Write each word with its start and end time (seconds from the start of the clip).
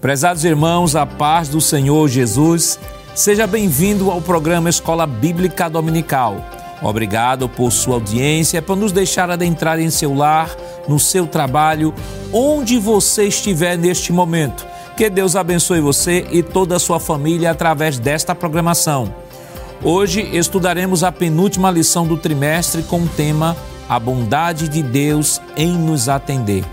Prezados 0.00 0.44
irmãos, 0.44 0.94
a 0.94 1.04
paz 1.04 1.48
do 1.48 1.60
Senhor 1.60 2.08
Jesus, 2.08 2.78
seja 3.16 3.48
bem-vindo 3.48 4.12
ao 4.12 4.20
programa 4.20 4.70
Escola 4.70 5.04
Bíblica 5.08 5.68
Dominical. 5.68 6.36
Obrigado 6.80 7.48
por 7.48 7.72
sua 7.72 7.94
audiência, 7.94 8.62
por 8.62 8.76
nos 8.76 8.92
deixar 8.92 9.28
adentrar 9.28 9.80
em 9.80 9.90
seu 9.90 10.14
lar, 10.14 10.54
no 10.86 11.00
seu 11.00 11.26
trabalho, 11.26 11.92
onde 12.32 12.78
você 12.78 13.24
estiver 13.24 13.76
neste 13.76 14.12
momento. 14.12 14.64
Que 14.96 15.10
Deus 15.10 15.34
abençoe 15.34 15.80
você 15.80 16.28
e 16.30 16.44
toda 16.44 16.76
a 16.76 16.78
sua 16.78 17.00
família 17.00 17.50
através 17.50 17.98
desta 17.98 18.36
programação. 18.36 19.12
Hoje 19.82 20.20
estudaremos 20.32 21.02
a 21.02 21.10
penúltima 21.10 21.72
lição 21.72 22.06
do 22.06 22.16
trimestre 22.16 22.84
com 22.84 23.00
o 23.02 23.08
tema 23.08 23.56
A 23.88 23.98
bondade 23.98 24.68
de 24.68 24.80
Deus 24.80 25.40
em 25.56 25.72
nos 25.72 26.08
atender. 26.08 26.64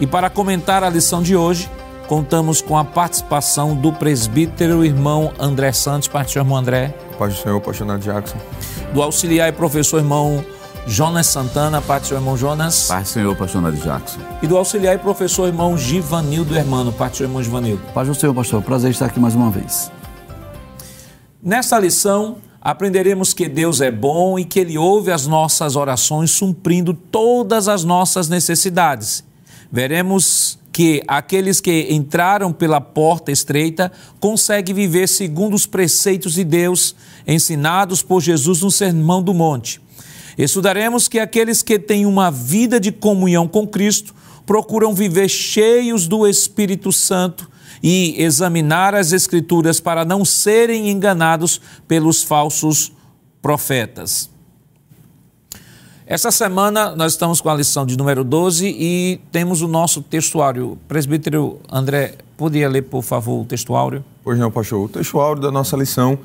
E 0.00 0.06
para 0.06 0.30
comentar 0.30 0.84
a 0.84 0.90
lição 0.90 1.20
de 1.20 1.34
hoje, 1.34 1.68
contamos 2.06 2.60
com 2.60 2.76
a 2.76 2.84
participação 2.84 3.74
do 3.74 3.92
presbítero 3.92 4.84
irmão 4.84 5.32
André 5.38 5.72
Santos. 5.72 6.08
Parte 6.08 6.38
irmão 6.38 6.56
André. 6.56 6.94
Paz 7.18 7.34
do 7.34 7.40
Senhor, 7.40 7.56
apaixonado 7.56 8.00
Jackson. 8.00 8.36
Do 8.92 9.02
auxiliar 9.02 9.48
e 9.48 9.52
professor 9.52 9.98
irmão 9.98 10.44
Jonas 10.86 11.26
Santana. 11.26 11.80
Parte 11.80 12.10
do 12.10 12.16
irmão 12.16 12.36
Jonas. 12.36 12.88
Paz 12.88 13.08
do 13.08 13.12
Senhor, 13.12 13.32
apaixonado 13.32 13.76
Jackson. 13.76 14.18
E 14.42 14.46
do 14.46 14.56
auxiliar 14.56 14.94
e 14.94 14.98
professor 14.98 15.46
irmão 15.46 15.76
Givanildo 15.76 16.54
Hermano. 16.56 16.92
Parte 16.92 17.18
do 17.18 17.24
irmão 17.24 17.42
Givanildo. 17.42 17.82
Paz 17.94 18.08
do 18.08 18.14
Senhor, 18.14 18.34
pastor. 18.34 18.62
Prazer 18.62 18.90
estar 18.90 19.06
aqui 19.06 19.18
mais 19.18 19.34
uma 19.34 19.50
vez. 19.50 19.90
Nesta 21.42 21.78
lição, 21.78 22.38
aprenderemos 22.60 23.34
que 23.34 23.48
Deus 23.48 23.80
é 23.80 23.90
bom 23.90 24.38
e 24.38 24.44
que 24.44 24.58
Ele 24.60 24.78
ouve 24.78 25.10
as 25.10 25.26
nossas 25.26 25.76
orações, 25.76 26.30
suprindo 26.30 26.94
todas 26.94 27.68
as 27.68 27.84
nossas 27.84 28.28
necessidades. 28.28 29.22
Veremos 29.70 30.58
que 30.74 31.04
aqueles 31.06 31.60
que 31.60 31.86
entraram 31.88 32.52
pela 32.52 32.80
porta 32.80 33.30
estreita 33.30 33.92
conseguem 34.18 34.74
viver 34.74 35.08
segundo 35.08 35.54
os 35.54 35.66
preceitos 35.66 36.34
de 36.34 36.42
Deus 36.42 36.96
ensinados 37.24 38.02
por 38.02 38.20
Jesus 38.20 38.60
no 38.60 38.72
Sermão 38.72 39.22
do 39.22 39.32
Monte. 39.32 39.80
Estudaremos 40.36 41.06
que 41.06 41.20
aqueles 41.20 41.62
que 41.62 41.78
têm 41.78 42.04
uma 42.04 42.28
vida 42.28 42.80
de 42.80 42.90
comunhão 42.90 43.46
com 43.46 43.68
Cristo 43.68 44.12
procuram 44.44 44.92
viver 44.92 45.28
cheios 45.28 46.08
do 46.08 46.26
Espírito 46.26 46.90
Santo 46.90 47.48
e 47.80 48.20
examinar 48.20 48.96
as 48.96 49.12
Escrituras 49.12 49.78
para 49.78 50.04
não 50.04 50.24
serem 50.24 50.90
enganados 50.90 51.60
pelos 51.86 52.24
falsos 52.24 52.90
profetas. 53.40 54.33
Essa 56.14 56.30
semana 56.30 56.94
nós 56.94 57.14
estamos 57.14 57.40
com 57.40 57.50
a 57.50 57.54
lição 57.56 57.84
de 57.84 57.98
número 57.98 58.22
12 58.22 58.68
e 58.68 59.20
temos 59.32 59.62
o 59.62 59.66
nosso 59.66 60.00
textuário. 60.00 60.78
Presbítero 60.86 61.58
André, 61.68 62.14
podia 62.36 62.68
ler, 62.68 62.82
por 62.82 63.02
favor, 63.02 63.40
o 63.40 63.44
textuário? 63.44 64.04
Pois 64.22 64.38
não, 64.38 64.48
pastor. 64.48 64.84
O 64.84 64.88
textuário 64.88 65.42
da 65.42 65.50
nossa 65.50 65.76
lição, 65.76 66.16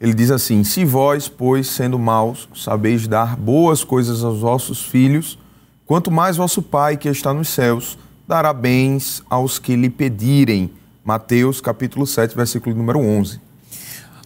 ele 0.00 0.14
diz 0.14 0.32
assim: 0.32 0.64
Se 0.64 0.84
vós, 0.84 1.28
pois, 1.28 1.68
sendo 1.68 1.96
maus, 1.96 2.48
sabeis 2.56 3.06
dar 3.06 3.36
boas 3.36 3.84
coisas 3.84 4.24
aos 4.24 4.40
vossos 4.40 4.82
filhos, 4.82 5.38
quanto 5.86 6.10
mais 6.10 6.36
vosso 6.36 6.60
Pai 6.60 6.96
que 6.96 7.08
está 7.08 7.32
nos 7.32 7.48
céus 7.48 7.96
dará 8.26 8.52
bens 8.52 9.22
aos 9.30 9.60
que 9.60 9.76
lhe 9.76 9.88
pedirem. 9.88 10.72
Mateus 11.04 11.60
capítulo 11.60 12.04
7, 12.04 12.34
versículo 12.34 12.74
número 12.74 12.98
11. 12.98 13.40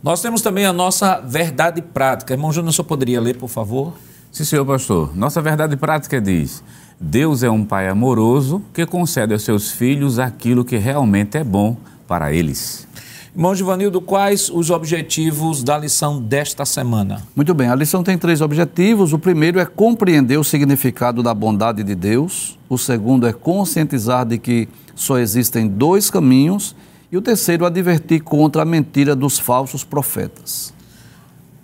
Nós 0.02 0.22
temos 0.22 0.40
também 0.40 0.64
a 0.64 0.72
nossa 0.72 1.20
verdade 1.20 1.82
prática. 1.82 2.32
Irmão 2.32 2.50
Júnior, 2.50 2.72
só 2.72 2.82
poderia 2.82 3.20
ler, 3.20 3.36
por 3.36 3.50
favor? 3.50 3.92
Sim, 4.32 4.44
senhor 4.44 4.64
pastor. 4.64 5.16
Nossa 5.16 5.42
verdade 5.42 5.76
prática 5.76 6.20
diz: 6.20 6.62
Deus 7.00 7.42
é 7.42 7.50
um 7.50 7.64
pai 7.64 7.88
amoroso 7.88 8.62
que 8.72 8.86
concede 8.86 9.32
aos 9.32 9.42
seus 9.42 9.72
filhos 9.72 10.18
aquilo 10.18 10.64
que 10.64 10.76
realmente 10.76 11.36
é 11.36 11.42
bom 11.42 11.76
para 12.06 12.32
eles. 12.32 12.86
Irmão 13.34 13.54
Givanildo, 13.54 14.00
quais 14.00 14.48
os 14.48 14.70
objetivos 14.70 15.62
da 15.62 15.78
lição 15.78 16.20
desta 16.20 16.64
semana? 16.64 17.22
Muito 17.34 17.54
bem, 17.54 17.68
a 17.68 17.74
lição 17.74 18.02
tem 18.02 18.18
três 18.18 18.40
objetivos. 18.40 19.12
O 19.12 19.18
primeiro 19.18 19.58
é 19.58 19.64
compreender 19.64 20.36
o 20.36 20.44
significado 20.44 21.22
da 21.22 21.32
bondade 21.32 21.82
de 21.82 21.94
Deus. 21.94 22.58
O 22.68 22.76
segundo 22.76 23.26
é 23.26 23.32
conscientizar 23.32 24.26
de 24.26 24.36
que 24.38 24.68
só 24.94 25.18
existem 25.18 25.68
dois 25.68 26.10
caminhos. 26.10 26.74
E 27.10 27.16
o 27.16 27.22
terceiro, 27.22 27.64
advertir 27.64 28.22
contra 28.22 28.62
a 28.62 28.64
mentira 28.64 29.16
dos 29.16 29.38
falsos 29.38 29.82
profetas. 29.82 30.72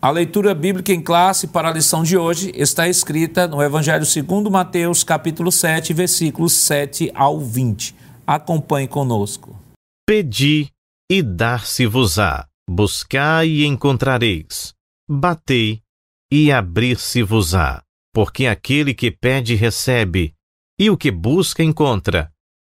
A 0.06 0.11
leitura 0.11 0.55
bíblica 0.55 0.93
em 0.93 1.03
classe 1.03 1.49
para 1.49 1.69
a 1.69 1.72
lição 1.72 2.05
de 2.05 2.17
hoje 2.17 2.53
está 2.55 2.87
escrita 2.87 3.49
no 3.49 3.61
Evangelho 3.61 4.06
segundo 4.06 4.49
Mateus, 4.49 5.03
capítulo 5.03 5.50
7, 5.50 5.93
versículos 5.93 6.53
7 6.53 7.11
ao 7.12 7.41
20. 7.41 7.93
Acompanhe 8.25 8.87
conosco. 8.87 9.59
Pedi 10.06 10.71
e 11.11 11.25
dar-se-vos-á, 11.25 12.47
buscai 12.71 13.49
e 13.49 13.67
encontrareis, 13.67 14.72
batei 15.11 15.83
e 16.33 16.53
abrir-se-vos-á, 16.53 17.83
porque 18.15 18.47
aquele 18.47 18.94
que 18.94 19.11
pede 19.11 19.56
recebe, 19.56 20.34
e 20.78 20.88
o 20.88 20.97
que 20.97 21.11
busca 21.11 21.65
encontra, 21.65 22.31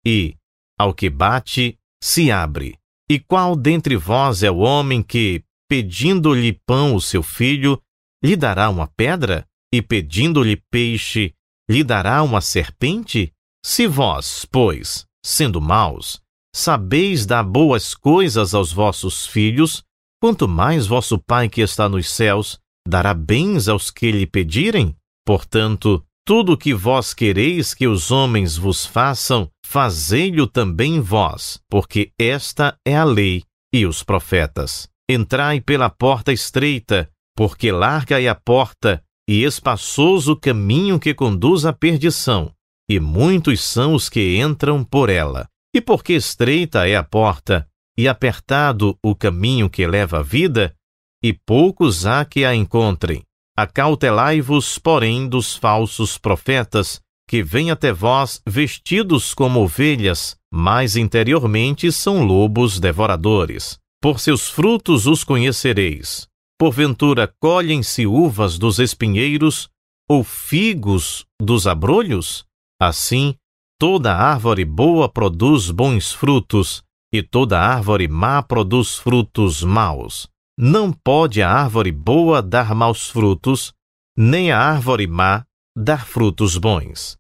e 0.03 0.35
ao 0.81 0.95
que 0.95 1.11
bate 1.11 1.79
se 2.03 2.31
abre. 2.31 2.79
E 3.07 3.19
qual 3.19 3.55
dentre 3.55 3.97
vós 3.97 4.43
é 4.43 4.51
o 4.51 4.61
homem 4.61 5.03
que, 5.03 5.45
pedindo-lhe 5.69 6.59
pão 6.67 6.95
o 6.95 7.01
seu 7.01 7.23
filho, 7.23 7.81
lhe 8.25 8.35
dará 8.35 8.69
uma 8.71 8.87
pedra? 8.97 9.47
E 9.73 9.83
pedindo-lhe 9.83 10.57
peixe, 10.71 11.35
lhe 11.69 11.85
dará 11.85 12.23
uma 12.23 12.41
serpente? 12.41 13.33
Se 13.65 13.87
vós, 13.87 14.47
pois, 14.51 15.07
sendo 15.25 15.61
maus, 15.61 16.21
sabeis 16.57 17.27
dar 17.27 17.43
boas 17.43 17.95
coisas 17.95 18.55
aos 18.55 18.73
vossos 18.73 19.27
filhos, 19.27 19.85
quanto 20.21 20.49
mais 20.49 20.87
vosso 20.87 21.19
Pai 21.19 21.49
que 21.49 21.61
está 21.61 21.89
nos 21.89 22.11
céus 22.11 22.59
dará 22.89 23.13
bens 23.13 23.69
aos 23.69 23.91
que 23.91 24.11
lhe 24.11 24.27
pedirem? 24.27 24.97
Portanto, 25.27 26.03
tudo 26.27 26.53
o 26.53 26.57
que 26.57 26.73
vós 26.73 27.13
quereis 27.13 27.75
que 27.75 27.87
os 27.87 28.11
homens 28.11 28.57
vos 28.57 28.87
façam, 28.87 29.51
fazei-lo 29.65 30.47
também 30.47 31.01
vós, 31.01 31.61
porque 31.71 32.11
esta 32.19 32.79
é 32.87 32.97
a 32.97 33.05
lei 33.05 33.43
e 33.73 33.85
os 33.85 34.03
profetas. 34.03 34.89
Entrai 35.11 35.61
pela 35.61 35.89
porta 35.89 36.33
estreita, 36.33 37.11
porque 37.35 37.73
larga 37.73 38.21
é 38.21 38.29
a 38.29 38.35
porta 38.35 39.03
e 39.27 39.43
espaçoso 39.45 40.33
o 40.33 40.37
caminho 40.37 40.99
que 40.99 41.15
conduz 41.15 41.65
à 41.65 41.73
perdição, 41.73 42.53
e 42.89 43.01
muitos 43.01 43.63
são 43.63 43.95
os 43.95 44.09
que 44.09 44.39
entram 44.39 44.85
por 44.85 45.09
ela. 45.09 45.49
E 45.75 45.81
porque 45.81 46.15
estreita 46.15 46.89
é 46.89 46.97
a 46.97 47.03
porta 47.03 47.69
e 47.97 48.07
apertado 48.07 48.97
o 49.03 49.15
caminho 49.15 49.69
que 49.69 49.87
leva 49.87 50.21
à 50.21 50.23
vida, 50.23 50.75
e 51.23 51.33
poucos 51.33 52.07
há 52.07 52.25
que 52.25 52.45
a 52.45 52.55
encontrem. 52.55 53.23
Acautelai-vos, 53.57 54.79
porém, 54.79 55.29
dos 55.29 55.57
falsos 55.57 56.17
profetas, 56.17 57.01
que 57.29 57.43
vêm 57.43 57.71
até 57.71 57.93
vós 57.93 58.41
vestidos 58.47 59.35
como 59.35 59.61
ovelhas, 59.61 60.37
mas 60.53 60.97
interiormente 60.97 61.91
são 61.91 62.25
lobos 62.25 62.79
devoradores. 62.79 63.79
Por 64.01 64.21
seus 64.21 64.49
frutos 64.49 65.07
os 65.07 65.25
conhecereis. 65.25 66.29
Porventura 66.57 67.33
colhem-se 67.41 68.07
uvas 68.07 68.57
dos 68.57 68.79
espinheiros 68.79 69.69
ou 70.09 70.23
figos 70.23 71.27
dos 71.41 71.67
abrolhos? 71.67 72.45
Assim, 72.81 73.35
toda 73.79 74.15
árvore 74.15 74.65
boa 74.65 75.09
produz 75.09 75.73
bons 75.73 76.13
frutos, 76.13 76.83
e 77.13 77.23
toda 77.23 77.61
árvore 77.61 78.07
má 78.07 78.41
produz 78.41 78.97
frutos 78.97 79.65
maus. 79.65 80.29
Não 80.57 80.93
pode 80.93 81.43
a 81.43 81.51
árvore 81.51 81.91
boa 81.91 82.41
dar 82.41 82.75
maus 82.75 83.09
frutos, 83.09 83.73
nem 84.17 84.53
a 84.53 84.61
árvore 84.61 85.09
má 85.09 85.45
dar 85.77 86.07
frutos 86.07 86.57
bons. 86.57 87.17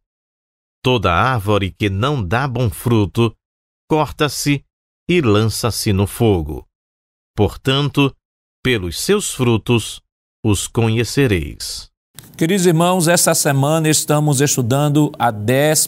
Toda 0.82 1.12
árvore 1.12 1.72
que 1.72 1.90
não 1.90 2.24
dá 2.24 2.46
bom 2.46 2.70
fruto, 2.70 3.34
corta-se 3.88 4.64
e 5.08 5.20
lança-se 5.20 5.92
no 5.92 6.06
fogo. 6.06 6.67
Portanto, 7.38 8.12
pelos 8.64 9.00
seus 9.00 9.32
frutos 9.32 10.00
os 10.44 10.66
conhecereis. 10.66 11.88
Queridos 12.36 12.66
irmãos, 12.66 13.06
esta 13.06 13.32
semana 13.32 13.88
estamos 13.88 14.40
estudando 14.40 15.12
a 15.16 15.30
12 15.30 15.86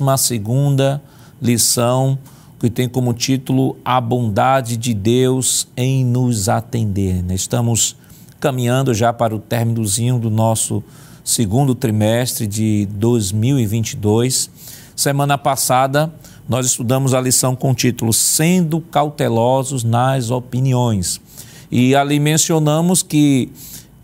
lição, 1.42 2.16
que 2.60 2.70
tem 2.70 2.88
como 2.88 3.12
título 3.12 3.76
A 3.84 4.00
Bondade 4.00 4.76
de 4.76 4.94
Deus 4.94 5.66
em 5.76 6.04
nos 6.04 6.48
atender. 6.48 7.28
Estamos 7.32 7.96
caminhando 8.38 8.94
já 8.94 9.12
para 9.12 9.34
o 9.34 9.40
términozinho 9.40 10.20
do 10.20 10.30
nosso 10.30 10.84
segundo 11.24 11.74
trimestre 11.74 12.46
de 12.46 12.86
2022. 12.92 14.48
Semana 14.94 15.36
passada, 15.36 16.14
nós 16.50 16.66
estudamos 16.66 17.14
a 17.14 17.20
lição 17.20 17.54
com 17.54 17.70
o 17.70 17.74
título 17.76 18.12
Sendo 18.12 18.80
Cautelosos 18.80 19.84
nas 19.84 20.32
Opiniões. 20.32 21.20
E 21.70 21.94
ali 21.94 22.18
mencionamos 22.18 23.04
que 23.04 23.52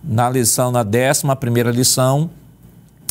na 0.04 0.30
lição, 0.30 0.70
na 0.70 0.84
décima 0.84 1.34
primeira 1.34 1.72
lição, 1.72 2.30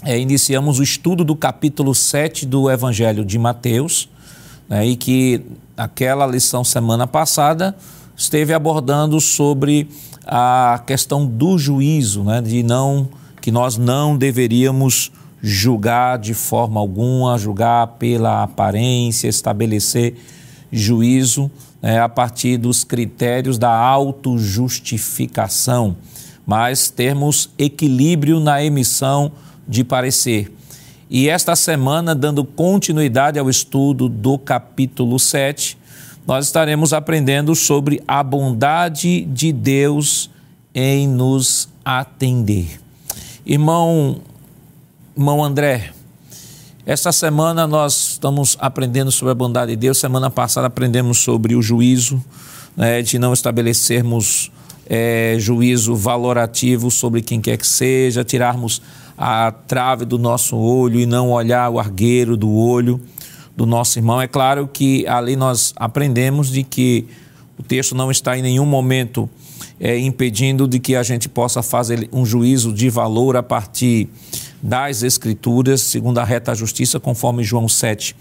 é, 0.05 0.17
iniciamos 0.17 0.79
o 0.79 0.83
estudo 0.83 1.25
do 1.25 1.35
capítulo 1.35 1.93
7 1.93 2.45
do 2.45 2.71
Evangelho 2.71 3.25
de 3.25 3.37
Mateus, 3.37 4.07
né, 4.69 4.87
e 4.87 4.95
que 4.95 5.41
aquela 5.75 6.25
lição 6.25 6.63
semana 6.63 7.05
passada 7.05 7.75
esteve 8.15 8.53
abordando 8.53 9.19
sobre 9.19 9.89
a 10.25 10.81
questão 10.87 11.25
do 11.25 11.57
juízo, 11.57 12.23
né, 12.23 12.41
de 12.41 12.63
não 12.63 13.09
que 13.41 13.51
nós 13.51 13.77
não 13.77 14.15
deveríamos 14.15 15.11
julgar 15.47 16.17
de 16.17 16.33
forma 16.33 16.79
alguma, 16.79 17.37
julgar 17.37 17.85
pela 17.99 18.41
aparência, 18.41 19.27
estabelecer 19.27 20.15
juízo 20.71 21.51
né, 21.79 21.99
a 21.99 22.09
partir 22.09 22.57
dos 22.57 22.83
critérios 22.83 23.59
da 23.59 23.69
autojustificação, 23.69 25.95
mas 26.47 26.89
termos 26.89 27.51
equilíbrio 27.59 28.39
na 28.39 28.63
emissão 28.63 29.31
de 29.67 29.83
parecer. 29.83 30.51
E 31.07 31.29
esta 31.29 31.55
semana, 31.55 32.15
dando 32.15 32.43
continuidade 32.43 33.37
ao 33.37 33.47
estudo 33.47 34.09
do 34.09 34.39
capítulo 34.39 35.19
7, 35.19 35.77
nós 36.25 36.47
estaremos 36.47 36.91
aprendendo 36.91 37.53
sobre 37.53 38.01
a 38.07 38.23
bondade 38.23 39.21
de 39.25 39.53
Deus 39.53 40.27
em 40.73 41.07
nos 41.07 41.69
atender. 41.85 42.81
Irmão, 43.45 44.21
irmão 45.17 45.41
André, 45.41 45.91
esta 46.85 47.09
semana 47.09 47.65
nós 47.65 48.11
estamos 48.11 48.57
aprendendo 48.59 49.09
sobre 49.11 49.31
a 49.31 49.35
bondade 49.35 49.71
de 49.71 49.77
Deus. 49.77 49.97
Semana 49.97 50.29
passada 50.29 50.67
aprendemos 50.67 51.19
sobre 51.19 51.55
o 51.55 51.61
juízo, 51.61 52.21
né, 52.75 53.01
de 53.01 53.17
não 53.17 53.31
estabelecermos 53.31 54.51
é, 54.85 55.37
juízo 55.39 55.95
valorativo 55.95 56.91
sobre 56.91 57.21
quem 57.21 57.39
quer 57.39 57.57
que 57.57 57.65
seja, 57.65 58.25
tirarmos 58.25 58.81
a 59.17 59.53
trave 59.53 60.03
do 60.03 60.19
nosso 60.19 60.57
olho 60.57 60.99
e 60.99 61.05
não 61.05 61.31
olhar 61.31 61.69
o 61.69 61.79
argueiro 61.79 62.35
do 62.35 62.51
olho 62.51 62.99
do 63.55 63.65
nosso 63.65 63.97
irmão. 63.97 64.21
É 64.21 64.27
claro 64.27 64.67
que 64.67 65.07
ali 65.07 65.37
nós 65.37 65.73
aprendemos 65.77 66.51
de 66.51 66.61
que 66.61 67.07
o 67.57 67.63
texto 67.63 67.95
não 67.95 68.11
está 68.11 68.37
em 68.37 68.41
nenhum 68.41 68.65
momento 68.65 69.29
é, 69.79 69.97
impedindo 69.97 70.67
de 70.67 70.77
que 70.77 70.93
a 70.93 71.03
gente 71.03 71.29
possa 71.29 71.63
fazer 71.63 72.09
um 72.11 72.25
juízo 72.25 72.73
de 72.73 72.89
valor 72.89 73.37
a 73.37 73.43
partir 73.43 74.09
das 74.61 75.03
Escrituras, 75.03 75.81
segundo 75.81 76.19
a 76.19 76.23
reta 76.23 76.55
justiça, 76.55 76.99
conforme 76.99 77.43
João 77.43 77.67
7 77.67 78.15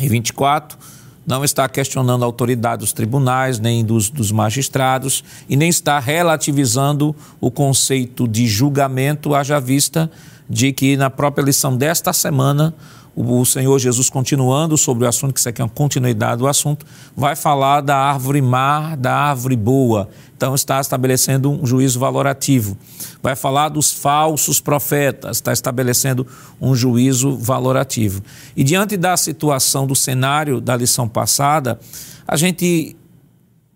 e 0.00 0.08
24. 0.08 0.78
Não 1.26 1.44
está 1.44 1.68
questionando 1.68 2.22
a 2.22 2.26
autoridade 2.26 2.80
dos 2.80 2.92
tribunais, 2.92 3.58
nem 3.58 3.84
dos, 3.84 4.10
dos 4.10 4.32
magistrados, 4.32 5.22
e 5.48 5.56
nem 5.56 5.68
está 5.68 5.98
relativizando 5.98 7.14
o 7.40 7.50
conceito 7.50 8.26
de 8.26 8.46
julgamento, 8.46 9.34
haja 9.34 9.60
vista 9.60 10.10
de 10.48 10.72
que 10.72 10.96
na 10.96 11.08
própria 11.08 11.44
lição 11.44 11.76
desta 11.76 12.12
semana 12.12 12.74
o 13.14 13.44
Senhor 13.44 13.78
Jesus, 13.78 14.08
continuando 14.08 14.78
sobre 14.78 15.04
o 15.04 15.08
assunto, 15.08 15.34
que 15.34 15.40
isso 15.40 15.48
aqui 15.48 15.60
é 15.60 15.64
uma 15.64 15.70
continuidade 15.70 16.38
do 16.38 16.46
assunto, 16.46 16.86
vai 17.16 17.34
falar 17.34 17.80
da 17.80 17.96
árvore 17.96 18.40
má, 18.40 18.94
da 18.96 19.14
árvore 19.14 19.56
boa. 19.56 20.08
Então, 20.36 20.54
está 20.54 20.80
estabelecendo 20.80 21.50
um 21.50 21.66
juízo 21.66 21.98
valorativo. 21.98 22.76
Vai 23.22 23.36
falar 23.36 23.68
dos 23.68 23.92
falsos 23.92 24.60
profetas, 24.60 25.36
está 25.36 25.52
estabelecendo 25.52 26.26
um 26.60 26.74
juízo 26.74 27.36
valorativo. 27.36 28.22
E 28.56 28.64
diante 28.64 28.96
da 28.96 29.16
situação 29.16 29.86
do 29.86 29.94
cenário 29.94 30.60
da 30.60 30.76
lição 30.76 31.06
passada, 31.08 31.78
a 32.26 32.36
gente 32.36 32.96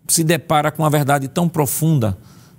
se 0.07 0.23
depara 0.23 0.71
com 0.71 0.83
uma 0.83 0.89
verdade 0.89 1.27
tão 1.27 1.47
profunda, 1.49 2.17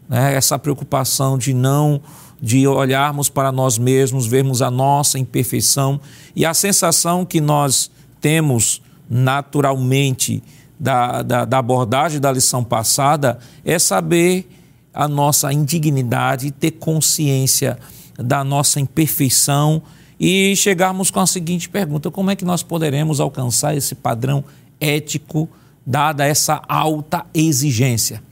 né? 0.09 0.35
essa 0.35 0.59
preocupação 0.59 1.39
de 1.39 1.55
não 1.55 2.01
de 2.41 2.67
olharmos 2.67 3.29
para 3.29 3.51
nós 3.51 3.79
mesmos, 3.79 4.27
vermos 4.27 4.61
a 4.63 4.71
nossa 4.71 5.19
imperfeição 5.19 6.01
e 6.35 6.45
a 6.45 6.53
sensação 6.53 7.25
que 7.25 7.41
nós 7.41 7.91
temos 8.21 8.83
naturalmente 9.09 10.43
da, 10.79 11.23
da, 11.23 11.45
da 11.45 11.59
abordagem 11.59 12.21
da 12.21 12.31
lição 12.31 12.63
passada 12.63 13.39
é 13.65 13.79
saber 13.79 14.49
a 14.93 15.07
nossa 15.09 15.53
indignidade, 15.53 16.51
ter 16.51 16.73
consciência 16.73 17.79
da 18.19 18.43
nossa 18.43 18.81
imperfeição 18.81 19.83
e 20.19 20.55
chegarmos 20.57 21.11
com 21.11 21.21
a 21.21 21.27
seguinte 21.27 21.69
pergunta: 21.69 22.11
como 22.11 22.31
é 22.31 22.37
que 22.37 22.45
nós 22.45 22.63
poderemos 22.63 23.21
alcançar 23.21 23.77
esse 23.77 23.95
padrão 23.95 24.45
ético, 24.81 25.49
dada 25.87 26.27
essa 26.27 26.63
alta 26.69 27.25
exigência? 27.35 28.23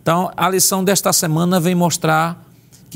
Então, 0.00 0.30
a 0.36 0.48
lição 0.48 0.84
desta 0.84 1.12
semana 1.12 1.58
vem 1.58 1.74
mostrar 1.74 2.45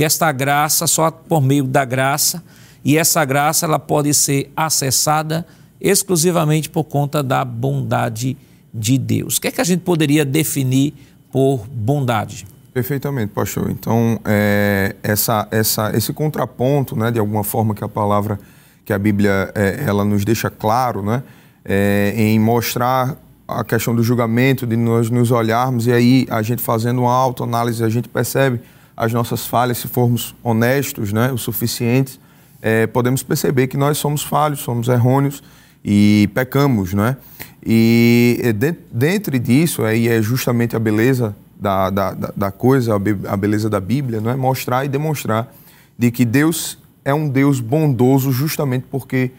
que 0.01 0.05
esta 0.05 0.33
graça, 0.33 0.87
só 0.87 1.11
por 1.11 1.43
meio 1.43 1.65
da 1.65 1.85
graça, 1.85 2.43
e 2.83 2.97
essa 2.97 3.23
graça 3.23 3.67
ela 3.67 3.79
pode 3.79 4.15
ser 4.15 4.51
acessada 4.57 5.47
exclusivamente 5.79 6.71
por 6.71 6.85
conta 6.85 7.23
da 7.23 7.45
bondade 7.45 8.35
de 8.73 8.97
Deus. 8.97 9.37
O 9.37 9.41
que 9.43 9.49
é 9.49 9.51
que 9.51 9.61
a 9.61 9.65
gente 9.65 9.81
poderia 9.81 10.25
definir 10.25 10.95
por 11.31 11.67
bondade? 11.69 12.47
Perfeitamente, 12.73 13.35
pastor. 13.35 13.71
Então, 13.71 14.19
é, 14.25 14.97
essa, 15.03 15.47
essa, 15.51 15.95
esse 15.95 16.15
contraponto, 16.15 16.97
né, 16.97 17.11
de 17.11 17.19
alguma 17.19 17.45
forma 17.45 17.75
que 17.75 17.85
a 17.85 17.89
palavra, 17.89 18.41
que 18.87 18.95
a 18.95 18.99
Bíblia, 18.99 19.53
é, 19.55 19.85
ela 19.87 20.03
nos 20.03 20.25
deixa 20.25 20.49
claro, 20.49 21.03
né, 21.03 21.23
é, 21.63 22.15
em 22.17 22.39
mostrar 22.39 23.19
a 23.47 23.63
questão 23.63 23.95
do 23.95 24.03
julgamento, 24.03 24.67
de 24.67 24.77
nós 24.77 25.11
nos 25.11 25.31
olharmos 25.31 25.87
e 25.87 25.93
aí 25.93 26.27
a 26.31 26.41
gente 26.41 26.63
fazendo 26.63 27.03
uma 27.03 27.13
autoanálise, 27.13 27.85
a 27.85 27.89
gente 27.91 28.09
percebe 28.09 28.63
as 29.01 29.15
nossas 29.15 29.47
falhas, 29.47 29.79
se 29.79 29.89
formos 29.89 30.35
honestos 30.43 31.11
né, 31.11 31.33
o 31.33 31.39
suficiente, 31.39 32.21
é, 32.61 32.87
podemos 32.87 33.23
perceber 33.23 33.67
que 33.67 33.79
nós 33.79 33.97
somos 33.97 34.23
falhos, 34.23 34.61
somos 34.61 34.89
errôneos 34.89 35.43
e 35.83 36.29
pecamos. 36.35 36.93
Né? 36.93 37.17
E 37.65 38.53
de, 38.55 38.75
dentro 38.93 39.39
disso, 39.39 39.85
aí 39.85 40.07
é 40.07 40.21
justamente 40.21 40.77
a 40.77 40.79
beleza 40.79 41.35
da, 41.59 41.89
da, 41.89 42.13
da 42.13 42.51
coisa, 42.51 42.95
a 43.27 43.37
beleza 43.39 43.71
da 43.71 43.81
Bíblia, 43.81 44.21
não 44.21 44.31
é? 44.31 44.37
mostrar 44.37 44.85
e 44.85 44.89
demonstrar 44.89 45.51
de 45.99 46.11
que 46.11 46.27
Deus 46.27 46.77
é 47.03 47.15
um 47.15 47.27
Deus 47.27 47.59
bondoso 47.59 48.31
justamente 48.31 48.85
porque 48.91 49.31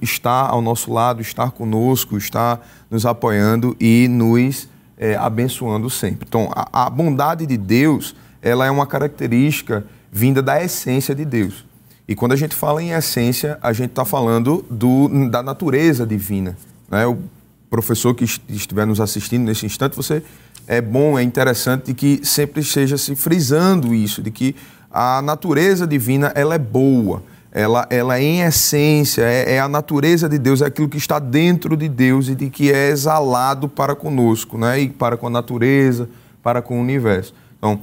está 0.00 0.46
ao 0.46 0.62
nosso 0.62 0.92
lado, 0.92 1.20
está 1.20 1.50
conosco, 1.50 2.16
está 2.16 2.60
nos 2.88 3.04
apoiando 3.04 3.76
e 3.80 4.06
nos 4.06 4.68
é, 4.96 5.16
abençoando 5.16 5.90
sempre. 5.90 6.26
Então, 6.28 6.48
a, 6.54 6.86
a 6.86 6.90
bondade 6.90 7.44
de 7.44 7.56
Deus 7.56 8.14
ela 8.42 8.66
é 8.66 8.70
uma 8.70 8.86
característica 8.86 9.84
vinda 10.10 10.42
da 10.42 10.62
essência 10.62 11.14
de 11.14 11.24
Deus. 11.24 11.64
E 12.08 12.14
quando 12.14 12.32
a 12.32 12.36
gente 12.36 12.56
fala 12.56 12.82
em 12.82 12.90
essência, 12.90 13.58
a 13.62 13.72
gente 13.72 13.90
está 13.90 14.04
falando 14.04 14.64
do, 14.68 15.28
da 15.28 15.42
natureza 15.42 16.06
divina. 16.06 16.56
Né? 16.90 17.06
O 17.06 17.18
professor 17.70 18.14
que 18.14 18.24
estiver 18.24 18.84
nos 18.84 19.00
assistindo 19.00 19.44
nesse 19.44 19.64
instante, 19.64 19.94
você 19.94 20.22
é 20.66 20.80
bom, 20.80 21.18
é 21.18 21.22
interessante 21.22 21.94
que 21.94 22.20
sempre 22.24 22.62
esteja 22.62 22.98
se 22.98 23.14
frisando 23.14 23.94
isso, 23.94 24.22
de 24.22 24.30
que 24.30 24.56
a 24.90 25.22
natureza 25.22 25.86
divina 25.86 26.32
ela 26.34 26.56
é 26.56 26.58
boa, 26.58 27.22
ela, 27.52 27.86
ela 27.90 28.18
é 28.18 28.22
em 28.22 28.40
essência, 28.40 29.22
é, 29.22 29.54
é, 29.54 29.60
a 29.60 29.68
natureza 29.68 30.28
de 30.28 30.38
Deus, 30.38 30.62
é 30.62 30.66
aquilo 30.66 30.88
que 30.88 30.98
está 30.98 31.18
dentro 31.18 31.76
de 31.76 31.88
Deus 31.88 32.28
e 32.28 32.34
de 32.34 32.50
que 32.50 32.72
é 32.72 32.90
exalado 32.90 33.68
para 33.68 33.94
conosco, 33.94 34.58
né? 34.58 34.80
e 34.80 34.88
para 34.88 35.16
com 35.16 35.26
a 35.26 35.30
natureza, 35.30 36.08
para 36.42 36.62
com 36.62 36.78
o 36.78 36.80
universo. 36.80 37.34
Então, 37.60 37.78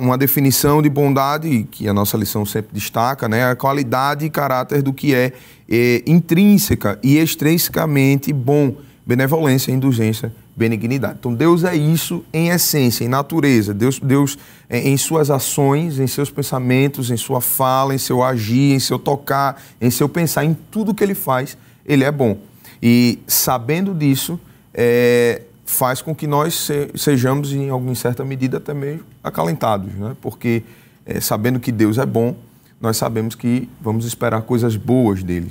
uma 0.00 0.18
definição 0.18 0.82
de 0.82 0.90
bondade, 0.90 1.64
que 1.70 1.86
a 1.86 1.94
nossa 1.94 2.16
lição 2.16 2.44
sempre 2.44 2.70
destaca, 2.72 3.28
né, 3.28 3.48
a 3.48 3.54
qualidade 3.54 4.26
e 4.26 4.30
caráter 4.30 4.82
do 4.82 4.92
que 4.92 5.14
é, 5.14 5.32
é 5.70 6.02
intrínseca 6.04 6.98
e 7.00 7.16
extrinsecamente 7.16 8.32
bom, 8.32 8.74
benevolência, 9.06 9.70
indulgência, 9.70 10.32
benignidade. 10.56 11.18
Então, 11.20 11.32
Deus 11.32 11.62
é 11.62 11.76
isso 11.76 12.24
em 12.32 12.48
essência, 12.48 13.04
em 13.04 13.08
natureza. 13.08 13.72
Deus, 13.72 14.00
Deus 14.00 14.36
é, 14.68 14.80
em 14.80 14.96
suas 14.96 15.30
ações, 15.30 16.00
em 16.00 16.08
seus 16.08 16.28
pensamentos, 16.28 17.08
em 17.08 17.16
sua 17.16 17.40
fala, 17.40 17.94
em 17.94 17.98
seu 17.98 18.24
agir, 18.24 18.74
em 18.74 18.80
seu 18.80 18.98
tocar, 18.98 19.62
em 19.80 19.90
seu 19.90 20.08
pensar, 20.08 20.44
em 20.44 20.56
tudo 20.72 20.92
que 20.92 21.04
ele 21.04 21.14
faz, 21.14 21.56
ele 21.86 22.02
é 22.02 22.10
bom. 22.10 22.36
E 22.82 23.20
sabendo 23.28 23.94
disso, 23.94 24.40
é, 24.74 25.42
faz 25.70 26.02
com 26.02 26.14
que 26.14 26.26
nós 26.26 26.68
sejamos, 26.96 27.52
em 27.52 27.70
alguma 27.70 27.94
certa 27.94 28.24
medida, 28.24 28.58
até 28.58 28.74
meio 28.74 29.04
acalentados, 29.22 29.92
né? 29.94 30.16
porque 30.20 30.64
é, 31.06 31.20
sabendo 31.20 31.60
que 31.60 31.70
Deus 31.70 31.96
é 31.96 32.04
bom, 32.04 32.34
nós 32.80 32.96
sabemos 32.96 33.34
que 33.34 33.68
vamos 33.80 34.04
esperar 34.04 34.42
coisas 34.42 34.76
boas 34.76 35.22
dele. 35.22 35.50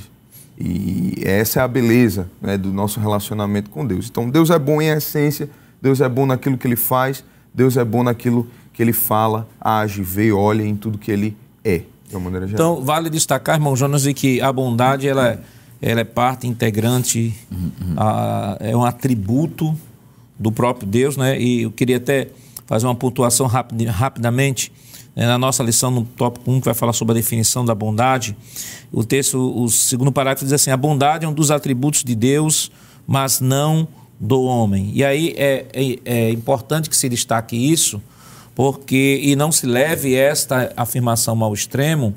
E 0.59 1.13
essa 1.23 1.61
é 1.61 1.63
a 1.63 1.67
beleza 1.67 2.29
né, 2.41 2.57
do 2.57 2.73
nosso 2.73 2.99
relacionamento 2.99 3.69
com 3.69 3.85
Deus. 3.85 4.09
Então, 4.09 4.29
Deus 4.29 4.49
é 4.49 4.59
bom 4.59 4.81
em 4.81 4.89
essência, 4.89 5.49
Deus 5.81 6.01
é 6.01 6.09
bom 6.09 6.25
naquilo 6.25 6.57
que 6.57 6.67
ele 6.67 6.75
faz, 6.75 7.23
Deus 7.53 7.77
é 7.77 7.85
bom 7.85 8.03
naquilo 8.03 8.45
que 8.73 8.83
ele 8.83 8.91
fala, 8.91 9.47
age, 9.59 10.01
vê, 10.01 10.33
olha 10.33 10.63
em 10.63 10.75
tudo 10.75 10.97
que 10.97 11.11
ele 11.11 11.37
é, 11.63 11.83
de 12.09 12.15
uma 12.15 12.25
maneira 12.25 12.45
geral. 12.45 12.73
Então, 12.73 12.85
vale 12.85 13.09
destacar, 13.09 13.55
irmão 13.55 13.75
Jonas, 13.75 14.05
que 14.07 14.41
a 14.41 14.51
bondade 14.51 15.07
ela, 15.07 15.29
é, 15.29 15.39
ela 15.81 16.01
é 16.01 16.05
parte 16.05 16.45
integrante, 16.45 17.33
uhum. 17.49 17.95
a, 17.95 18.57
é 18.59 18.75
um 18.75 18.83
atributo 18.83 19.77
do 20.39 20.51
próprio 20.51 20.87
Deus, 20.87 21.17
né? 21.17 21.39
E 21.39 21.63
eu 21.63 21.71
queria 21.71 21.97
até 21.97 22.29
fazer 22.65 22.87
uma 22.87 22.95
pontuação 22.95 23.45
rapid, 23.45 23.87
rapidamente. 23.87 24.71
Né? 25.15 25.27
Na 25.27 25.37
nossa 25.37 25.61
lição, 25.61 25.91
no 25.91 26.03
tópico 26.03 26.49
1, 26.49 26.59
que 26.61 26.65
vai 26.65 26.73
falar 26.73 26.93
sobre 26.93 27.11
a 27.11 27.15
definição 27.15 27.65
da 27.65 27.75
bondade, 27.75 28.35
o 28.91 29.03
texto, 29.03 29.37
o 29.37 29.67
segundo 29.69 30.11
parágrafo 30.11 30.45
diz 30.45 30.53
assim: 30.53 30.71
a 30.71 30.77
bondade 30.77 31.25
é 31.25 31.27
um 31.27 31.33
dos 31.33 31.51
atributos 31.51 32.03
de 32.03 32.15
Deus 32.15 32.71
mas 33.11 33.41
não 33.41 33.87
do 34.19 34.43
homem. 34.43 34.91
E 34.93 35.03
aí 35.03 35.33
é, 35.35 35.65
é, 35.73 35.99
é 36.05 36.29
importante 36.29 36.87
que 36.87 36.95
se 36.95 37.09
destaque 37.09 37.55
isso, 37.55 37.99
porque 38.53 39.19
e 39.23 39.35
não 39.35 39.51
se 39.51 39.65
leve 39.65 40.13
esta 40.13 40.71
afirmação 40.77 41.43
ao 41.43 41.51
extremo, 41.51 42.13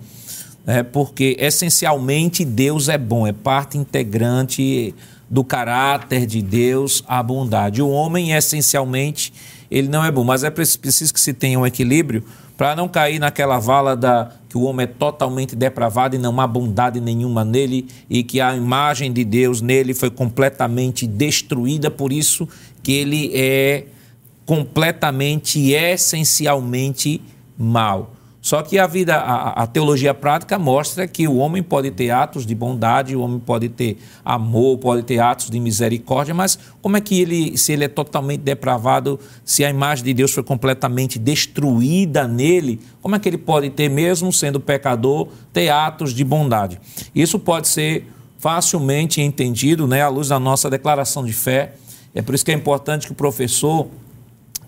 é 0.66 0.82
porque 0.82 1.34
essencialmente 1.40 2.44
Deus 2.44 2.90
é 2.90 2.98
bom, 2.98 3.26
é 3.26 3.32
parte 3.32 3.78
integrante 3.78 4.94
do 5.32 5.42
caráter 5.42 6.26
de 6.26 6.42
Deus 6.42 7.02
a 7.08 7.22
bondade. 7.22 7.80
O 7.80 7.88
homem 7.88 8.32
essencialmente 8.32 9.32
ele 9.70 9.88
não 9.88 10.04
é 10.04 10.10
bom, 10.10 10.22
mas 10.22 10.44
é 10.44 10.50
preciso 10.50 11.14
que 11.14 11.18
se 11.18 11.32
tenha 11.32 11.58
um 11.58 11.66
equilíbrio 11.66 12.22
para 12.54 12.76
não 12.76 12.86
cair 12.86 13.18
naquela 13.18 13.58
vala 13.58 13.96
da 13.96 14.30
que 14.46 14.58
o 14.58 14.64
homem 14.64 14.84
é 14.84 14.86
totalmente 14.86 15.56
depravado 15.56 16.14
e 16.14 16.18
não 16.18 16.38
há 16.38 16.46
bondade 16.46 17.00
nenhuma 17.00 17.46
nele 17.46 17.88
e 18.10 18.22
que 18.22 18.42
a 18.42 18.54
imagem 18.54 19.10
de 19.10 19.24
Deus 19.24 19.62
nele 19.62 19.94
foi 19.94 20.10
completamente 20.10 21.06
destruída, 21.06 21.90
por 21.90 22.12
isso 22.12 22.46
que 22.82 22.92
ele 22.92 23.30
é 23.34 23.86
completamente 24.44 25.58
e 25.58 25.74
essencialmente 25.74 27.22
mal. 27.56 28.12
Só 28.42 28.60
que 28.60 28.76
a 28.76 28.88
vida, 28.88 29.14
a, 29.14 29.62
a, 29.62 29.66
teologia 29.68 30.12
prática 30.12 30.58
mostra 30.58 31.06
que 31.06 31.28
o 31.28 31.36
homem 31.36 31.62
pode 31.62 31.92
ter 31.92 32.10
atos 32.10 32.44
de 32.44 32.56
bondade, 32.56 33.14
o 33.14 33.20
homem 33.20 33.38
pode 33.38 33.68
ter 33.68 33.98
amor, 34.24 34.78
pode 34.78 35.04
ter 35.04 35.20
atos 35.20 35.48
de 35.48 35.60
misericórdia, 35.60 36.34
mas 36.34 36.58
como 36.82 36.96
é 36.96 37.00
que 37.00 37.20
ele, 37.20 37.56
se 37.56 37.72
ele 37.72 37.84
é 37.84 37.88
totalmente 37.88 38.40
depravado, 38.40 39.20
se 39.44 39.64
a 39.64 39.70
imagem 39.70 40.04
de 40.04 40.12
Deus 40.12 40.32
foi 40.32 40.42
completamente 40.42 41.20
destruída 41.20 42.26
nele, 42.26 42.80
como 43.00 43.14
é 43.14 43.20
que 43.20 43.28
ele 43.28 43.38
pode 43.38 43.70
ter, 43.70 43.88
mesmo 43.88 44.32
sendo 44.32 44.58
pecador, 44.58 45.28
ter 45.52 45.68
atos 45.68 46.12
de 46.12 46.24
bondade? 46.24 46.80
Isso 47.14 47.38
pode 47.38 47.68
ser 47.68 48.08
facilmente 48.38 49.20
entendido, 49.20 49.86
né, 49.86 50.02
à 50.02 50.08
luz 50.08 50.26
da 50.26 50.40
nossa 50.40 50.68
declaração 50.68 51.24
de 51.24 51.32
fé. 51.32 51.74
É 52.12 52.20
por 52.20 52.34
isso 52.34 52.44
que 52.44 52.50
é 52.50 52.54
importante 52.54 53.06
que 53.06 53.12
o 53.12 53.14
professor 53.14 53.86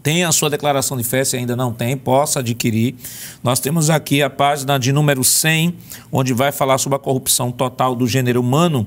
tenha 0.05 0.29
a 0.29 0.33
sua 0.33 0.51
declaração 0.51 0.99
de 0.99 1.03
fé, 1.03 1.25
se 1.25 1.35
ainda 1.35 1.57
não 1.57 1.73
tem, 1.73 1.97
possa 1.97 2.41
adquirir. 2.41 2.95
Nós 3.43 3.59
temos 3.59 3.89
aqui 3.89 4.23
a 4.23 4.29
página 4.29 4.79
de 4.79 4.93
número 4.93 5.25
100, 5.25 5.75
onde 6.13 6.35
vai 6.35 6.53
falar 6.53 6.77
sobre 6.77 6.97
a 6.97 6.99
corrupção 6.99 7.51
total 7.51 7.97
do 7.97 8.07
gênero 8.07 8.39
humano. 8.39 8.87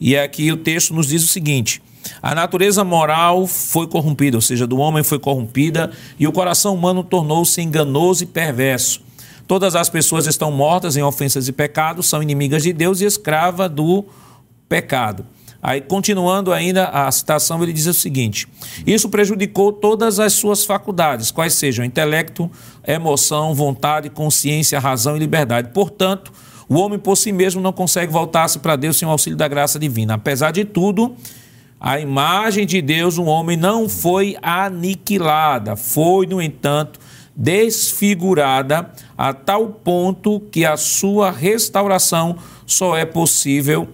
E 0.00 0.16
aqui 0.16 0.52
o 0.52 0.56
texto 0.56 0.94
nos 0.94 1.08
diz 1.08 1.24
o 1.24 1.26
seguinte: 1.26 1.82
a 2.22 2.36
natureza 2.36 2.84
moral 2.84 3.48
foi 3.48 3.88
corrompida, 3.88 4.36
ou 4.36 4.40
seja, 4.40 4.64
do 4.64 4.78
homem 4.78 5.02
foi 5.02 5.18
corrompida, 5.18 5.90
e 6.20 6.28
o 6.28 6.32
coração 6.32 6.72
humano 6.72 7.02
tornou-se 7.02 7.60
enganoso 7.60 8.22
e 8.22 8.26
perverso. 8.26 9.02
Todas 9.48 9.74
as 9.74 9.90
pessoas 9.90 10.24
estão 10.24 10.52
mortas 10.52 10.96
em 10.96 11.02
ofensas 11.02 11.48
e 11.48 11.52
pecados, 11.52 12.06
são 12.06 12.22
inimigas 12.22 12.62
de 12.62 12.72
Deus 12.72 13.00
e 13.00 13.04
escrava 13.04 13.68
do 13.68 14.04
pecado. 14.68 15.26
Aí, 15.66 15.80
continuando 15.80 16.52
ainda 16.52 16.88
a 16.88 17.10
citação, 17.10 17.62
ele 17.62 17.72
diz 17.72 17.86
o 17.86 17.94
seguinte: 17.94 18.46
Isso 18.86 19.08
prejudicou 19.08 19.72
todas 19.72 20.20
as 20.20 20.34
suas 20.34 20.62
faculdades, 20.66 21.30
quais 21.30 21.54
sejam 21.54 21.82
intelecto, 21.82 22.50
emoção, 22.86 23.54
vontade, 23.54 24.10
consciência, 24.10 24.78
razão 24.78 25.16
e 25.16 25.18
liberdade. 25.18 25.70
Portanto, 25.72 26.30
o 26.68 26.74
homem 26.74 26.98
por 26.98 27.16
si 27.16 27.32
mesmo 27.32 27.62
não 27.62 27.72
consegue 27.72 28.12
voltar-se 28.12 28.58
para 28.58 28.76
Deus 28.76 28.98
sem 28.98 29.08
o 29.08 29.10
auxílio 29.10 29.38
da 29.38 29.48
graça 29.48 29.78
divina. 29.78 30.16
Apesar 30.16 30.50
de 30.50 30.66
tudo, 30.66 31.16
a 31.80 31.98
imagem 31.98 32.66
de 32.66 32.82
Deus, 32.82 33.16
o 33.16 33.24
homem 33.24 33.56
não 33.56 33.88
foi 33.88 34.36
aniquilada, 34.42 35.76
foi, 35.76 36.26
no 36.26 36.42
entanto, 36.42 37.00
desfigurada 37.34 38.90
a 39.16 39.32
tal 39.32 39.68
ponto 39.68 40.40
que 40.40 40.66
a 40.66 40.76
sua 40.76 41.30
restauração 41.30 42.36
só 42.66 42.94
é 42.94 43.06
possível 43.06 43.88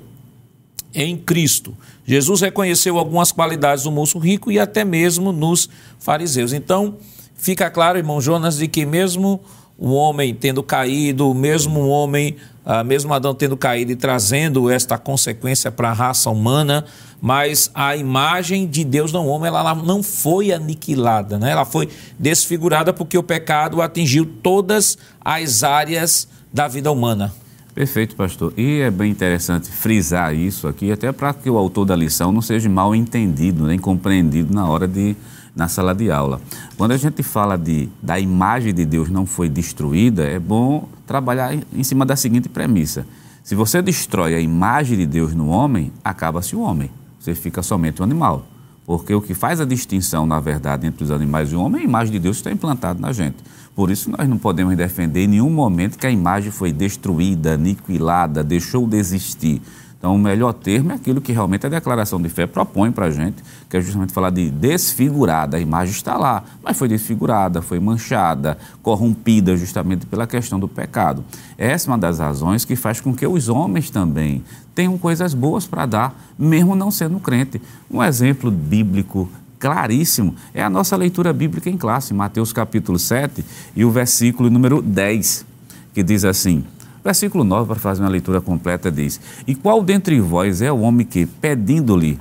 em 0.95 1.17
Cristo. 1.17 1.77
Jesus 2.05 2.41
reconheceu 2.41 2.99
algumas 2.99 3.31
qualidades 3.33 3.85
do 3.85 3.91
moço 3.91 4.19
rico 4.19 4.51
e 4.51 4.59
até 4.59 4.85
mesmo 4.85 5.33
nos 5.33 5.69
fariseus. 5.99 6.53
Então, 6.53 6.97
fica 7.37 7.71
claro, 7.71 7.99
irmão 7.99 8.21
Jonas, 8.21 8.57
de 8.57 8.67
que 8.67 8.85
mesmo 8.85 9.41
o 9.79 9.93
homem 9.93 10.35
tendo 10.35 10.63
caído, 10.63 11.33
mesmo 11.33 11.81
o 11.81 11.89
homem, 11.89 12.37
ah, 12.67 12.85
mesmo 12.85 13.15
Adão 13.15 13.35
tendo 13.35 13.57
caído 13.57 13.91
e 13.93 13.97
trazendo 13.97 14.69
esta 14.69 14.99
consequência 14.99 15.73
para 15.73 15.89
a 15.89 15.95
raça 15.95 16.29
humana, 16.29 16.85
mas 17.21 17.71
a 17.75 17.97
imagem 17.97 18.67
de 18.67 18.85
Deus 18.85 19.11
no 19.11 19.25
homem 19.27 19.49
ela 19.49 19.75
não 19.75 20.03
foi 20.03 20.53
aniquilada, 20.53 21.39
né? 21.39 21.53
ela 21.53 21.65
foi 21.65 21.89
desfigurada 22.19 22.93
porque 22.93 23.17
o 23.17 23.23
pecado 23.23 23.81
atingiu 23.81 24.27
todas 24.43 24.99
as 25.25 25.63
áreas 25.63 26.29
da 26.53 26.69
vida 26.69 26.93
humana. 26.93 27.33
Perfeito, 27.75 28.17
pastor. 28.17 28.53
E 28.57 28.81
é 28.81 28.91
bem 28.91 29.11
interessante 29.11 29.71
frisar 29.71 30.35
isso 30.35 30.67
aqui, 30.67 30.91
até 30.91 31.13
para 31.13 31.33
que 31.33 31.49
o 31.49 31.57
autor 31.57 31.85
da 31.85 31.95
lição 31.95 32.33
não 32.33 32.43
seja 32.43 32.69
mal 32.69 32.95
entendido, 32.95 33.67
nem 33.67 33.79
compreendido 33.79 34.53
na 34.53 34.69
hora 34.69 34.89
de 34.89 35.17
na 35.55 35.69
sala 35.69 35.95
de 35.95 36.11
aula. 36.11 36.41
Quando 36.77 36.93
a 36.93 36.97
gente 36.97 37.23
fala 37.23 37.57
de 37.57 37.89
da 38.03 38.19
imagem 38.19 38.73
de 38.73 38.85
Deus 38.85 39.09
não 39.11 39.27
foi 39.27 39.49
destruída, 39.49 40.25
é 40.25 40.39
bom 40.39 40.89
trabalhar 41.07 41.55
em 41.55 41.83
cima 41.83 42.05
da 42.05 42.17
seguinte 42.17 42.49
premissa: 42.49 43.07
se 43.43 43.55
você 43.55 43.81
destrói 43.81 44.35
a 44.35 44.41
imagem 44.41 44.99
de 44.99 45.07
Deus 45.07 45.35
no 45.35 45.49
homem, 45.49 45.93
acaba-se 46.05 46.57
o 46.57 46.61
homem. 46.61 46.91
Você 47.19 47.35
fica 47.35 47.63
somente 47.63 48.01
um 48.01 48.05
animal. 48.05 48.47
Porque 48.91 49.15
o 49.15 49.23
que 49.23 49.35
faz 49.35 49.61
a 49.61 49.65
distinção, 49.65 50.27
na 50.27 50.41
verdade, 50.41 50.85
entre 50.85 51.05
os 51.05 51.13
animais 51.13 51.53
e 51.53 51.55
o 51.55 51.61
homem 51.61 51.81
é 51.81 51.85
a 51.85 51.87
imagem 51.87 52.11
de 52.11 52.19
Deus 52.19 52.39
que 52.39 52.41
está 52.41 52.51
implantada 52.51 52.99
na 52.99 53.13
gente. 53.13 53.37
Por 53.73 53.89
isso, 53.89 54.11
nós 54.11 54.29
não 54.29 54.37
podemos 54.37 54.77
defender 54.77 55.21
em 55.21 55.29
nenhum 55.29 55.49
momento 55.49 55.97
que 55.97 56.09
a 56.09 56.11
imagem 56.11 56.51
foi 56.51 56.73
destruída, 56.73 57.55
aniquilada, 57.55 58.43
deixou 58.43 58.89
de 58.89 58.97
existir. 58.97 59.63
Então, 60.01 60.17
o 60.17 60.19
melhor 60.19 60.55
termo 60.55 60.93
é 60.93 60.95
aquilo 60.95 61.21
que 61.21 61.31
realmente 61.31 61.67
a 61.67 61.69
declaração 61.69 62.23
de 62.23 62.31
fé 62.31 62.47
propõe 62.47 62.91
para 62.91 63.05
a 63.05 63.11
gente, 63.11 63.45
que 63.69 63.77
é 63.77 63.81
justamente 63.83 64.15
falar 64.15 64.31
de 64.31 64.51
desfigurada. 64.51 65.59
A 65.59 65.61
imagem 65.61 65.93
está 65.93 66.17
lá, 66.17 66.43
mas 66.63 66.79
foi 66.79 66.89
desfigurada, 66.89 67.61
foi 67.61 67.79
manchada, 67.79 68.57
corrompida 68.83 69.55
justamente 69.59 70.07
pela 70.07 70.27
questão 70.27 70.59
do 70.59 70.67
pecado. 70.67 71.23
Essa 71.59 71.87
é 71.87 71.89
uma 71.91 71.99
das 71.99 72.19
razões 72.19 72.65
que 72.65 72.77
faz 72.77 72.99
com 72.99 73.13
que 73.13 73.27
os 73.27 73.51
homens 73.51 73.91
também 73.91 74.43
tenham 74.75 74.97
coisas 74.97 75.35
boas 75.35 75.67
para 75.67 75.85
dar, 75.85 76.19
mesmo 76.39 76.75
não 76.75 76.91
sendo 76.91 77.21
crente. 77.21 77.61
Um 77.91 78.03
exemplo 78.03 78.51
bíblico 78.51 79.29
claríssimo 79.59 80.35
é 80.55 80.63
a 80.63 80.71
nossa 80.71 80.97
leitura 80.97 81.31
bíblica 81.31 81.69
em 81.69 81.77
classe, 81.77 82.15
Mateus 82.15 82.55
capítulo 82.55 82.99
7 82.99 83.45
e 83.77 83.85
o 83.85 83.91
versículo 83.91 84.49
número 84.49 84.81
10, 84.81 85.45
que 85.93 86.03
diz 86.03 86.25
assim: 86.25 86.65
Versículo 87.03 87.45
9, 87.45 87.69
para 87.69 87.81
fazer 87.81 88.03
uma 88.03 88.09
leitura 88.09 88.41
completa, 88.41 88.91
diz: 88.91 89.21
E 89.47 89.55
qual 89.55 89.83
dentre 89.83 90.21
vós 90.21 90.61
é 90.61 90.71
o 90.71 90.81
homem 90.81 91.07
que, 91.07 91.27
pedindo-lhe 91.27 92.19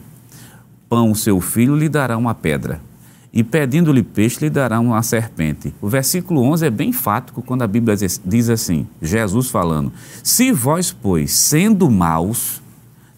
pão 0.87 1.13
seu 1.13 1.39
filho, 1.41 1.75
lhe 1.75 1.89
dará 1.89 2.17
uma 2.17 2.33
pedra? 2.33 2.79
E 3.31 3.43
pedindo-lhe 3.43 4.01
peixe, 4.01 4.39
lhe 4.41 4.49
dará 4.49 4.79
uma 4.79 5.03
serpente. 5.03 5.73
O 5.79 5.87
versículo 5.87 6.41
11 6.41 6.65
é 6.65 6.69
bem 6.69 6.91
fático 6.91 7.43
quando 7.43 7.61
a 7.61 7.67
Bíblia 7.67 7.95
diz 8.25 8.49
assim: 8.49 8.87
Jesus 9.01 9.49
falando: 9.49 9.91
Se 10.23 10.51
vós, 10.51 10.91
pois, 10.91 11.31
sendo 11.31 11.91
maus, 11.91 12.59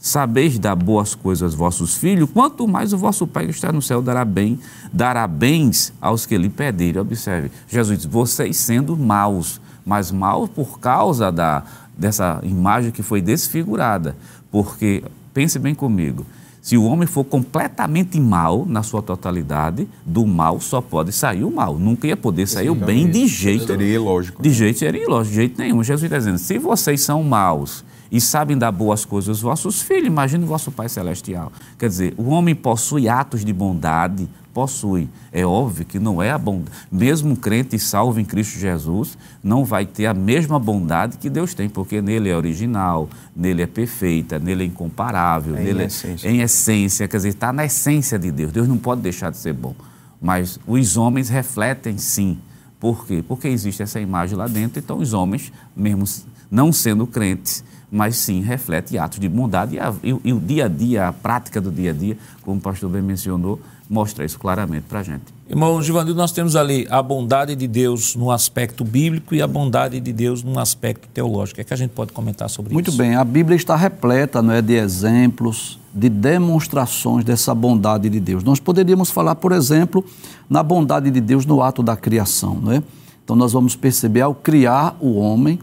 sabeis 0.02 0.58
dar 0.58 0.76
boas 0.76 1.14
coisas 1.14 1.44
aos 1.44 1.54
vossos 1.54 1.96
filhos, 1.96 2.30
quanto 2.34 2.68
mais 2.68 2.92
o 2.92 2.98
vosso 2.98 3.28
Pai 3.28 3.46
que 3.46 3.52
está 3.52 3.72
no 3.72 3.82
céu 3.82 4.02
dará 4.02 4.26
bem, 4.26 4.60
dará 4.92 5.28
bens 5.28 5.94
aos 6.02 6.26
que 6.26 6.38
lhe 6.38 6.50
pedirem. 6.50 7.02
Observe, 7.02 7.52
Jesus 7.70 8.00
diz, 8.00 8.08
vocês 8.08 8.58
sendo 8.58 8.98
maus, 8.98 9.62
mas 9.86 10.12
maus 10.12 10.50
por 10.50 10.80
causa 10.80 11.32
da, 11.32 11.64
dessa 11.98 12.40
imagem 12.44 12.92
que 12.92 13.04
foi 13.04 13.22
desfigurada. 13.22 14.16
Porque, 14.52 15.04
pense 15.34 15.58
bem 15.58 15.74
comigo, 15.74 16.26
se 16.62 16.78
o 16.78 16.84
homem 16.84 17.08
for 17.08 17.24
completamente 17.24 18.20
mal 18.20 18.66
na 18.68 18.84
sua 18.84 19.02
totalidade, 19.02 19.88
do 20.06 20.28
mal 20.28 20.60
só 20.60 20.80
pode 20.80 21.12
sair 21.12 21.44
o 21.44 21.50
mal. 21.50 21.78
Nunca 21.80 22.06
ia 22.06 22.16
poder 22.16 22.48
sair 22.48 22.70
o 22.70 22.76
bem 22.76 23.10
de 23.10 23.26
jeito. 23.26 23.66
Seria 23.66 23.96
ilógico. 23.96 24.44
De 24.44 24.52
jeito 24.52 24.78
seria 24.78 25.04
ilógico, 25.04 25.30
de 25.32 25.36
jeito 25.36 25.60
nenhum. 25.60 25.84
Jesus 25.84 26.04
está 26.04 26.20
dizendo: 26.20 26.38
se 26.38 26.60
vocês 26.60 27.02
são 27.02 27.24
maus 27.24 27.84
e 28.12 28.22
sabem 28.22 28.56
dar 28.56 28.72
boas 28.72 29.06
coisas 29.06 29.30
aos 29.30 29.42
vossos 29.42 29.82
filhos, 29.82 30.06
imagine 30.06 30.44
o 30.44 30.48
vosso 30.48 30.72
Pai 30.72 30.88
Celestial. 30.88 31.52
Quer 31.80 31.90
dizer, 31.90 32.14
o 32.16 32.30
homem 32.30 32.54
possui 32.54 33.10
atos 33.10 33.44
de 33.44 33.52
bondade, 33.52 34.30
possui. 34.54 35.10
É 35.32 35.46
óbvio 35.46 35.86
que 35.86 36.00
não 36.00 36.22
é 36.22 36.32
a 36.32 36.38
bondade. 36.38 36.72
Mesmo 36.92 37.32
um 37.32 37.36
crente 37.36 37.78
salvo 37.80 38.20
em 38.20 38.26
Cristo 38.26 38.60
Jesus 38.60 39.18
não 39.44 39.66
vai 39.66 39.86
ter 39.86 40.06
a 40.06 40.14
mesma 40.14 40.60
bondade 40.60 41.18
que 41.18 41.30
Deus 41.30 41.54
tem, 41.54 41.70
porque 41.70 42.02
nele 42.02 42.30
é 42.30 42.36
original, 42.36 43.10
nele 43.36 43.62
é 43.62 43.68
perfeita, 43.68 44.40
nele 44.40 44.64
é 44.64 44.66
incomparável, 44.68 45.56
é 45.56 45.64
nele 45.64 45.84
em 45.84 45.86
essência. 45.86 46.28
é 46.28 46.32
em 46.32 46.42
essência, 46.42 47.08
quer 47.08 47.18
dizer, 47.18 47.30
está 47.30 47.52
na 47.52 47.66
essência 47.66 48.20
de 48.20 48.32
Deus. 48.32 48.52
Deus 48.52 48.68
não 48.68 48.78
pode 48.78 49.02
deixar 49.02 49.32
de 49.32 49.38
ser 49.38 49.54
bom. 49.54 49.76
Mas 50.22 50.60
os 50.68 50.98
homens 50.98 51.30
refletem 51.30 51.98
sim. 51.98 52.38
Por 52.80 53.06
quê? 53.06 53.24
Porque 53.28 53.48
existe 53.48 53.82
essa 53.84 54.00
imagem 54.00 54.38
lá 54.38 54.48
dentro, 54.48 54.80
então 54.80 54.98
os 54.98 55.14
homens, 55.14 55.52
mesmo 55.76 56.06
não 56.50 56.72
sendo 56.72 57.08
crentes, 57.08 57.64
mas 57.92 58.16
sim 58.16 58.42
reflete 58.42 58.98
atos 58.98 59.20
de 59.20 59.28
bondade 59.28 59.76
e, 59.76 59.80
a, 59.80 59.94
e, 60.02 60.16
e, 60.24 60.34
o 60.34 60.40
dia 60.40 60.66
a 60.66 60.68
dia, 60.70 61.08
a 61.10 61.14
prática 61.14 61.60
do 61.60 61.70
dia 61.70 61.92
a 61.92 61.94
dia, 61.94 62.18
como 62.42 62.58
o 62.58 62.62
pastor 62.62 62.90
bem 62.90 63.02
mencionou, 63.02 63.60
mostra 63.92 64.24
isso 64.24 64.40
claramente 64.40 64.86
para 64.88 65.02
a 65.02 65.04
gente. 65.04 65.26
Irmão 65.50 65.82
Givanildo, 65.82 66.18
nós 66.18 66.32
temos 66.32 66.56
ali 66.56 66.88
a 66.90 67.04
bondade 67.04 67.54
de 67.58 67.68
Deus 67.68 68.16
no 68.16 68.32
aspecto 68.32 68.86
bíblico 68.86 69.36
e 69.36 69.42
a 69.42 69.48
bondade 69.48 70.00
de 70.00 70.14
Deus 70.14 70.42
no 70.42 70.58
aspecto 70.58 71.10
teológico. 71.10 71.56
O 71.56 71.56
que, 71.56 71.62
é 71.62 71.64
que 71.66 71.74
a 71.74 71.78
gente 71.78 71.92
pode 71.92 72.14
comentar 72.14 72.50
sobre 72.50 72.74
Muito 72.74 72.90
isso? 72.90 72.98
Muito 72.98 73.10
bem, 73.10 73.18
a 73.18 73.24
Bíblia 73.26 73.58
está 73.58 73.76
repleta 73.76 74.42
não 74.42 74.54
é, 74.54 74.62
de 74.62 74.76
exemplos, 74.76 75.78
de 75.94 76.08
demonstrações 76.08 77.26
dessa 77.26 77.54
bondade 77.54 78.10
de 78.10 78.20
Deus. 78.22 78.46
Nós 78.46 78.62
poderíamos 78.62 79.12
falar, 79.12 79.36
por 79.36 79.52
exemplo, 79.52 80.06
na 80.50 80.64
bondade 80.64 81.12
de 81.12 81.20
Deus 81.20 81.46
no 81.46 81.62
ato 81.62 81.84
da 81.84 81.98
criação, 81.98 82.56
não 82.56 82.72
é? 82.72 82.82
Então 83.26 83.36
nós 83.36 83.52
vamos 83.52 83.76
perceber 83.76 84.22
ao 84.22 84.34
criar 84.34 84.96
o 85.02 85.18
homem 85.18 85.60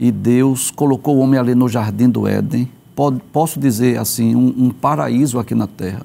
e 0.00 0.10
Deus 0.10 0.72
colocou 0.72 1.16
o 1.16 1.20
homem 1.20 1.38
ali 1.38 1.54
no 1.54 1.68
jardim 1.68 2.08
do 2.08 2.26
Éden, 2.26 2.68
posso 3.32 3.60
dizer 3.60 4.00
assim, 4.00 4.34
um, 4.34 4.66
um 4.66 4.70
paraíso 4.70 5.38
aqui 5.38 5.54
na 5.54 5.68
terra. 5.68 6.04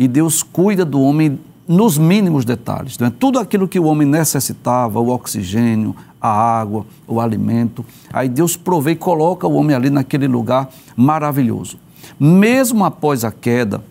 E 0.00 0.08
Deus 0.08 0.42
cuida 0.42 0.82
do 0.82 0.98
homem 0.98 1.38
nos 1.68 1.98
mínimos 1.98 2.46
detalhes. 2.46 2.98
Né? 2.98 3.12
Tudo 3.18 3.38
aquilo 3.38 3.68
que 3.68 3.78
o 3.78 3.84
homem 3.84 4.08
necessitava, 4.08 4.98
o 4.98 5.10
oxigênio, 5.10 5.94
a 6.18 6.30
água, 6.30 6.86
o 7.06 7.20
alimento, 7.20 7.84
aí 8.10 8.26
Deus 8.26 8.56
provê 8.56 8.92
e 8.92 8.96
coloca 8.96 9.46
o 9.46 9.52
homem 9.52 9.76
ali 9.76 9.90
naquele 9.90 10.26
lugar 10.26 10.70
maravilhoso. 10.96 11.78
Mesmo 12.18 12.82
após 12.82 13.26
a 13.26 13.30
queda, 13.30 13.84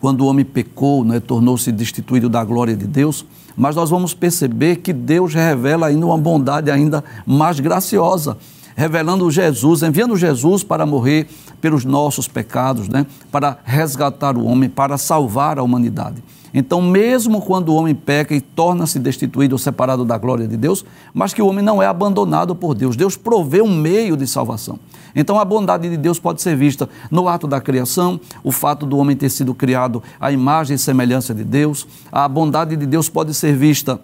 quando 0.00 0.20
o 0.20 0.26
homem 0.26 0.44
pecou, 0.44 1.04
né, 1.04 1.18
tornou-se 1.18 1.72
destituído 1.72 2.28
da 2.28 2.44
glória 2.44 2.76
de 2.76 2.86
Deus, 2.86 3.26
mas 3.56 3.74
nós 3.74 3.90
vamos 3.90 4.14
perceber 4.14 4.76
que 4.76 4.92
Deus 4.92 5.34
revela 5.34 5.88
ainda 5.88 6.06
uma 6.06 6.18
bondade 6.18 6.70
ainda 6.70 7.02
mais 7.26 7.58
graciosa, 7.58 8.38
revelando 8.76 9.28
Jesus, 9.30 9.82
enviando 9.82 10.16
Jesus 10.16 10.62
para 10.62 10.84
morrer 10.84 11.26
pelos 11.60 11.84
nossos 11.84 12.28
pecados, 12.28 12.88
né, 12.88 13.06
para 13.32 13.58
resgatar 13.64 14.36
o 14.36 14.44
homem, 14.44 14.68
para 14.68 14.98
salvar 14.98 15.58
a 15.58 15.62
humanidade. 15.62 16.22
Então, 16.52 16.80
mesmo 16.80 17.42
quando 17.42 17.70
o 17.70 17.74
homem 17.74 17.94
peca 17.94 18.34
e 18.34 18.40
torna-se 18.40 18.98
destituído 18.98 19.54
ou 19.54 19.58
separado 19.58 20.04
da 20.04 20.16
glória 20.16 20.46
de 20.46 20.56
Deus, 20.56 20.84
mas 21.12 21.34
que 21.34 21.42
o 21.42 21.46
homem 21.46 21.64
não 21.64 21.82
é 21.82 21.86
abandonado 21.86 22.54
por 22.54 22.74
Deus, 22.74 22.96
Deus 22.96 23.16
provê 23.16 23.60
um 23.60 23.74
meio 23.74 24.16
de 24.16 24.26
salvação. 24.26 24.78
Então, 25.14 25.38
a 25.38 25.44
bondade 25.44 25.88
de 25.88 25.96
Deus 25.96 26.18
pode 26.18 26.40
ser 26.40 26.56
vista 26.56 26.88
no 27.10 27.28
ato 27.28 27.46
da 27.46 27.60
criação, 27.60 28.20
o 28.44 28.52
fato 28.52 28.86
do 28.86 28.96
homem 28.96 29.16
ter 29.16 29.30
sido 29.30 29.54
criado 29.54 30.02
à 30.20 30.30
imagem 30.30 30.76
e 30.76 30.78
semelhança 30.78 31.34
de 31.34 31.44
Deus, 31.44 31.86
a 32.12 32.28
bondade 32.28 32.76
de 32.76 32.86
Deus 32.86 33.08
pode 33.08 33.34
ser 33.34 33.54
vista 33.56 34.00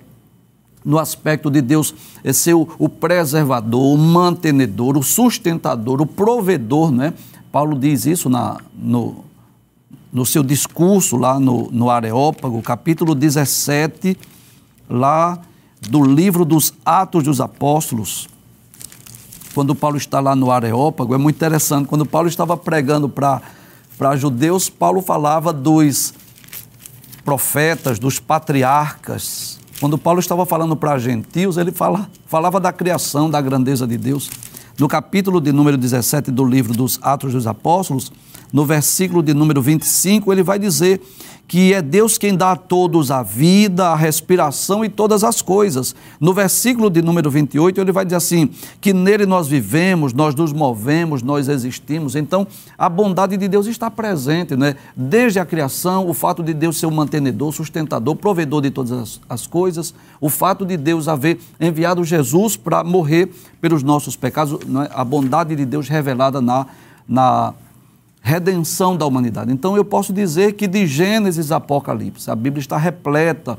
no 0.85 0.99
aspecto 0.99 1.51
de 1.51 1.61
Deus 1.61 1.95
ser 2.33 2.55
o, 2.55 2.69
o 2.79 2.89
preservador, 2.89 3.95
o 3.95 3.99
mantenedor, 3.99 4.97
o 4.97 5.03
sustentador, 5.03 6.01
o 6.01 6.07
provedor, 6.07 6.91
né? 6.91 7.15
Paulo 7.51 7.79
diz 7.79 8.07
isso 8.07 8.31
na, 8.31 8.59
no, 8.75 9.25
no 10.12 10.25
seu 10.25 10.43
discurso 10.43 11.17
lá 11.17 11.39
no, 11.39 11.71
no 11.71 11.91
Areópago, 11.91 12.61
capítulo 12.62 13.15
17, 13.15 14.17
lá 14.89 15.39
do 15.81 16.03
livro 16.03 16.45
dos 16.45 16.73
Atos 16.85 17.25
dos 17.25 17.41
Apóstolos, 17.41 18.29
quando 19.55 19.75
Paulo 19.75 19.97
está 19.97 20.21
lá 20.21 20.35
no 20.35 20.51
Areópago, 20.51 21.15
é 21.15 21.19
muito 21.19 21.37
interessante. 21.37 21.87
Quando 21.87 22.07
Paulo 22.07 22.29
estava 22.29 22.57
pregando 22.57 23.09
para 23.09 24.17
judeus, 24.17 24.71
Paulo 24.71 25.03
falava 25.03 25.53
dos 25.53 26.15
profetas, 27.25 27.99
dos 27.99 28.19
patriarcas. 28.19 29.59
Quando 29.83 29.99
Paulo 29.99 30.21
estava 30.21 30.47
falando 30.47 30.77
para 30.77 30.97
gentios, 30.97 31.57
ele 31.57 31.73
fala, 31.73 32.09
falava 32.27 32.61
da 32.61 32.73
criação, 32.73 33.29
da 33.29 33.41
grandeza 33.41 33.85
de 33.85 33.99
Deus. 33.99 34.31
No 34.79 34.87
capítulo 34.87 35.41
de 35.41 35.51
número 35.51 35.77
17 35.77 36.31
do 36.31 36.45
livro 36.45 36.73
dos 36.73 37.01
Atos 37.03 37.33
dos 37.33 37.49
Apóstolos, 37.49 38.12
no 38.52 38.66
versículo 38.66 39.23
de 39.23 39.32
número 39.32 39.62
25, 39.62 40.32
ele 40.32 40.42
vai 40.42 40.59
dizer 40.59 41.00
que 41.52 41.75
é 41.75 41.82
Deus 41.82 42.16
quem 42.16 42.35
dá 42.35 42.52
a 42.52 42.56
todos 42.56 43.11
a 43.11 43.23
vida, 43.23 43.88
a 43.88 43.94
respiração 43.94 44.82
e 44.82 44.88
todas 44.88 45.23
as 45.23 45.42
coisas. 45.42 45.94
No 46.18 46.32
versículo 46.32 46.88
de 46.88 47.02
número 47.02 47.30
28, 47.30 47.78
ele 47.78 47.92
vai 47.92 48.06
dizer 48.06 48.16
assim: 48.16 48.49
que 48.80 48.94
nele 48.94 49.26
nós 49.26 49.49
vivemos, 49.49 50.15
nós 50.15 50.34
nos 50.34 50.50
movemos, 50.50 51.23
nós 51.23 51.49
existimos. 51.49 52.17
Então, 52.17 52.47
a 52.78 52.88
bondade 52.88 53.36
de 53.36 53.49
Deus 53.49 53.67
está 53.67 53.91
presente, 53.91 54.56
né? 54.56 54.76
Desde 54.97 55.41
a 55.41 55.45
criação, 55.45 56.08
o 56.08 56.15
fato 56.15 56.43
de 56.43 56.54
Deus 56.54 56.78
ser 56.78 56.86
o 56.86 56.91
mantenedor, 56.91 57.52
sustentador, 57.52 58.17
provedor 58.17 58.62
de 58.62 58.71
todas 58.71 58.93
as, 58.93 59.21
as 59.28 59.47
coisas, 59.47 59.95
o 60.23 60.30
fato 60.30 60.65
de 60.65 60.78
Deus 60.78 61.06
haver 61.06 61.38
enviado 61.60 62.02
Jesus 62.02 62.56
para 62.56 62.82
morrer 62.82 63.30
pelos 63.60 63.82
nossos 63.82 64.17
pecados, 64.17 64.54
é? 64.54 64.91
a 64.95 65.04
bondade 65.04 65.54
de 65.54 65.67
Deus 65.67 65.86
revelada 65.86 66.41
na, 66.41 66.67
na 67.06 67.52
redenção 68.23 68.97
da 68.97 69.04
humanidade. 69.04 69.52
Então 69.52 69.76
eu 69.76 69.85
posso 69.85 70.13
dizer 70.13 70.52
que 70.52 70.69
de 70.69 70.87
Gênesis 70.87 71.50
a 71.50 71.56
Apocalipse, 71.56 72.30
a 72.30 72.37
Bíblia 72.37 72.61
está 72.61 72.78
repleta 72.78 73.58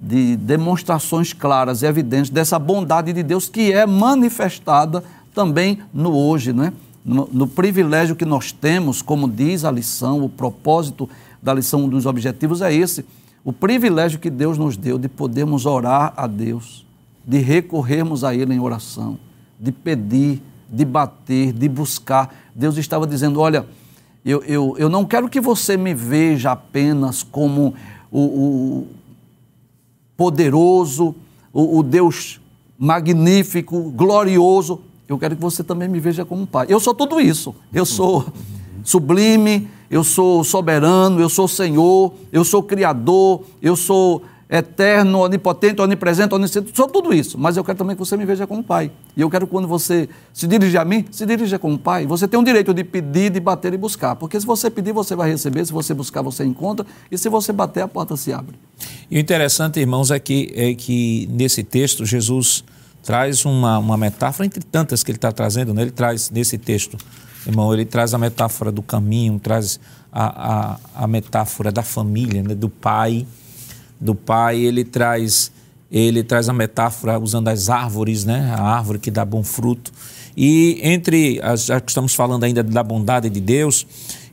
de 0.00 0.36
demonstrações 0.36 1.32
claras 1.32 1.82
e 1.82 1.86
evidentes 1.86 2.30
dessa 2.30 2.58
bondade 2.58 3.12
de 3.12 3.22
Deus 3.22 3.48
que 3.48 3.72
é 3.72 3.86
manifestada 3.86 5.02
também 5.34 5.78
no 5.92 6.14
hoje, 6.14 6.52
né? 6.52 6.72
no, 7.04 7.28
no 7.30 7.46
privilégio 7.46 8.16
que 8.16 8.24
nós 8.24 8.50
temos, 8.50 9.02
como 9.02 9.28
diz 9.28 9.64
a 9.64 9.70
lição, 9.70 10.24
o 10.24 10.28
propósito 10.28 11.08
da 11.42 11.52
lição, 11.52 11.84
um 11.84 11.88
dos 11.88 12.06
objetivos 12.06 12.62
é 12.62 12.72
esse, 12.72 13.04
o 13.44 13.52
privilégio 13.52 14.18
que 14.18 14.30
Deus 14.30 14.56
nos 14.56 14.76
deu 14.76 14.98
de 14.98 15.08
podermos 15.08 15.66
orar 15.66 16.14
a 16.16 16.26
Deus, 16.26 16.86
de 17.26 17.38
recorrermos 17.38 18.24
a 18.24 18.34
Ele 18.34 18.54
em 18.54 18.60
oração, 18.60 19.18
de 19.60 19.70
pedir, 19.70 20.42
de 20.68 20.84
bater, 20.84 21.52
de 21.52 21.68
buscar. 21.68 22.34
Deus 22.54 22.78
estava 22.78 23.06
dizendo: 23.06 23.40
olha, 23.40 23.66
eu, 24.24 24.42
eu, 24.44 24.74
eu 24.78 24.88
não 24.88 25.04
quero 25.04 25.28
que 25.28 25.40
você 25.40 25.76
me 25.76 25.92
veja 25.92 26.52
apenas 26.52 27.22
como 27.22 27.74
o, 28.10 28.20
o 28.20 28.86
poderoso, 30.16 31.14
o, 31.52 31.78
o 31.78 31.82
Deus 31.82 32.40
magnífico, 32.78 33.90
glorioso. 33.90 34.80
Eu 35.06 35.18
quero 35.18 35.36
que 35.36 35.42
você 35.42 35.62
também 35.62 35.88
me 35.88 36.00
veja 36.00 36.24
como 36.24 36.46
pai. 36.46 36.66
Eu 36.70 36.80
sou 36.80 36.94
tudo 36.94 37.20
isso. 37.20 37.54
Eu 37.72 37.84
sou 37.84 38.26
sublime, 38.82 39.68
eu 39.90 40.02
sou 40.02 40.42
soberano, 40.42 41.20
eu 41.20 41.28
sou 41.28 41.46
Senhor, 41.46 42.14
eu 42.32 42.44
sou 42.44 42.62
Criador, 42.62 43.42
eu 43.60 43.76
sou 43.76 44.22
eterno, 44.56 45.18
onipotente, 45.18 45.82
onipresente, 45.82 46.32
onisciente, 46.32 46.70
sou 46.74 46.86
tudo 46.86 47.12
isso, 47.12 47.36
mas 47.36 47.56
eu 47.56 47.64
quero 47.64 47.76
também 47.76 47.96
que 47.96 48.00
você 48.00 48.16
me 48.16 48.24
veja 48.24 48.46
como 48.46 48.62
pai. 48.62 48.90
E 49.16 49.20
eu 49.20 49.28
quero 49.28 49.46
que 49.46 49.50
quando 49.50 49.66
você 49.66 50.08
se 50.32 50.46
dirige 50.46 50.78
a 50.78 50.84
mim, 50.84 51.04
se 51.10 51.26
dirija 51.26 51.58
como 51.58 51.76
pai. 51.76 52.06
Você 52.06 52.28
tem 52.28 52.38
o 52.38 52.44
direito 52.44 52.72
de 52.72 52.84
pedir, 52.84 53.30
de 53.30 53.40
bater 53.40 53.74
e 53.74 53.76
buscar, 53.76 54.14
porque 54.14 54.38
se 54.38 54.46
você 54.46 54.70
pedir, 54.70 54.92
você 54.92 55.16
vai 55.16 55.28
receber, 55.28 55.66
se 55.66 55.72
você 55.72 55.92
buscar, 55.92 56.22
você 56.22 56.44
encontra, 56.44 56.86
e 57.10 57.18
se 57.18 57.28
você 57.28 57.52
bater, 57.52 57.82
a 57.82 57.88
porta 57.88 58.16
se 58.16 58.32
abre. 58.32 58.54
E 59.10 59.16
o 59.16 59.20
interessante, 59.20 59.80
irmãos, 59.80 60.12
é 60.12 60.20
que, 60.20 60.52
é 60.54 60.72
que 60.72 61.28
nesse 61.32 61.64
texto 61.64 62.06
Jesus 62.06 62.64
traz 63.02 63.44
uma, 63.44 63.78
uma 63.78 63.96
metáfora, 63.96 64.46
entre 64.46 64.62
tantas 64.62 65.02
que 65.02 65.10
ele 65.10 65.18
está 65.18 65.32
trazendo, 65.32 65.74
né? 65.74 65.82
ele 65.82 65.90
traz 65.90 66.30
nesse 66.30 66.56
texto, 66.58 66.96
irmão, 67.44 67.74
ele 67.74 67.84
traz 67.84 68.14
a 68.14 68.18
metáfora 68.18 68.70
do 68.70 68.82
caminho, 68.82 69.40
traz 69.40 69.80
a, 70.12 70.76
a, 70.94 71.04
a 71.04 71.06
metáfora 71.08 71.72
da 71.72 71.82
família, 71.82 72.40
né? 72.40 72.54
do 72.54 72.68
pai, 72.68 73.26
do 74.04 74.14
pai, 74.14 74.60
ele 74.60 74.84
traz 74.84 75.50
ele 75.90 76.24
traz 76.24 76.48
a 76.48 76.52
metáfora 76.52 77.18
usando 77.20 77.48
as 77.48 77.70
árvores, 77.70 78.24
né? 78.24 78.52
A 78.58 78.62
árvore 78.62 78.98
que 78.98 79.12
dá 79.12 79.24
bom 79.24 79.44
fruto. 79.44 79.92
E 80.36 80.80
entre 80.82 81.40
as, 81.40 81.66
já 81.66 81.80
que 81.80 81.90
estamos 81.90 82.14
falando 82.14 82.42
ainda 82.42 82.64
da 82.64 82.82
bondade 82.82 83.30
de 83.30 83.40
Deus, 83.40 83.86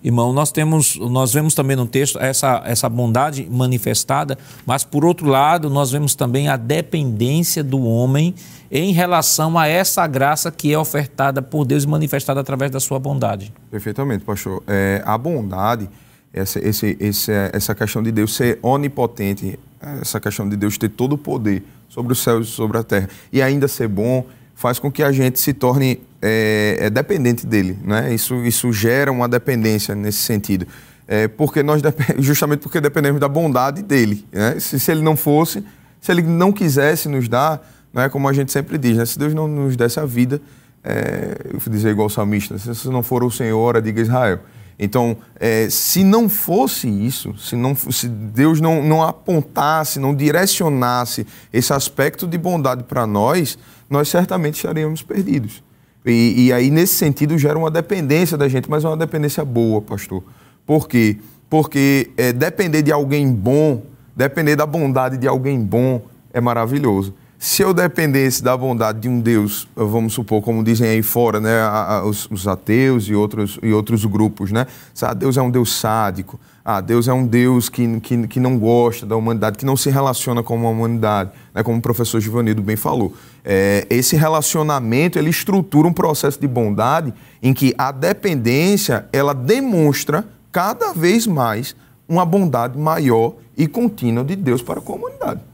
irmão, 0.04 0.34
nós 0.34 0.52
temos, 0.52 0.96
nós 0.96 1.32
vemos 1.32 1.54
também 1.54 1.76
no 1.76 1.86
texto 1.86 2.18
essa, 2.20 2.64
essa 2.66 2.90
bondade 2.90 3.48
manifestada, 3.50 4.40
mas 4.66 4.84
por 4.84 5.06
outro 5.06 5.28
lado, 5.28 5.70
nós 5.70 5.92
vemos 5.92 6.16
também 6.16 6.48
a 6.48 6.58
dependência 6.58 7.64
do 7.64 7.84
homem 7.84 8.34
em 8.72 8.92
relação 8.92 9.60
a 9.60 9.68
essa 9.68 10.08
graça 10.08 10.52
que 10.52 10.74
é 10.74 10.80
ofertada 10.80 11.44
por 11.44 11.64
Deus 11.64 11.84
e 11.84 11.88
manifestada 11.88 12.40
através 12.40 12.72
da 12.72 12.80
sua 12.80 12.98
bondade. 12.98 13.54
Perfeitamente, 13.70 14.24
pastor. 14.24 14.64
É, 14.68 15.04
a 15.06 15.16
bondade 15.16 15.88
essa, 16.34 16.66
esse, 16.66 16.98
esse, 17.00 17.32
essa 17.52 17.76
questão 17.76 18.02
de 18.02 18.12
Deus 18.12 18.36
ser 18.36 18.60
onipotente, 18.62 19.60
essa 20.02 20.20
questão 20.20 20.48
de 20.48 20.56
Deus 20.56 20.78
ter 20.78 20.90
todo 20.90 21.14
o 21.14 21.18
poder 21.18 21.64
sobre 21.90 22.14
os 22.14 22.24
céus 22.24 22.48
e 22.48 22.52
sobre 22.52 22.78
a 22.78 22.84
terra 22.84 23.10
e 23.32 23.42
ainda 23.42 23.68
ser 23.68 23.88
bom, 23.88 24.26
faz 24.56 24.80
com 24.80 24.92
que 24.92 25.04
a 25.04 25.12
gente 25.12 25.40
se 25.40 25.54
torne 25.54 26.00
é, 26.22 26.78
é 26.80 26.90
dependente 26.90 27.46
dele. 27.46 27.78
Né? 27.84 28.14
Isso, 28.14 28.36
isso 28.46 28.72
gera 28.72 29.12
uma 29.12 29.28
dependência 29.28 29.96
nesse 29.96 30.20
sentido. 30.20 30.68
É, 31.08 31.28
porque 31.28 31.62
nós 31.64 31.82
justamente 32.20 32.60
porque 32.60 32.80
dependemos 32.80 33.20
da 33.20 33.28
bondade 33.28 33.82
dele. 33.82 34.26
Né? 34.32 34.60
Se, 34.60 34.80
se 34.80 34.92
ele 34.92 35.02
não 35.02 35.18
fosse, 35.18 35.64
se 36.00 36.12
ele 36.12 36.22
não 36.22 36.52
quisesse 36.52 37.10
nos 37.10 37.28
dar, 37.28 37.68
né, 37.94 38.08
como 38.08 38.30
a 38.30 38.34
gente 38.34 38.52
sempre 38.52 38.78
diz, 38.78 38.96
né? 38.98 39.06
se 39.06 39.20
Deus 39.20 39.34
não 39.34 39.48
nos 39.48 39.76
desse 39.76 40.00
a 40.00 40.06
vida, 40.06 40.40
é, 40.84 41.36
eu 41.54 41.60
vou 41.60 41.74
dizer 41.74 41.90
igual 41.90 42.08
o 42.08 42.10
salmista, 42.10 42.58
se 42.58 42.88
não 42.88 43.04
for 43.04 43.24
o 43.24 43.32
Senhor, 43.32 43.82
diga 43.82 44.02
Israel. 44.02 44.40
Então, 44.84 45.16
é, 45.40 45.70
se 45.70 46.04
não 46.04 46.28
fosse 46.28 46.90
isso, 46.90 47.38
se, 47.38 47.56
não, 47.56 47.76
se 47.76 48.10
Deus 48.10 48.60
não, 48.60 48.82
não 48.82 49.04
apontasse, 49.04 50.00
não 50.00 50.16
direcionasse 50.16 51.28
esse 51.54 51.72
aspecto 51.72 52.26
de 52.26 52.36
bondade 52.36 52.84
para 52.86 53.06
nós, 53.06 53.60
nós 53.88 54.10
certamente 54.10 54.56
estaríamos 54.56 55.04
perdidos. 55.04 55.64
E, 56.04 56.48
e, 56.48 56.54
aí, 56.54 56.72
nesse 56.72 56.96
sentido, 56.96 57.38
gera 57.38 57.60
uma 57.60 57.70
dependência 57.70 58.36
da 58.36 58.48
gente, 58.48 58.68
mas 58.68 58.84
é 58.84 58.88
uma 58.88 58.98
dependência 58.98 59.46
boa, 59.46 59.84
pastor. 59.84 60.24
Por 60.66 60.88
quê? 60.88 61.20
Porque 61.48 62.10
é, 62.18 62.34
depender 62.34 62.82
de 62.82 62.92
alguém 62.92 63.32
bom, 63.32 63.84
depender 64.16 64.56
da 64.56 64.66
bondade 64.66 65.16
de 65.16 65.28
alguém 65.28 65.62
bom, 65.62 66.02
é 66.34 66.42
maravilhoso. 66.42 67.14
Se 67.44 67.64
eu 67.64 67.74
dependesse 67.74 68.44
da 68.44 68.56
bondade 68.56 69.00
de 69.00 69.10
um 69.10 69.20
Deus, 69.20 69.68
vamos 69.76 70.14
supor, 70.14 70.44
como 70.44 70.64
dizem 70.64 70.88
aí 70.88 71.02
fora, 71.02 71.40
né, 71.40 71.60
os, 72.04 72.30
os 72.30 72.48
ateus 72.48 73.06
e 73.06 73.16
outros, 73.16 73.58
e 73.64 73.74
outros 73.74 74.06
grupos, 74.06 74.52
né? 74.52 74.68
Ah, 75.02 75.12
Deus 75.16 75.38
é 75.38 75.42
um 75.42 75.50
Deus 75.50 75.74
sádico, 75.74 76.40
ah, 76.64 76.80
Deus 76.80 77.08
é 77.08 77.14
um 77.14 77.26
Deus 77.26 77.68
que, 77.68 78.00
que, 78.00 78.28
que 78.28 78.40
não 78.40 78.60
gosta 78.60 79.08
da 79.08 79.16
humanidade, 79.16 79.58
que 79.58 79.66
não 79.66 79.76
se 79.76 79.90
relaciona 79.90 80.44
com 80.44 80.68
a 80.68 80.70
humanidade, 80.70 81.32
né, 81.52 81.64
como 81.64 81.80
o 81.80 81.82
professor 81.82 82.22
Givanildo 82.22 82.62
bem 82.62 82.76
falou. 82.76 83.12
É, 83.44 83.88
esse 83.90 84.16
relacionamento, 84.16 85.18
ele 85.18 85.32
estrutura 85.32 85.88
um 85.88 85.94
processo 85.94 86.40
de 86.40 86.48
bondade 86.48 87.12
em 87.42 87.56
que 87.56 87.74
a 87.76 87.92
dependência, 87.92 89.08
ela 89.12 89.34
demonstra 89.34 90.28
cada 90.52 90.94
vez 90.94 91.26
mais 91.26 91.76
uma 92.08 92.24
bondade 92.24 92.78
maior 92.78 93.34
e 93.58 93.68
contínua 93.68 94.24
de 94.24 94.36
Deus 94.36 94.62
para 94.62 94.80
a 94.80 94.84
humanidade. 94.84 95.51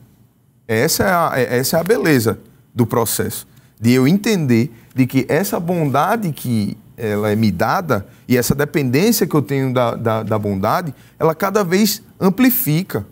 Essa 0.68 1.04
é 1.04 1.10
a, 1.10 1.32
é, 1.36 1.58
essa 1.60 1.78
é 1.78 1.80
a 1.80 1.84
beleza 1.84 2.40
do 2.74 2.86
processo, 2.86 3.48
de 3.80 3.92
eu 3.92 4.08
entender 4.08 4.72
de 4.94 5.08
que 5.08 5.26
essa 5.30 5.60
bondade 5.60 6.32
que 6.32 6.78
ela 6.98 7.32
é 7.32 7.36
me 7.36 7.52
dada 7.52 8.08
e 8.28 8.36
essa 8.36 8.56
dependência 8.56 9.28
que 9.28 9.36
eu 9.36 9.42
tenho 9.42 9.72
da, 9.72 9.96
da, 9.96 10.24
da 10.24 10.40
bondade, 10.40 10.94
ela 11.20 11.36
cada 11.36 11.64
vez 11.64 12.02
amplifica 12.20 13.06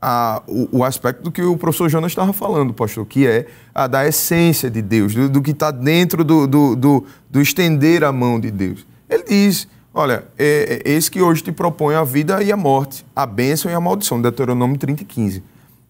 a, 0.00 0.42
o, 0.46 0.78
o, 0.78 0.84
aspecto 0.84 1.22
do 1.22 1.30
que 1.30 1.42
o 1.42 1.56
professor 1.56 1.88
Jonas 1.88 2.12
estava 2.12 2.32
falando, 2.32 2.72
pastor, 2.72 3.04
que 3.06 3.26
é 3.26 3.46
a 3.74 3.86
da 3.86 4.06
essência 4.06 4.70
de 4.70 4.80
Deus, 4.80 5.14
do, 5.14 5.28
do 5.28 5.42
que 5.42 5.52
está 5.52 5.70
dentro 5.70 6.24
do, 6.24 6.46
do, 6.46 6.74
do, 6.74 7.06
do, 7.30 7.40
estender 7.40 8.02
a 8.02 8.10
mão 8.10 8.40
de 8.40 8.50
Deus. 8.50 8.84
Ele 9.08 9.24
diz: 9.24 9.68
Olha, 9.94 10.24
é, 10.36 10.82
é, 10.84 10.92
esse 10.92 11.08
que 11.08 11.20
hoje 11.20 11.42
te 11.42 11.52
propõe 11.52 11.94
a 11.94 12.02
vida 12.02 12.42
e 12.42 12.50
a 12.50 12.56
morte, 12.56 13.04
a 13.14 13.24
bênção 13.24 13.70
e 13.70 13.74
a 13.74 13.80
maldição, 13.80 14.20
Deuteronômio 14.20 14.76
30 14.76 15.02
e 15.02 15.06
15. 15.06 15.42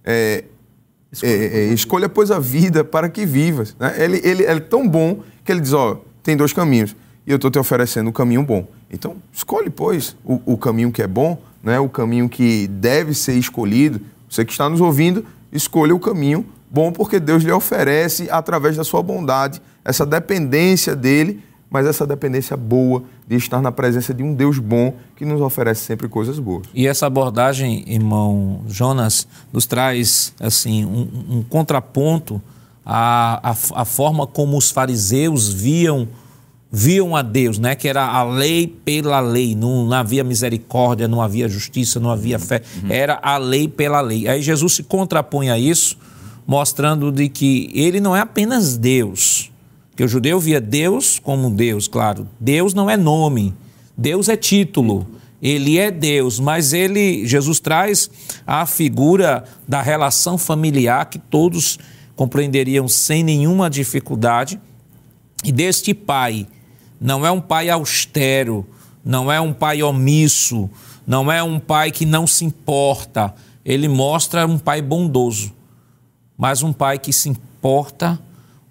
É, 0.04 0.44
escolha, 1.12 1.31
é, 1.31 1.46
é, 1.46 1.64
escolha, 1.72 2.09
pois, 2.09 2.31
a 2.31 2.38
vida 2.38 2.83
para 2.83 3.09
que 3.09 3.27
vivas. 3.27 3.77
Né? 3.79 3.94
Ele, 3.98 4.16
ele, 4.25 4.42
ele 4.42 4.44
é 4.44 4.61
tão 4.61 4.88
bom 4.88 5.22
que 5.44 5.53
ele 5.53 5.61
diz: 5.61 5.72
Ó, 5.72 6.01
tem 6.22 6.37
dois 6.37 6.53
caminhos 6.53 6.96
e 7.27 7.31
eu 7.31 7.37
estou 7.37 7.51
te 7.51 7.59
oferecendo 7.59 8.11
o 8.11 8.12
caminho 8.12 8.42
bom. 8.42 8.66
Então, 8.90 9.16
escolhe, 9.33 9.70
pois, 9.70 10.16
o, 10.25 10.40
o, 10.44 10.59
caminho 10.59 10.90
que 10.90 11.03
é 11.03 11.07
bom, 11.07 11.40
né? 11.62 11.79
o 11.79 11.88
caminho 11.88 12.29
que 12.29 12.66
deve 12.66 13.14
ser 13.14 13.35
escolhido. 13.35 14.01
Você 14.29 14.44
que 14.44 14.53
está 14.53 14.68
nos 14.68 14.81
ouvindo, 14.81 15.25
escolha 15.53 15.94
o 15.94 16.01
caminho 16.01 16.44
bom, 16.70 16.90
porque 16.90 17.20
Deus 17.20 17.42
lhe 17.42 17.53
oferece, 17.53 18.29
através 18.31 18.77
da 18.77 18.85
sua 18.85 19.03
bondade, 19.03 19.61
essa 19.85 20.07
dependência 20.07 20.96
dele, 20.96 21.42
mas 21.72 21.87
essa 21.87 22.06
dependência 22.06 22.54
boa 22.54 23.02
de 23.26 23.35
estar 23.35 23.62
na 23.62 23.72
presença 23.72 24.12
de 24.12 24.22
um 24.22 24.35
Deus 24.35 24.58
bom 24.58 24.94
que 25.16 25.24
nos 25.24 25.40
oferece 25.40 25.80
sempre 25.80 26.06
coisas 26.06 26.38
boas. 26.38 26.66
E 26.74 26.87
essa 26.87 27.06
abordagem, 27.06 27.82
irmão 27.87 28.62
Jonas, 28.68 29.26
nos 29.50 29.64
traz 29.64 30.35
assim 30.38 30.85
um, 30.85 31.38
um 31.38 31.42
contraponto 31.42 32.42
à, 32.85 33.50
à, 33.50 33.80
à 33.80 33.85
forma 33.87 34.26
como 34.26 34.58
os 34.58 34.70
fariseus 34.70 35.50
viam 35.50 36.06
viam 36.74 37.14
a 37.14 37.20
Deus, 37.20 37.58
né? 37.58 37.74
Que 37.74 37.87
era 37.87 38.06
a 38.06 38.24
lei 38.24 38.66
pela 38.66 39.20
lei, 39.20 39.54
não, 39.54 39.87
não 39.87 39.92
havia 39.92 40.24
misericórdia, 40.24 41.06
não 41.06 41.20
havia 41.20 41.46
justiça, 41.46 42.00
não 42.00 42.11
havia 42.11 42.38
fé, 42.38 42.62
uhum. 42.82 42.90
era 42.90 43.20
a 43.22 43.37
lei 43.37 43.68
pela 43.68 44.00
lei. 44.00 44.26
Aí 44.26 44.40
Jesus 44.40 44.74
se 44.74 44.82
contrapõe 44.82 45.50
a 45.50 45.58
isso, 45.58 45.98
mostrando 46.46 47.12
de 47.12 47.28
que 47.28 47.70
ele 47.74 48.00
não 48.00 48.16
é 48.16 48.20
apenas 48.20 48.78
Deus, 48.78 49.51
que 49.94 50.05
o 50.05 50.09
judeu 50.09 50.40
via 50.40 50.61
Deus 50.61 51.18
como 51.18 51.50
Deus, 51.50 51.87
claro. 51.87 52.28
Deus 52.40 52.74
não 52.74 52.88
é 52.88 52.96
nome, 52.96 53.55
Deus 53.96 54.28
é 54.28 54.37
título. 54.37 55.07
Ele 55.42 55.76
é 55.76 55.90
Deus, 55.90 56.38
mas 56.38 56.72
ele 56.72 57.26
Jesus 57.26 57.59
traz 57.59 58.09
a 58.46 58.64
figura 58.64 59.42
da 59.66 59.83
relação 59.83 60.38
familiar 60.38 61.07
que 61.07 61.18
todos 61.18 61.81
compreenderiam 62.14 62.87
sem 62.87 63.24
nenhuma 63.24 63.68
dificuldade. 63.68 64.61
E 65.44 65.50
deste 65.50 65.92
pai 65.92 66.46
não 67.00 67.26
é 67.26 67.31
um 67.33 67.40
pai 67.40 67.68
austero, 67.68 68.64
não 69.05 69.33
é 69.33 69.40
um 69.40 69.52
pai 69.52 69.83
omisso, 69.83 70.70
não 71.05 71.31
é 71.31 71.42
um 71.42 71.59
pai 71.59 71.90
que 71.90 72.07
não 72.07 72.24
se 72.24 72.44
importa. 72.44 73.35
Ele 73.64 73.88
mostra 73.88 74.46
um 74.46 74.59
pai 74.59 74.81
bondoso, 74.81 75.52
mas 76.38 76.62
um 76.62 76.72
pai 76.72 77.00
que 77.00 77.12
se 77.12 77.28
importa, 77.28 78.16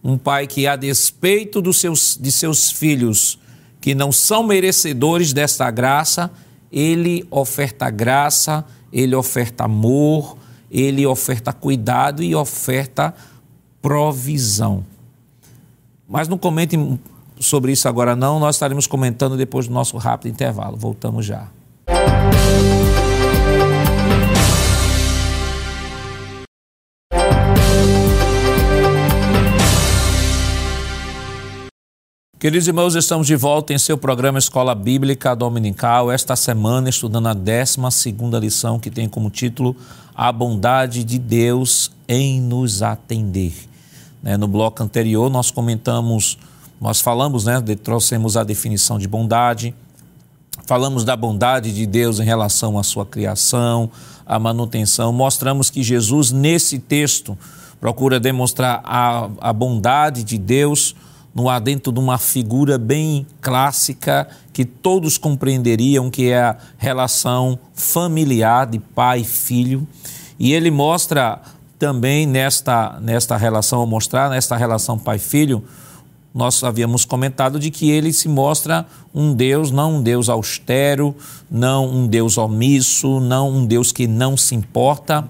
um 0.03 0.17
pai 0.17 0.47
que, 0.47 0.65
a 0.67 0.75
despeito 0.75 1.61
dos 1.61 1.79
seus, 1.79 2.17
de 2.19 2.31
seus 2.31 2.71
filhos 2.71 3.39
que 3.79 3.95
não 3.95 4.11
são 4.11 4.43
merecedores 4.43 5.33
desta 5.33 5.69
graça, 5.71 6.31
ele 6.71 7.25
oferta 7.31 7.89
graça, 7.89 8.63
ele 8.93 9.15
oferta 9.15 9.65
amor, 9.65 10.37
ele 10.69 11.05
oferta 11.05 11.51
cuidado 11.51 12.21
e 12.23 12.35
oferta 12.35 13.13
provisão. 13.81 14.85
Mas 16.07 16.27
não 16.27 16.37
comente 16.37 16.77
sobre 17.39 17.71
isso 17.71 17.87
agora 17.87 18.15
não, 18.15 18.39
nós 18.39 18.55
estaremos 18.55 18.85
comentando 18.85 19.35
depois 19.35 19.67
do 19.67 19.73
nosso 19.73 19.97
rápido 19.97 20.31
intervalo. 20.31 20.77
Voltamos 20.77 21.25
já. 21.25 21.47
Queridos 32.41 32.67
irmãos, 32.67 32.95
estamos 32.95 33.27
de 33.27 33.35
volta 33.35 33.71
em 33.71 33.77
seu 33.77 33.95
programa 33.95 34.39
Escola 34.39 34.73
Bíblica 34.73 35.35
Dominical, 35.35 36.11
esta 36.11 36.35
semana 36.35 36.89
estudando 36.89 37.27
a 37.27 37.35
12 37.35 37.77
lição 38.39 38.79
que 38.79 38.89
tem 38.89 39.07
como 39.07 39.29
título 39.29 39.75
A 40.15 40.31
Bondade 40.31 41.03
de 41.03 41.19
Deus 41.19 41.91
em 42.07 42.41
nos 42.41 42.81
atender. 42.81 43.53
Né, 44.23 44.37
no 44.37 44.47
bloco 44.47 44.81
anterior 44.81 45.29
nós 45.29 45.51
comentamos 45.51 46.39
nós 46.81 46.99
falamos, 46.99 47.45
né, 47.45 47.61
trouxemos 47.83 48.35
a 48.35 48.43
definição 48.43 48.97
de 48.97 49.07
bondade, 49.07 49.75
falamos 50.65 51.03
da 51.03 51.15
bondade 51.15 51.71
de 51.71 51.85
Deus 51.85 52.19
em 52.19 52.25
relação 52.25 52.79
à 52.79 52.81
sua 52.81 53.05
criação, 53.05 53.87
à 54.25 54.39
manutenção. 54.39 55.13
Mostramos 55.13 55.69
que 55.69 55.83
Jesus, 55.83 56.31
nesse 56.31 56.79
texto, 56.79 57.37
procura 57.79 58.19
demonstrar 58.19 58.81
a, 58.83 59.29
a 59.39 59.53
bondade 59.53 60.23
de 60.23 60.39
Deus 60.39 60.95
no 61.33 61.49
adentro 61.49 61.91
de 61.91 61.99
uma 61.99 62.17
figura 62.17 62.77
bem 62.77 63.25
clássica 63.39 64.27
que 64.51 64.65
todos 64.65 65.17
compreenderiam, 65.17 66.09
que 66.09 66.29
é 66.29 66.41
a 66.41 66.57
relação 66.77 67.57
familiar 67.73 68.67
de 68.67 68.79
pai 68.79 69.21
e 69.21 69.25
filho. 69.25 69.87
E 70.37 70.53
ele 70.53 70.69
mostra 70.69 71.41
também 71.79 72.27
nesta, 72.27 72.99
nesta 73.01 73.37
relação, 73.37 73.79
ao 73.79 73.87
mostrar 73.87 74.29
nesta 74.29 74.55
relação 74.55 74.99
pai-filho, 74.99 75.63
nós 76.33 76.63
havíamos 76.63 77.03
comentado 77.03 77.59
de 77.59 77.69
que 77.69 77.89
ele 77.89 78.13
se 78.13 78.29
mostra 78.29 78.85
um 79.13 79.33
Deus, 79.33 79.69
não 79.69 79.95
um 79.95 80.01
Deus 80.01 80.29
austero, 80.29 81.15
não 81.49 81.89
um 81.89 82.07
Deus 82.07 82.37
omisso, 82.37 83.19
não 83.19 83.49
um 83.49 83.65
Deus 83.65 83.91
que 83.91 84.07
não 84.07 84.37
se 84.37 84.55
importa, 84.55 85.27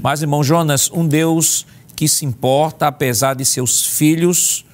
mas, 0.00 0.22
irmão 0.22 0.44
Jonas, 0.44 0.90
um 0.92 1.06
Deus 1.06 1.66
que 1.96 2.06
se 2.06 2.24
importa, 2.24 2.86
apesar 2.86 3.34
de 3.34 3.44
seus 3.44 3.84
filhos, 3.84 4.64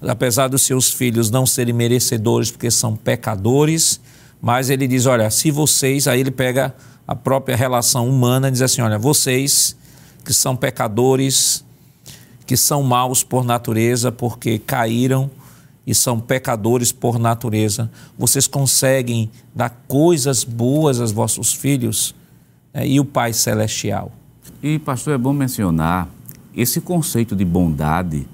apesar 0.00 0.48
dos 0.48 0.62
seus 0.62 0.92
filhos 0.92 1.30
não 1.30 1.46
serem 1.46 1.74
merecedores 1.74 2.50
porque 2.50 2.70
são 2.70 2.96
pecadores, 2.96 4.00
mas 4.40 4.70
ele 4.70 4.86
diz: 4.86 5.06
olha, 5.06 5.30
se 5.30 5.50
vocês, 5.50 6.06
aí 6.06 6.20
ele 6.20 6.30
pega 6.30 6.74
a 7.06 7.16
própria 7.16 7.56
relação 7.56 8.08
humana 8.08 8.48
e 8.48 8.50
diz 8.50 8.62
assim: 8.62 8.80
olha, 8.80 8.98
vocês 8.98 9.76
que 10.24 10.34
são 10.34 10.54
pecadores, 10.54 11.64
que 12.46 12.56
são 12.56 12.82
maus 12.82 13.22
por 13.22 13.44
natureza, 13.44 14.12
porque 14.12 14.58
caíram 14.58 15.30
e 15.86 15.94
são 15.94 16.20
pecadores 16.20 16.92
por 16.92 17.18
natureza. 17.18 17.90
Vocês 18.18 18.46
conseguem 18.46 19.30
dar 19.54 19.70
coisas 19.88 20.44
boas 20.44 21.00
aos 21.00 21.12
vossos 21.12 21.54
filhos 21.54 22.14
né? 22.74 22.86
e 22.86 23.00
o 23.00 23.06
Pai 23.06 23.32
Celestial. 23.32 24.12
E, 24.62 24.78
pastor, 24.78 25.14
é 25.14 25.18
bom 25.18 25.32
mencionar 25.32 26.08
esse 26.54 26.80
conceito 26.80 27.34
de 27.34 27.44
bondade, 27.44 28.28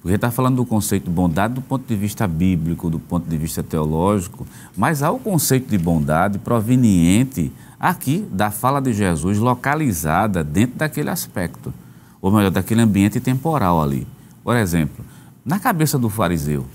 porque 0.00 0.14
está 0.14 0.30
falando 0.30 0.56
do 0.56 0.64
conceito 0.64 1.04
de 1.04 1.10
bondade 1.10 1.54
do 1.54 1.60
ponto 1.60 1.86
de 1.86 1.94
vista 1.94 2.26
bíblico, 2.26 2.88
do 2.88 2.98
ponto 2.98 3.28
de 3.28 3.36
vista 3.36 3.62
teológico, 3.62 4.46
mas 4.76 5.02
há 5.02 5.10
o 5.10 5.18
conceito 5.18 5.68
de 5.68 5.76
bondade 5.76 6.38
proveniente 6.38 7.52
aqui 7.78 8.26
da 8.32 8.50
fala 8.50 8.80
de 8.80 8.92
Jesus, 8.92 9.38
localizada 9.38 10.42
dentro 10.42 10.78
daquele 10.78 11.10
aspecto 11.10 11.72
ou 12.20 12.30
melhor, 12.30 12.50
daquele 12.50 12.82
ambiente 12.82 13.18
temporal 13.20 13.82
ali. 13.82 14.06
Por 14.44 14.56
exemplo, 14.56 15.04
na 15.44 15.58
cabeça 15.58 15.98
do 15.98 16.08
fariseu, 16.08 16.66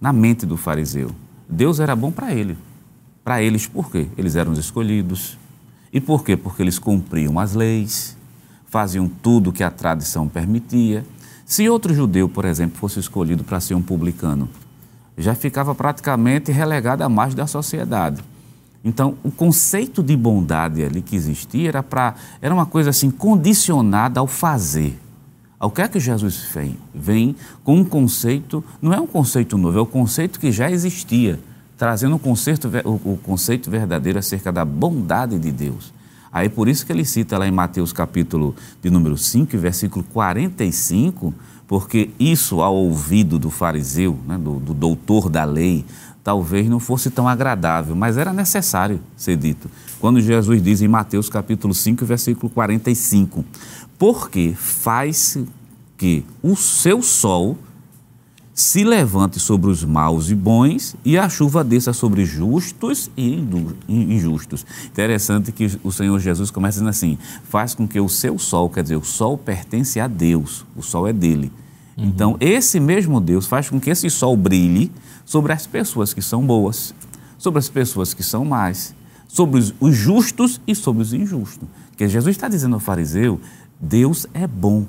na 0.00 0.12
mente 0.12 0.46
do 0.46 0.56
fariseu, 0.56 1.10
Deus 1.48 1.80
era 1.80 1.96
bom 1.96 2.10
para 2.10 2.32
ele. 2.32 2.56
Para 3.24 3.42
eles, 3.42 3.66
por 3.66 3.90
quê? 3.90 4.08
Eles 4.16 4.36
eram 4.36 4.52
os 4.52 4.58
escolhidos. 4.58 5.38
E 5.92 6.00
por 6.00 6.24
quê? 6.24 6.36
Porque 6.36 6.62
eles 6.62 6.78
cumpriam 6.78 7.38
as 7.38 7.54
leis, 7.54 8.16
faziam 8.66 9.08
tudo 9.08 9.52
que 9.52 9.62
a 9.62 9.70
tradição 9.70 10.28
permitia. 10.28 11.04
Se 11.52 11.68
outro 11.68 11.92
judeu, 11.92 12.30
por 12.30 12.46
exemplo, 12.46 12.78
fosse 12.78 12.98
escolhido 12.98 13.44
para 13.44 13.60
ser 13.60 13.74
um 13.74 13.82
publicano, 13.82 14.48
já 15.18 15.34
ficava 15.34 15.74
praticamente 15.74 16.50
relegado 16.50 17.02
à 17.02 17.10
margem 17.10 17.36
da 17.36 17.46
sociedade. 17.46 18.24
Então, 18.82 19.18
o 19.22 19.30
conceito 19.30 20.02
de 20.02 20.16
bondade 20.16 20.82
ali 20.82 21.02
que 21.02 21.14
existia 21.14 21.68
era, 21.68 21.82
pra, 21.82 22.14
era 22.40 22.54
uma 22.54 22.64
coisa 22.64 22.88
assim 22.88 23.10
condicionada 23.10 24.18
ao 24.18 24.26
fazer, 24.26 24.98
O 25.60 25.68
que 25.68 25.82
é 25.82 25.88
que 25.88 26.00
Jesus 26.00 26.42
vem? 26.54 26.78
Vem 26.94 27.36
com 27.62 27.76
um 27.76 27.84
conceito, 27.84 28.64
não 28.80 28.94
é 28.94 28.98
um 28.98 29.06
conceito 29.06 29.58
novo, 29.58 29.76
é 29.76 29.80
o 29.82 29.84
um 29.84 29.86
conceito 29.86 30.40
que 30.40 30.50
já 30.50 30.70
existia, 30.70 31.38
trazendo 31.76 32.16
um 32.16 32.18
conceito, 32.18 32.70
o, 32.82 33.12
o 33.12 33.18
conceito 33.22 33.70
verdadeiro 33.70 34.18
acerca 34.18 34.50
da 34.50 34.64
bondade 34.64 35.38
de 35.38 35.52
Deus. 35.52 35.92
Aí 36.32 36.48
por 36.48 36.66
isso 36.68 36.86
que 36.86 36.92
ele 36.92 37.04
cita 37.04 37.36
lá 37.36 37.46
em 37.46 37.50
Mateus 37.50 37.92
capítulo 37.92 38.54
de 38.80 38.88
número 38.90 39.18
5, 39.18 39.58
versículo 39.58 40.04
45, 40.12 41.34
porque 41.68 42.10
isso 42.18 42.62
ao 42.62 42.74
ouvido 42.74 43.38
do 43.38 43.50
fariseu, 43.50 44.18
né, 44.26 44.38
do, 44.38 44.58
do 44.58 44.72
doutor 44.72 45.28
da 45.28 45.44
lei, 45.44 45.84
talvez 46.24 46.68
não 46.68 46.80
fosse 46.80 47.10
tão 47.10 47.28
agradável, 47.28 47.94
mas 47.94 48.16
era 48.16 48.32
necessário 48.32 49.00
ser 49.16 49.36
dito. 49.36 49.70
Quando 50.00 50.20
Jesus 50.20 50.62
diz 50.62 50.80
em 50.80 50.88
Mateus 50.88 51.28
capítulo 51.28 51.74
5, 51.74 52.04
versículo 52.06 52.50
45, 52.50 53.44
porque 53.98 54.54
faz 54.56 55.38
que 55.98 56.24
o 56.42 56.56
seu 56.56 57.02
sol 57.02 57.58
se 58.54 58.84
levante 58.84 59.40
sobre 59.40 59.70
os 59.70 59.82
maus 59.82 60.30
e 60.30 60.34
bons 60.34 60.94
e 61.04 61.16
a 61.16 61.28
chuva 61.28 61.64
desça 61.64 61.92
sobre 61.92 62.24
justos 62.24 63.10
e 63.16 63.42
injustos. 63.88 64.66
Interessante 64.86 65.50
que 65.52 65.78
o 65.82 65.90
Senhor 65.90 66.18
Jesus 66.18 66.50
começa 66.50 66.74
dizendo 66.74 66.90
assim: 66.90 67.18
faz 67.44 67.74
com 67.74 67.88
que 67.88 67.98
o 67.98 68.08
seu 68.08 68.38
sol, 68.38 68.68
quer 68.68 68.82
dizer, 68.82 68.96
o 68.96 69.04
sol 69.04 69.38
pertence 69.38 69.98
a 69.98 70.06
Deus, 70.06 70.64
o 70.76 70.82
sol 70.82 71.08
é 71.08 71.12
dele. 71.12 71.50
Uhum. 71.96 72.04
Então, 72.04 72.36
esse 72.40 72.78
mesmo 72.78 73.20
Deus 73.20 73.46
faz 73.46 73.68
com 73.70 73.80
que 73.80 73.90
esse 73.90 74.08
sol 74.10 74.36
brilhe 74.36 74.90
sobre 75.24 75.52
as 75.52 75.66
pessoas 75.66 76.12
que 76.12 76.22
são 76.22 76.44
boas, 76.44 76.94
sobre 77.38 77.58
as 77.58 77.68
pessoas 77.68 78.12
que 78.12 78.22
são 78.22 78.44
más, 78.44 78.94
sobre 79.26 79.60
os 79.80 79.94
justos 79.96 80.60
e 80.66 80.74
sobre 80.74 81.02
os 81.02 81.12
injustos. 81.12 81.68
Porque 81.88 82.08
Jesus 82.08 82.36
está 82.36 82.48
dizendo 82.48 82.74
ao 82.74 82.80
fariseu 82.80 83.40
Deus 83.80 84.26
é 84.32 84.46
bom. 84.46 84.86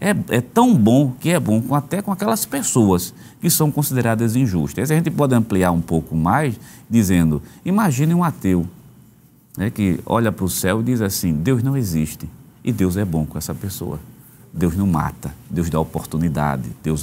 É, 0.00 0.36
é, 0.36 0.40
tão 0.40 0.74
bom 0.74 1.12
que 1.20 1.30
é 1.30 1.38
bom 1.38 1.62
até 1.74 2.00
com 2.00 2.10
aquelas 2.10 2.46
pessoas 2.46 3.12
que 3.40 3.50
são 3.50 3.70
consideradas 3.70 4.34
injustas. 4.34 4.90
A 4.90 4.94
gente 4.94 5.10
pode 5.10 5.34
ampliar 5.34 5.70
um 5.70 5.80
pouco 5.80 6.16
mais, 6.16 6.58
dizendo: 6.88 7.42
imagine 7.64 8.14
um 8.14 8.24
ateu 8.24 8.66
né, 9.56 9.70
que 9.70 10.00
olha 10.06 10.32
para 10.32 10.44
o 10.44 10.48
céu 10.48 10.80
e 10.80 10.84
diz 10.84 11.02
assim: 11.02 11.34
Deus 11.34 11.62
não 11.62 11.76
existe. 11.76 12.28
E 12.64 12.72
Deus 12.72 12.96
é 12.96 13.04
bom 13.04 13.24
com 13.26 13.36
essa 13.36 13.54
pessoa. 13.54 14.00
Deus 14.52 14.74
não 14.74 14.86
mata, 14.86 15.32
Deus 15.48 15.68
dá 15.68 15.78
oportunidade, 15.78 16.70
Deus, 16.82 17.02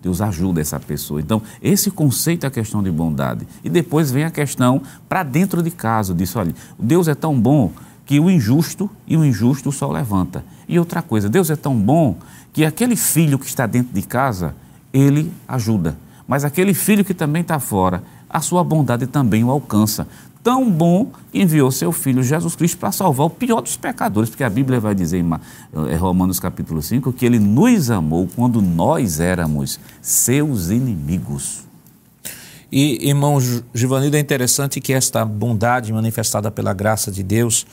Deus 0.00 0.20
ajuda 0.20 0.60
essa 0.60 0.78
pessoa. 0.78 1.20
Então, 1.20 1.42
esse 1.60 1.90
conceito 1.90 2.44
é 2.44 2.46
a 2.46 2.50
questão 2.50 2.82
de 2.82 2.90
bondade. 2.90 3.46
E 3.64 3.68
depois 3.68 4.12
vem 4.12 4.24
a 4.24 4.30
questão 4.30 4.80
para 5.08 5.22
dentro 5.22 5.62
de 5.62 5.70
casa: 5.70 6.14
diz: 6.14 6.34
olha, 6.36 6.54
Deus 6.78 7.08
é 7.08 7.14
tão 7.14 7.38
bom 7.38 7.72
que 8.04 8.20
o 8.20 8.30
injusto 8.30 8.90
e 9.06 9.16
o 9.16 9.24
injusto 9.24 9.72
só 9.72 9.90
levanta. 9.90 10.44
E 10.68 10.78
outra 10.78 11.02
coisa, 11.02 11.28
Deus 11.28 11.50
é 11.50 11.56
tão 11.56 11.74
bom 11.76 12.16
que 12.52 12.64
aquele 12.64 12.96
filho 12.96 13.38
que 13.38 13.46
está 13.46 13.66
dentro 13.66 13.92
de 13.92 14.02
casa, 14.02 14.54
ele 14.92 15.32
ajuda. 15.48 15.96
Mas 16.26 16.44
aquele 16.44 16.72
filho 16.72 17.04
que 17.04 17.14
também 17.14 17.42
está 17.42 17.58
fora, 17.58 18.02
a 18.28 18.40
sua 18.40 18.62
bondade 18.62 19.06
também 19.06 19.44
o 19.44 19.50
alcança. 19.50 20.06
Tão 20.42 20.70
bom 20.70 21.10
que 21.32 21.40
enviou 21.40 21.70
seu 21.70 21.90
filho 21.90 22.22
Jesus 22.22 22.54
Cristo 22.54 22.76
para 22.78 22.92
salvar 22.92 23.26
o 23.26 23.30
pior 23.30 23.62
dos 23.62 23.76
pecadores, 23.76 24.28
porque 24.28 24.44
a 24.44 24.50
Bíblia 24.50 24.78
vai 24.78 24.94
dizer 24.94 25.18
em 25.18 25.30
eh, 25.88 25.96
Romanos 25.96 26.38
capítulo 26.38 26.82
5 26.82 27.12
que 27.14 27.24
ele 27.24 27.38
nos 27.38 27.90
amou 27.90 28.28
quando 28.36 28.60
nós 28.60 29.20
éramos 29.20 29.80
seus 30.02 30.68
inimigos. 30.68 31.64
E, 32.70 33.08
irmão 33.08 33.38
Givanildo, 33.72 34.16
é 34.16 34.20
interessante 34.20 34.80
que 34.80 34.92
esta 34.92 35.24
bondade 35.24 35.92
manifestada 35.92 36.50
pela 36.50 36.74
graça 36.74 37.10
de 37.10 37.22
Deus 37.22 37.66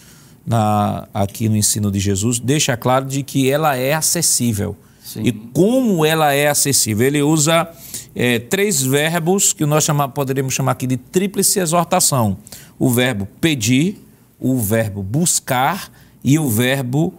na, 0.45 1.07
aqui 1.13 1.47
no 1.47 1.55
ensino 1.55 1.91
de 1.91 1.99
Jesus, 1.99 2.39
deixa 2.39 2.75
claro 2.75 3.05
de 3.05 3.23
que 3.23 3.49
ela 3.49 3.75
é 3.75 3.93
acessível. 3.93 4.75
Sim. 5.03 5.23
E 5.23 5.31
como 5.31 6.05
ela 6.05 6.33
é 6.33 6.47
acessível? 6.47 7.05
Ele 7.05 7.21
usa 7.21 7.69
é, 8.15 8.39
três 8.39 8.81
verbos 8.81 9.53
que 9.53 9.65
nós 9.65 9.83
chama, 9.83 10.07
poderíamos 10.07 10.53
chamar 10.53 10.73
aqui 10.73 10.87
de 10.87 10.97
tríplice 10.97 11.59
exortação: 11.59 12.37
o 12.79 12.89
verbo 12.89 13.27
pedir, 13.39 14.05
o 14.39 14.57
verbo 14.57 15.03
buscar 15.03 15.91
e 16.23 16.37
o 16.39 16.49
verbo 16.49 17.13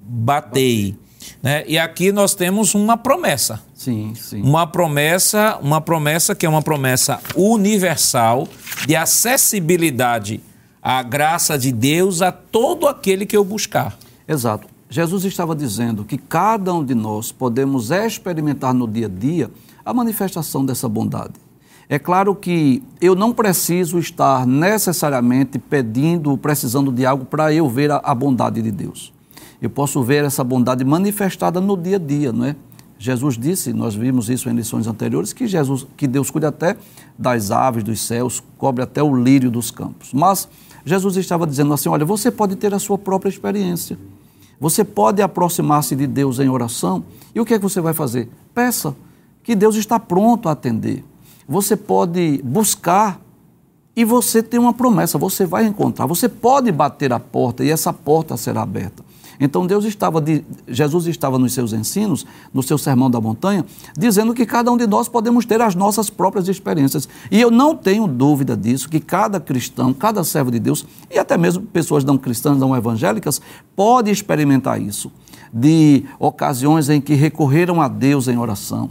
batei. 0.00 0.96
Né? 1.42 1.64
E 1.66 1.78
aqui 1.78 2.12
nós 2.12 2.34
temos 2.34 2.74
uma 2.74 2.96
promessa. 2.96 3.62
Sim, 3.74 4.14
sim. 4.14 4.40
Uma 4.40 4.66
promessa, 4.66 5.58
uma 5.60 5.80
promessa 5.80 6.34
que 6.34 6.46
é 6.46 6.48
uma 6.48 6.62
promessa 6.62 7.20
universal 7.36 8.48
de 8.86 8.96
acessibilidade 8.96 10.40
a 10.84 11.02
graça 11.02 11.58
de 11.58 11.72
Deus 11.72 12.20
a 12.20 12.30
todo 12.30 12.86
aquele 12.86 13.24
que 13.24 13.34
eu 13.34 13.42
buscar. 13.42 13.96
Exato. 14.28 14.68
Jesus 14.90 15.24
estava 15.24 15.56
dizendo 15.56 16.04
que 16.04 16.18
cada 16.18 16.74
um 16.74 16.84
de 16.84 16.94
nós 16.94 17.32
podemos 17.32 17.90
experimentar 17.90 18.74
no 18.74 18.86
dia 18.86 19.06
a 19.06 19.08
dia 19.08 19.50
a 19.82 19.94
manifestação 19.94 20.62
dessa 20.62 20.86
bondade. 20.86 21.32
É 21.88 21.98
claro 21.98 22.34
que 22.34 22.82
eu 23.00 23.14
não 23.14 23.32
preciso 23.32 23.98
estar 23.98 24.46
necessariamente 24.46 25.58
pedindo, 25.58 26.36
precisando 26.36 26.92
de 26.92 27.06
algo 27.06 27.24
para 27.24 27.52
eu 27.52 27.66
ver 27.66 27.90
a, 27.90 27.96
a, 28.04 28.14
bondade 28.14 28.60
de 28.60 28.70
Deus. 28.70 29.10
Eu 29.62 29.70
posso 29.70 30.02
ver 30.02 30.22
essa 30.22 30.44
bondade 30.44 30.84
manifestada 30.84 31.62
no 31.62 31.78
dia 31.78 31.96
a 31.96 31.98
dia, 31.98 32.30
não 32.30 32.44
é? 32.44 32.56
Jesus 32.98 33.36
disse, 33.36 33.72
nós 33.72 33.94
vimos 33.94 34.28
isso 34.28 34.48
em 34.48 34.54
lições 34.54 34.86
anteriores, 34.86 35.32
que 35.32 35.46
Jesus, 35.46 35.86
que 35.96 36.06
Deus 36.06 36.30
cuida 36.30 36.48
até 36.48 36.76
das 37.18 37.50
aves 37.50 37.82
dos 37.82 38.00
céus, 38.00 38.42
cobre 38.56 38.82
até 38.82 39.02
o 39.02 39.14
lírio 39.14 39.50
dos 39.50 39.70
campos. 39.70 40.12
Mas 40.12 40.48
Jesus 40.84 41.16
estava 41.16 41.46
dizendo 41.46 41.72
assim: 41.72 41.88
olha, 41.88 42.04
você 42.04 42.30
pode 42.30 42.56
ter 42.56 42.74
a 42.74 42.78
sua 42.78 42.98
própria 42.98 43.30
experiência. 43.30 43.98
Você 44.60 44.84
pode 44.84 45.20
aproximar-se 45.20 45.96
de 45.96 46.06
Deus 46.06 46.38
em 46.38 46.48
oração. 46.48 47.04
E 47.34 47.40
o 47.40 47.44
que 47.44 47.54
é 47.54 47.58
que 47.58 47.62
você 47.62 47.80
vai 47.80 47.92
fazer? 47.92 48.28
Peça, 48.54 48.94
que 49.42 49.54
Deus 49.54 49.76
está 49.76 49.98
pronto 49.98 50.48
a 50.48 50.52
atender. 50.52 51.04
Você 51.46 51.76
pode 51.76 52.40
buscar 52.42 53.20
e 53.96 54.04
você 54.04 54.42
tem 54.42 54.58
uma 54.58 54.72
promessa, 54.72 55.18
você 55.18 55.44
vai 55.44 55.66
encontrar. 55.66 56.06
Você 56.06 56.28
pode 56.28 56.72
bater 56.72 57.12
a 57.12 57.20
porta 57.20 57.64
e 57.64 57.70
essa 57.70 57.92
porta 57.92 58.36
será 58.36 58.62
aberta. 58.62 59.03
Então 59.38 59.66
Deus 59.66 59.84
estava 59.84 60.22
Jesus 60.68 61.06
estava 61.06 61.38
nos 61.38 61.52
seus 61.52 61.72
ensinos, 61.72 62.26
no 62.52 62.62
seu 62.62 62.78
sermão 62.78 63.10
da 63.10 63.20
montanha, 63.20 63.64
dizendo 63.96 64.34
que 64.34 64.46
cada 64.46 64.70
um 64.70 64.76
de 64.76 64.86
nós 64.86 65.08
podemos 65.08 65.44
ter 65.44 65.60
as 65.60 65.74
nossas 65.74 66.08
próprias 66.10 66.48
experiências. 66.48 67.08
E 67.30 67.40
eu 67.40 67.50
não 67.50 67.76
tenho 67.76 68.06
dúvida 68.06 68.56
disso, 68.56 68.88
que 68.88 69.00
cada 69.00 69.40
cristão, 69.40 69.92
cada 69.92 70.22
servo 70.24 70.50
de 70.50 70.58
Deus, 70.58 70.86
e 71.10 71.18
até 71.18 71.36
mesmo 71.36 71.62
pessoas 71.64 72.04
não 72.04 72.16
cristãs, 72.16 72.58
não 72.58 72.76
evangélicas, 72.76 73.40
pode 73.74 74.10
experimentar 74.10 74.80
isso. 74.80 75.10
De 75.52 76.04
ocasiões 76.18 76.88
em 76.88 77.00
que 77.00 77.14
recorreram 77.14 77.80
a 77.80 77.88
Deus 77.88 78.28
em 78.28 78.36
oração, 78.36 78.90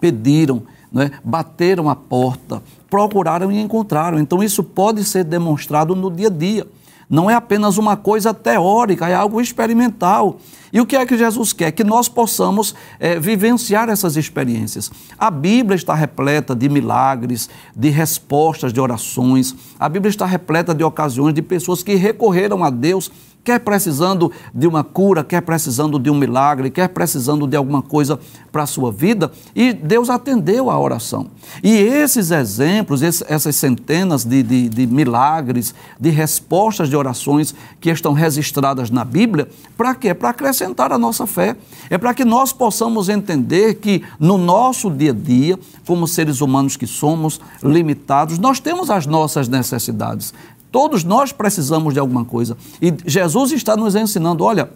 pediram, 0.00 0.62
né, 0.90 1.10
bateram 1.22 1.90
a 1.90 1.96
porta, 1.96 2.62
procuraram 2.88 3.52
e 3.52 3.60
encontraram. 3.60 4.18
Então 4.18 4.42
isso 4.42 4.62
pode 4.62 5.04
ser 5.04 5.24
demonstrado 5.24 5.94
no 5.94 6.10
dia 6.10 6.28
a 6.28 6.30
dia 6.30 6.66
não 7.08 7.30
é 7.30 7.34
apenas 7.34 7.78
uma 7.78 7.96
coisa 7.96 8.34
teórica, 8.34 9.08
é 9.08 9.14
algo 9.14 9.40
experimental. 9.40 10.38
E 10.70 10.80
o 10.80 10.86
que 10.86 10.96
é 10.96 11.06
que 11.06 11.16
Jesus 11.16 11.52
quer? 11.52 11.72
Que 11.72 11.82
nós 11.82 12.08
possamos 12.08 12.74
é, 13.00 13.18
vivenciar 13.18 13.88
essas 13.88 14.16
experiências. 14.16 14.90
A 15.18 15.30
Bíblia 15.30 15.76
está 15.76 15.94
repleta 15.94 16.54
de 16.54 16.68
milagres, 16.68 17.48
de 17.74 17.88
respostas 17.88 18.72
de 18.72 18.80
orações. 18.80 19.54
A 19.80 19.88
Bíblia 19.88 20.10
está 20.10 20.26
repleta 20.26 20.74
de 20.74 20.84
ocasiões 20.84 21.34
de 21.34 21.40
pessoas 21.40 21.82
que 21.82 21.94
recorreram 21.94 22.62
a 22.62 22.68
Deus 22.68 23.10
quer 23.48 23.60
precisando 23.60 24.30
de 24.54 24.66
uma 24.66 24.84
cura, 24.84 25.24
quer 25.24 25.40
precisando 25.40 25.98
de 25.98 26.10
um 26.10 26.14
milagre, 26.14 26.68
quer 26.68 26.86
precisando 26.86 27.46
de 27.46 27.56
alguma 27.56 27.80
coisa 27.80 28.20
para 28.52 28.64
a 28.64 28.66
sua 28.66 28.92
vida, 28.92 29.32
e 29.56 29.72
Deus 29.72 30.10
atendeu 30.10 30.70
a 30.70 30.78
oração. 30.78 31.28
E 31.64 31.70
esses 31.70 32.30
exemplos, 32.30 33.00
essas 33.02 33.56
centenas 33.56 34.22
de, 34.22 34.42
de, 34.42 34.68
de 34.68 34.86
milagres, 34.86 35.74
de 35.98 36.10
respostas 36.10 36.90
de 36.90 36.96
orações 36.96 37.54
que 37.80 37.88
estão 37.88 38.12
registradas 38.12 38.90
na 38.90 39.02
Bíblia, 39.02 39.48
para 39.78 39.94
quê? 39.94 40.12
Para 40.12 40.28
acrescentar 40.28 40.92
a 40.92 40.98
nossa 40.98 41.26
fé. 41.26 41.56
É 41.88 41.96
para 41.96 42.12
que 42.12 42.26
nós 42.26 42.52
possamos 42.52 43.08
entender 43.08 43.76
que 43.76 44.04
no 44.20 44.36
nosso 44.36 44.90
dia 44.90 45.12
a 45.12 45.14
dia, 45.14 45.58
como 45.86 46.06
seres 46.06 46.42
humanos 46.42 46.76
que 46.76 46.86
somos, 46.86 47.40
limitados, 47.62 48.38
nós 48.38 48.60
temos 48.60 48.90
as 48.90 49.06
nossas 49.06 49.48
necessidades. 49.48 50.34
Todos 50.70 51.04
nós 51.04 51.32
precisamos 51.32 51.94
de 51.94 52.00
alguma 52.00 52.24
coisa. 52.24 52.56
E 52.80 52.94
Jesus 53.06 53.52
está 53.52 53.76
nos 53.76 53.94
ensinando: 53.94 54.44
olha, 54.44 54.70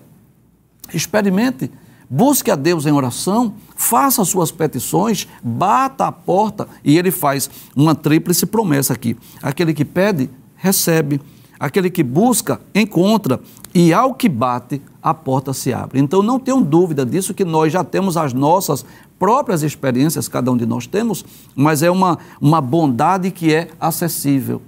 experimente, 0.92 1.70
busque 2.08 2.50
a 2.50 2.56
Deus 2.56 2.86
em 2.86 2.92
oração, 2.92 3.54
faça 3.76 4.24
suas 4.24 4.50
petições, 4.50 5.28
bata 5.42 6.06
a 6.06 6.12
porta. 6.12 6.68
E 6.84 6.96
ele 6.96 7.10
faz 7.10 7.50
uma 7.76 7.94
tríplice 7.94 8.46
promessa 8.46 8.92
aqui: 8.92 9.16
aquele 9.42 9.74
que 9.74 9.84
pede, 9.84 10.30
recebe. 10.56 11.20
Aquele 11.60 11.90
que 11.90 12.02
busca, 12.02 12.60
encontra, 12.74 13.38
e 13.72 13.92
ao 13.92 14.14
que 14.14 14.28
bate, 14.28 14.82
a 15.00 15.14
porta 15.14 15.52
se 15.52 15.72
abre. 15.72 16.00
Então 16.00 16.20
não 16.20 16.36
tenham 16.40 16.60
dúvida 16.60 17.06
disso, 17.06 17.32
que 17.32 17.44
nós 17.44 17.72
já 17.72 17.84
temos 17.84 18.16
as 18.16 18.32
nossas 18.32 18.84
próprias 19.16 19.62
experiências, 19.62 20.26
cada 20.26 20.50
um 20.50 20.56
de 20.56 20.66
nós 20.66 20.88
temos, 20.88 21.24
mas 21.54 21.80
é 21.84 21.88
uma, 21.88 22.18
uma 22.40 22.60
bondade 22.60 23.30
que 23.30 23.54
é 23.54 23.68
acessível 23.78 24.60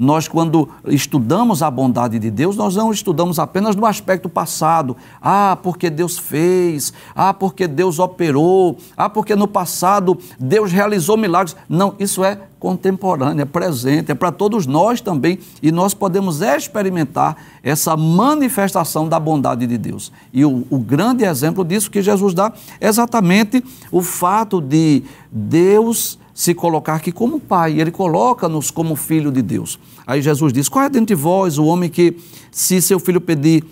Nós, 0.00 0.26
quando 0.26 0.66
estudamos 0.86 1.62
a 1.62 1.70
bondade 1.70 2.18
de 2.18 2.30
Deus, 2.30 2.56
nós 2.56 2.74
não 2.74 2.90
estudamos 2.90 3.38
apenas 3.38 3.76
no 3.76 3.84
aspecto 3.84 4.30
passado. 4.30 4.96
Ah, 5.20 5.58
porque 5.62 5.90
Deus 5.90 6.18
fez. 6.18 6.90
Ah, 7.14 7.34
porque 7.34 7.68
Deus 7.68 7.98
operou. 7.98 8.78
Ah, 8.96 9.10
porque 9.10 9.36
no 9.36 9.46
passado 9.46 10.16
Deus 10.38 10.72
realizou 10.72 11.18
milagres. 11.18 11.54
Não, 11.68 11.94
isso 11.98 12.24
é 12.24 12.40
contemporâneo, 12.58 13.42
é 13.42 13.44
presente, 13.44 14.10
é 14.10 14.14
para 14.14 14.32
todos 14.32 14.66
nós 14.66 15.02
também. 15.02 15.38
E 15.62 15.70
nós 15.70 15.92
podemos 15.92 16.40
experimentar 16.40 17.36
essa 17.62 17.94
manifestação 17.94 19.06
da 19.06 19.20
bondade 19.20 19.66
de 19.66 19.76
Deus. 19.76 20.10
E 20.32 20.46
o, 20.46 20.66
o 20.70 20.78
grande 20.78 21.24
exemplo 21.24 21.62
disso 21.62 21.90
que 21.90 22.00
Jesus 22.00 22.32
dá 22.32 22.50
é 22.80 22.88
exatamente 22.88 23.62
o 23.92 24.00
fato 24.00 24.62
de 24.62 25.02
Deus 25.30 26.18
se 26.40 26.54
colocar 26.54 26.94
aqui 26.94 27.12
como 27.12 27.38
pai, 27.38 27.78
ele 27.78 27.90
coloca-nos 27.90 28.70
como 28.70 28.96
filho 28.96 29.30
de 29.30 29.42
Deus. 29.42 29.78
Aí 30.06 30.22
Jesus 30.22 30.54
diz: 30.54 30.70
Qual 30.70 30.82
é 30.82 30.88
dentre 30.88 31.14
vós 31.14 31.58
o 31.58 31.66
homem 31.66 31.90
que, 31.90 32.16
se 32.50 32.80
seu 32.80 32.98
filho 32.98 33.20
pedir 33.20 33.62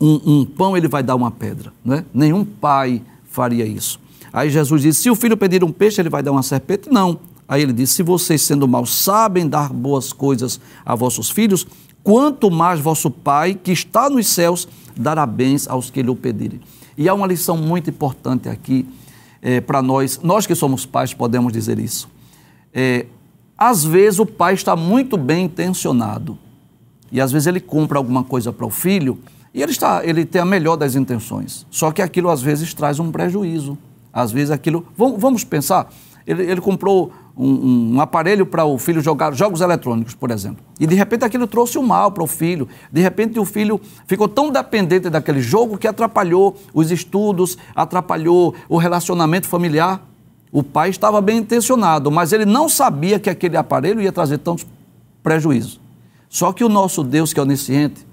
um, 0.00 0.38
um 0.38 0.44
pão, 0.46 0.74
ele 0.74 0.88
vai 0.88 1.02
dar 1.02 1.14
uma 1.14 1.30
pedra? 1.30 1.70
Não 1.84 1.96
é? 1.96 2.04
Nenhum 2.14 2.42
pai 2.42 3.02
faria 3.30 3.66
isso. 3.66 4.00
Aí 4.32 4.48
Jesus 4.48 4.80
diz: 4.80 4.96
Se 4.96 5.10
o 5.10 5.14
filho 5.14 5.36
pedir 5.36 5.62
um 5.62 5.70
peixe, 5.70 6.00
ele 6.00 6.08
vai 6.08 6.22
dar 6.22 6.32
uma 6.32 6.42
serpente? 6.42 6.88
Não. 6.90 7.20
Aí 7.46 7.60
ele 7.60 7.74
diz: 7.74 7.90
Se 7.90 8.02
vocês, 8.02 8.40
sendo 8.40 8.66
maus, 8.66 8.90
sabem 8.90 9.46
dar 9.46 9.70
boas 9.70 10.10
coisas 10.10 10.58
a 10.86 10.94
vossos 10.94 11.28
filhos, 11.28 11.66
quanto 12.02 12.50
mais 12.50 12.80
vosso 12.80 13.10
Pai, 13.10 13.54
que 13.54 13.72
está 13.72 14.08
nos 14.08 14.26
céus, 14.26 14.66
dará 14.96 15.26
bens 15.26 15.68
aos 15.68 15.90
que 15.90 16.00
lhe 16.00 16.08
o 16.08 16.16
pedirem. 16.16 16.62
E 16.96 17.10
há 17.10 17.12
uma 17.12 17.26
lição 17.26 17.58
muito 17.58 17.90
importante 17.90 18.48
aqui 18.48 18.86
é, 19.42 19.60
para 19.60 19.82
nós, 19.82 20.20
nós 20.22 20.46
que 20.46 20.54
somos 20.54 20.84
pais 20.86 21.14
podemos 21.14 21.52
dizer 21.52 21.78
isso. 21.78 22.08
É, 22.72 23.06
às 23.56 23.84
vezes 23.84 24.18
o 24.18 24.26
pai 24.26 24.54
está 24.54 24.76
muito 24.76 25.16
bem 25.16 25.46
intencionado 25.46 26.38
e 27.10 27.20
às 27.20 27.32
vezes 27.32 27.46
ele 27.46 27.60
compra 27.60 27.98
alguma 27.98 28.22
coisa 28.22 28.52
para 28.52 28.66
o 28.66 28.70
filho 28.70 29.18
e 29.52 29.62
ele, 29.62 29.72
está, 29.72 30.04
ele 30.04 30.24
tem 30.24 30.40
a 30.40 30.44
melhor 30.44 30.76
das 30.76 30.94
intenções. 30.94 31.66
Só 31.70 31.90
que 31.90 32.02
aquilo 32.02 32.30
às 32.30 32.42
vezes 32.42 32.72
traz 32.74 33.00
um 33.00 33.10
prejuízo. 33.10 33.76
Às 34.12 34.30
vezes 34.30 34.50
aquilo. 34.50 34.86
Vamos, 34.96 35.20
vamos 35.20 35.44
pensar, 35.44 35.92
ele, 36.28 36.42
ele 36.42 36.60
comprou 36.60 37.10
um, 37.34 37.94
um 37.94 38.00
aparelho 38.02 38.44
para 38.44 38.66
o 38.66 38.76
filho 38.76 39.00
jogar 39.00 39.32
jogos 39.32 39.62
eletrônicos, 39.62 40.14
por 40.14 40.30
exemplo. 40.30 40.62
E 40.78 40.86
de 40.86 40.94
repente 40.94 41.24
aquilo 41.24 41.46
trouxe 41.46 41.78
um 41.78 41.82
mal 41.82 42.12
para 42.12 42.22
o 42.22 42.26
filho. 42.26 42.68
De 42.92 43.00
repente 43.00 43.40
o 43.40 43.46
filho 43.46 43.80
ficou 44.06 44.28
tão 44.28 44.50
dependente 44.50 45.08
daquele 45.08 45.40
jogo 45.40 45.78
que 45.78 45.88
atrapalhou 45.88 46.54
os 46.74 46.90
estudos, 46.90 47.56
atrapalhou 47.74 48.54
o 48.68 48.76
relacionamento 48.76 49.46
familiar. 49.48 50.06
O 50.52 50.62
pai 50.62 50.90
estava 50.90 51.18
bem 51.22 51.38
intencionado, 51.38 52.10
mas 52.10 52.30
ele 52.34 52.44
não 52.44 52.68
sabia 52.68 53.18
que 53.18 53.30
aquele 53.30 53.56
aparelho 53.56 54.02
ia 54.02 54.12
trazer 54.12 54.36
tantos 54.36 54.66
prejuízos. 55.22 55.80
Só 56.28 56.52
que 56.52 56.62
o 56.62 56.68
nosso 56.68 57.02
Deus, 57.02 57.32
que 57.32 57.40
é 57.40 57.42
onisciente, 57.42 58.06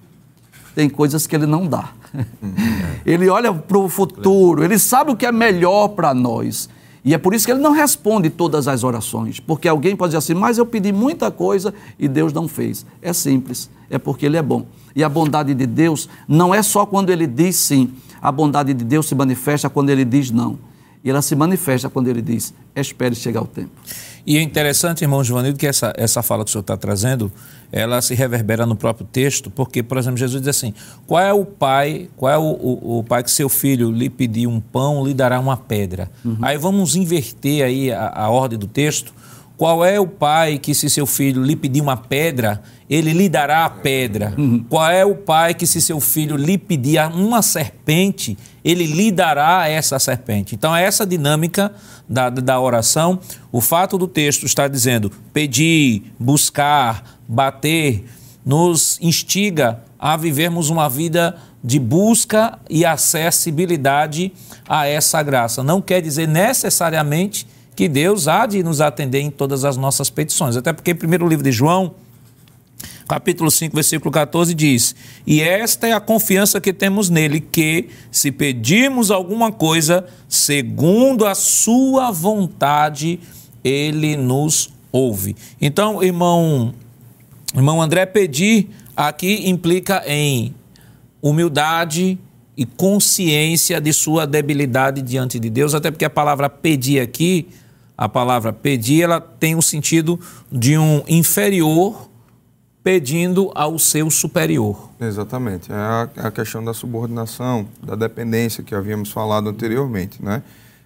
tem 0.74 0.90
coisas 0.90 1.28
que 1.28 1.36
ele 1.36 1.46
não 1.46 1.68
dá. 1.68 1.90
Ele 3.06 3.30
olha 3.30 3.54
para 3.54 3.78
o 3.78 3.88
futuro, 3.88 4.64
ele 4.64 4.80
sabe 4.80 5.12
o 5.12 5.16
que 5.16 5.26
é 5.26 5.32
melhor 5.32 5.90
para 5.90 6.14
nós. 6.14 6.70
E 7.06 7.14
é 7.14 7.20
por 7.20 7.36
isso 7.36 7.46
que 7.46 7.52
ele 7.52 7.62
não 7.62 7.72
responde 7.72 8.32
todas 8.32 8.68
as 8.68 8.84
orações, 8.84 9.40
porque 9.40 9.68
alguém 9.68 9.96
pode 9.96 10.10
dizer 10.10 10.18
assim, 10.18 10.34
mas 10.34 10.58
eu 10.58 10.66
pedi 10.66 10.92
muita 10.92 11.30
coisa 11.30 11.72
e 12.00 12.08
Deus 12.08 12.34
não 12.34 12.48
fez. 12.48 12.84
É 13.00 13.14
simples, 13.14 13.70
é 13.92 14.00
porque 14.00 14.26
ele 14.26 14.38
é 14.38 14.42
bom. 14.42 14.66
E 14.96 15.04
a 15.04 15.08
bondade 15.08 15.54
de 15.54 15.68
Deus 15.68 16.10
não 16.28 16.54
é 16.54 16.64
só 16.64 16.84
quando 16.84 17.12
ele 17.12 17.28
diz 17.28 17.58
sim, 17.58 17.94
a 18.20 18.32
bondade 18.32 18.74
de 18.74 18.84
Deus 18.84 19.06
se 19.06 19.14
manifesta 19.14 19.70
quando 19.70 19.92
ele 19.92 20.04
diz 20.04 20.32
não. 20.32 20.58
E 21.06 21.10
ela 21.12 21.22
se 21.22 21.36
manifesta 21.36 21.88
quando 21.88 22.08
ele 22.08 22.20
diz, 22.20 22.52
espere 22.76 23.14
chegar 23.14 23.44
o 23.44 23.46
tempo. 23.46 23.70
E 24.26 24.38
é 24.38 24.42
interessante, 24.42 25.04
irmão 25.04 25.24
Giovanildo, 25.24 25.56
que 25.56 25.68
essa, 25.68 25.94
essa 25.96 26.24
fala 26.24 26.44
que 26.44 26.50
o 26.50 26.52
senhor 26.52 26.62
está 26.62 26.76
trazendo, 26.76 27.32
ela 27.72 28.02
se 28.02 28.16
reverbera 28.16 28.66
no 28.66 28.76
próprio 28.76 29.06
texto, 29.06 29.52
porque, 29.52 29.84
por 29.84 30.00
exemplo, 30.00 30.18
Jesus 30.18 30.42
diz 30.42 30.50
assim: 30.50 30.74
qual 31.06 31.22
é 31.22 31.32
o 31.32 31.46
pai, 31.46 32.10
qual 32.18 32.32
é 32.32 32.38
o, 32.40 32.42
o, 32.42 33.00
o 33.00 33.04
pai 33.04 33.24
que 33.24 33.30
seu 33.30 33.48
filho 33.48 33.92
lhe 33.92 34.10
pedir 34.10 34.48
um 34.48 34.60
pão, 34.60 35.06
lhe 35.06 35.14
dará 35.14 35.40
uma 35.40 35.56
pedra? 35.56 36.10
Uhum. 36.24 36.38
Aí 36.42 36.58
vamos 36.58 36.96
inverter 36.96 37.64
aí 37.64 37.92
a, 37.92 38.10
a 38.10 38.30
ordem 38.30 38.58
do 38.58 38.66
texto. 38.66 39.14
Qual 39.58 39.86
é 39.86 40.00
o 40.00 40.08
pai 40.08 40.58
que, 40.58 40.76
se 40.76 40.90
seu 40.90 41.06
filho 41.06 41.42
lhe 41.42 41.56
pedir 41.56 41.80
uma 41.80 41.96
pedra, 41.96 42.62
ele 42.90 43.14
lhe 43.14 43.30
dará 43.30 43.66
a 43.66 43.70
pedra? 43.70 44.34
Uhum. 44.38 44.66
Qual 44.68 44.90
é 44.90 45.06
o 45.06 45.16
pai 45.16 45.54
que, 45.54 45.66
se 45.66 45.80
seu 45.82 46.00
filho 46.02 46.36
lhe 46.36 46.58
pedir 46.58 47.00
uma 47.14 47.42
serpente, 47.42 48.38
ele 48.64 48.86
lhe 48.86 49.12
dará 49.12 49.68
essa 49.70 49.98
serpente? 49.98 50.56
Então, 50.56 50.76
é 50.76 50.84
essa 50.84 51.06
dinâmica 51.06 51.72
da, 52.08 52.30
da 52.30 52.60
oração. 52.60 53.18
O 53.50 53.62
fato 53.62 53.98
do 53.98 54.08
texto 54.08 54.46
estar 54.46 54.68
dizendo 54.68 55.10
pedir, 55.32 56.14
buscar, 56.20 57.18
bater, 57.28 58.04
nos 58.46 59.00
instiga 59.02 59.80
a 59.98 60.18
vivermos 60.18 60.70
uma 60.70 60.90
vida 60.90 61.36
de 61.64 61.80
busca 61.80 62.60
e 62.70 62.86
acessibilidade 62.86 64.32
a 64.68 64.86
essa 64.86 65.24
graça. 65.24 65.64
Não 65.64 65.82
quer 65.82 66.02
dizer 66.02 66.28
necessariamente 66.28 67.48
que 67.76 67.88
Deus 67.90 68.28
há 68.28 68.46
de 68.46 68.64
nos 68.64 68.82
atender 68.82 69.20
em 69.20 69.30
todas 69.30 69.66
as 69.66 69.76
nossas 69.78 70.10
petições. 70.10 70.56
Até 70.56 70.72
porque, 70.72 70.96
primeiro 70.96 71.28
livro 71.28 71.44
de 71.44 71.52
João, 71.52 71.96
capítulo 73.08 73.52
5, 73.52 73.76
versículo 73.76 74.12
14, 74.12 74.54
diz: 74.54 74.96
E 75.28 75.42
esta 75.42 75.88
é 75.88 75.94
a 75.94 76.00
confiança 76.00 76.62
que 76.62 76.72
temos 76.72 77.10
nele, 77.10 77.40
que, 77.40 77.90
se 78.12 78.32
pedirmos 78.32 79.12
alguma 79.12 79.52
coisa, 79.52 80.06
segundo 80.30 81.26
a 81.26 81.36
sua 81.36 82.12
vontade, 82.12 83.20
ele 83.64 84.16
nos 84.16 84.70
ouve. 84.92 85.36
Então, 85.60 86.02
irmão 86.02 86.74
Irmão 87.56 87.82
André, 87.82 88.06
pedir 88.06 88.70
aqui 88.98 89.50
implica 89.50 90.04
em 90.06 90.54
humildade 91.22 92.20
e 92.58 92.66
consciência 92.66 93.80
de 93.80 93.94
sua 93.94 94.28
debilidade 94.28 95.02
diante 95.02 95.40
de 95.40 95.50
Deus, 95.50 95.74
até 95.74 95.90
porque 95.90 96.04
a 96.04 96.10
palavra 96.10 96.50
pedir 96.50 97.00
aqui, 97.00 97.48
a 97.98 98.10
palavra 98.10 98.52
pedir, 98.52 99.04
ela 99.04 99.22
tem 99.22 99.56
o 99.56 99.62
sentido 99.62 100.20
de 100.52 100.78
um 100.78 101.04
inferior 101.08 102.10
pedindo 102.84 103.52
ao 103.56 103.80
seu 103.80 104.12
superior. 104.12 104.90
Exatamente. 105.00 105.72
É 105.72 105.76
a, 105.76 106.10
a 106.18 106.32
questão 106.32 106.64
da 106.64 106.74
subordinação, 106.74 107.68
da 107.82 107.96
dependência 107.96 108.64
que 108.64 108.76
havíamos 108.76 109.12
falado 109.12 109.50
anteriormente, 109.50 110.24
né? 110.24 110.44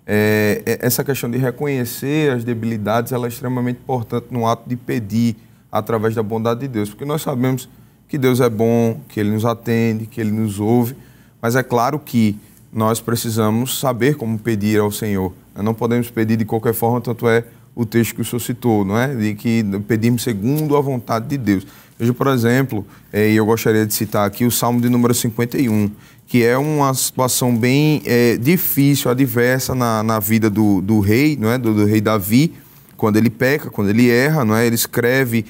É, 0.08 0.64
é 0.66 0.86
essa 0.86 1.04
questão 1.04 1.30
de 1.30 1.38
reconhecer 1.38 2.32
as 2.32 2.44
debilidades, 2.44 3.12
ela 3.12 3.28
é 3.28 3.30
extremamente 3.30 3.78
importante 3.78 4.28
no 4.32 4.48
ato 4.48 4.68
de 4.68 4.76
pedir, 4.76 5.36
através 5.72 6.16
da 6.16 6.24
bondade 6.24 6.62
de 6.62 6.68
Deus, 6.68 6.90
porque 6.90 7.06
nós 7.06 7.22
sabemos 7.22 7.70
que 8.08 8.18
Deus 8.18 8.40
é 8.40 8.50
bom, 8.50 9.00
que 9.08 9.20
Ele 9.20 9.32
nos 9.32 9.46
atende, 9.46 10.08
que 10.08 10.20
Ele 10.20 10.32
nos 10.32 10.60
ouve, 10.60 10.96
mas 11.42 11.56
é 11.56 11.62
claro 11.62 12.00
que 12.00 12.40
nós 12.72 13.00
precisamos 13.00 13.80
saber 13.80 14.16
como 14.16 14.38
pedir 14.38 14.80
ao 14.80 14.92
Senhor. 14.92 15.34
Não 15.56 15.74
podemos 15.74 16.10
pedir 16.10 16.38
de 16.38 16.46
qualquer 16.46 16.74
forma, 16.74 17.02
tanto 17.02 17.28
é 17.28 17.44
o 17.76 17.86
texto 17.86 18.16
que 18.16 18.22
o 18.22 18.26
senhor 18.26 18.40
citou, 18.40 18.84
não 18.84 18.98
é? 18.98 19.16
De 19.16 19.34
que 19.36 19.64
pedimos 19.88 20.24
segundo 20.24 20.76
a 20.76 20.82
vontade 20.82 21.28
de 21.28 21.38
Deus. 21.38 21.66
Veja, 21.98 22.14
por 22.14 22.28
exemplo, 22.28 22.86
é, 23.12 23.30
e 23.30 23.36
eu 23.36 23.46
gostaria 23.46 23.86
de 23.86 23.94
citar 23.94 24.28
aqui 24.28 24.46
o 24.46 24.52
Salmo 24.52 24.82
de 24.82 24.90
número 24.90 25.14
51, 25.14 25.90
que 26.28 26.44
é 26.44 26.58
uma 26.58 26.94
situação 26.94 27.56
bem 27.56 28.02
é, 28.06 28.38
difícil, 28.38 29.10
adversa 29.10 29.74
na, 29.74 30.04
na 30.04 30.20
vida 30.20 30.50
do, 30.50 30.82
do 30.82 31.00
rei, 31.00 31.38
não 31.40 31.50
é? 31.52 31.58
Do, 31.58 31.74
do, 31.74 31.86
rei 31.86 32.02
Davi, 32.02 32.54
quando 32.96 33.18
ele 33.18 33.30
peca, 33.30 33.70
quando 33.70 33.90
ele 33.90 34.10
erra, 34.10 34.46
não 34.46 34.56
é? 34.56 34.66
Ele 34.66 34.76
escreve 34.76 35.46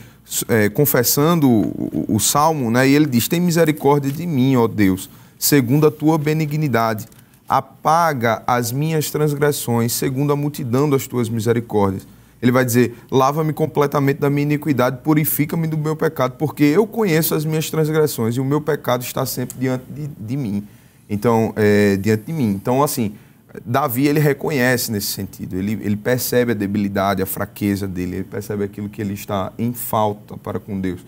é, 0.47 0.69
confessando 0.69 1.49
o, 1.49 2.05
o, 2.07 2.19
salmo, 2.19 2.69
né? 2.71 2.87
E 2.87 2.95
ele 2.95 3.05
diz: 3.05 3.27
Tem 3.27 3.39
misericórdia 3.39 4.11
de 4.11 4.25
mim, 4.25 4.55
ó 4.55 4.67
Deus, 4.67 5.09
segundo 5.39 5.87
a 5.87 5.91
tua 5.91 6.17
benignidade. 6.17 7.07
Apaga 7.47 8.43
as 8.45 8.71
minhas 8.71 9.09
transgressões, 9.09 9.93
segundo 9.93 10.31
a 10.31 10.35
multidão 10.35 10.87
das 10.87 11.07
tuas 11.07 11.29
misericórdias. 11.29 12.05
Ele 12.41 12.51
vai 12.51 12.63
dizer: 12.63 12.95
Lava-me 13.09 13.53
completamente 13.53 14.17
da 14.17 14.29
minha 14.29 14.43
iniquidade, 14.43 14.99
purifica-me 15.03 15.65
do 15.65 15.77
meu 15.77 15.95
pecado, 15.95 16.35
porque 16.37 16.63
eu 16.63 16.85
conheço 16.85 17.33
as 17.33 17.43
minhas 17.43 17.69
transgressões 17.69 18.35
e 18.35 18.39
o 18.39 18.45
meu 18.45 18.61
pecado 18.61 19.01
está 19.01 19.25
sempre 19.25 19.57
diante 19.57 19.85
de, 19.89 20.07
de 20.07 20.37
mim. 20.37 20.67
Então, 21.09 21.53
é, 21.55 21.97
diante 21.97 22.25
de 22.25 22.33
mim. 22.33 22.49
Então, 22.49 22.83
assim, 22.83 23.15
Davi 23.65 24.07
ele 24.07 24.19
reconhece 24.19 24.91
nesse 24.91 25.07
sentido, 25.07 25.57
ele, 25.57 25.73
ele 25.81 25.97
percebe 25.97 26.51
a 26.51 26.55
debilidade, 26.55 27.21
a 27.21 27.25
fraqueza 27.25 27.87
dele, 27.87 28.17
ele 28.17 28.23
percebe 28.23 28.63
aquilo 28.63 28.87
que 28.87 29.01
ele 29.01 29.15
está 29.15 29.51
em 29.57 29.73
falta 29.73 30.37
para 30.37 30.59
com 30.59 30.79
Deus. 30.79 31.01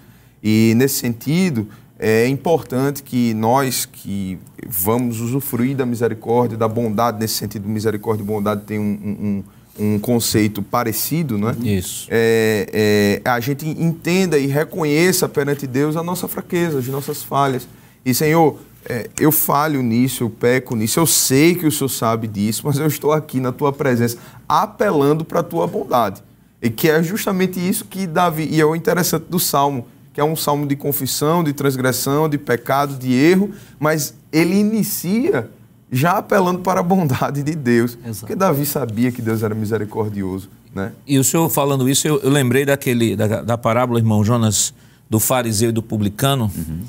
E 0.44 0.74
nesse 0.76 0.96
sentido, 0.96 1.68
é 2.04 2.28
importante 2.28 3.04
que 3.04 3.32
nós 3.36 3.86
que 3.86 4.40
vamos 4.68 5.22
usufruir 5.22 5.78
da 5.78 5.86
misericórdia, 5.86 6.58
da 6.58 6.68
bondade, 6.68 7.20
nesse 7.20 7.36
sentido, 7.36 7.70
misericórdia 7.70 8.24
e 8.24 8.26
bondade 8.26 8.64
tem 8.64 8.80
um, 8.80 9.44
um, 9.80 9.86
um 9.86 10.00
conceito 10.00 10.64
parecido, 10.64 11.38
não 11.38 11.50
é? 11.50 11.56
Isso. 11.62 12.08
É, 12.10 13.22
é, 13.24 13.30
a 13.30 13.40
gente 13.40 13.70
entenda 13.70 14.40
e 14.40 14.48
reconheça 14.48 15.30
perante 15.30 15.68
Deus 15.68 15.96
a 15.96 16.02
nossa 16.02 16.28
fraqueza, 16.28 16.80
as 16.80 16.88
nossas 16.88 17.22
falhas. 17.22 17.68
E, 18.04 18.16
Senhor, 18.16 18.58
é, 18.90 19.08
eu 19.20 19.32
falho 19.32 19.84
nisso, 19.84 20.24
eu 20.24 20.30
peco 20.32 20.76
nisso, 20.76 21.00
eu 21.00 21.06
sei 21.06 21.54
que 21.54 21.68
o 21.68 21.72
Senhor 21.72 21.90
sabe 21.90 22.28
disso, 22.28 22.64
mas 22.66 22.80
eu 22.80 22.88
estou 22.88 23.14
aqui 23.14 23.40
na 23.40 23.52
tua 23.52 23.72
presença 23.72 24.18
apelando 24.50 25.24
para 25.24 25.42
a 25.42 25.44
tua 25.44 25.68
bondade. 25.68 26.24
E 26.60 26.68
que 26.72 26.90
é 26.90 27.04
justamente 27.04 27.60
isso 27.60 27.86
que 27.86 28.08
Davi, 28.08 28.48
e 28.52 28.60
é 28.60 28.66
o 28.66 28.76
interessante 28.76 29.26
do 29.30 29.40
salmo, 29.40 29.86
que 30.14 30.20
é 30.20 30.24
um 30.24 30.36
salmo 30.36 30.66
de 30.66 30.76
confissão, 30.76 31.44
de 31.44 31.54
transgressão, 31.54 32.28
de 32.28 32.38
pecado, 32.38 32.96
de 32.96 33.14
erro, 33.14 33.52
mas 33.80 34.14
ele 34.32 34.56
inicia 34.56 35.50
já 35.92 36.18
apelando 36.18 36.60
para 36.60 36.80
a 36.80 36.84
bondade 36.84 37.44
de 37.44 37.56
Deus. 37.56 37.98
Exato. 38.04 38.20
Porque 38.22 38.36
Davi 38.36 38.66
sabia 38.66 39.12
que 39.12 39.22
Deus 39.22 39.44
era 39.44 39.54
misericordioso, 39.54 40.50
né? 40.74 40.94
E 41.06 41.18
o 41.20 41.24
senhor 41.24 41.50
falando 41.50 41.90
isso, 41.90 42.08
eu, 42.08 42.20
eu 42.22 42.30
lembrei 42.30 42.66
daquele, 42.66 43.16
da, 43.16 43.42
da, 43.42 43.58
parábola, 43.58 44.00
irmão 44.00 44.24
Jonas, 44.24 44.74
do 45.10 45.20
fariseu 45.20 45.70
e 45.70 45.74
do 45.74 45.84
publicano. 45.84 46.50
Uhum. 46.56 46.82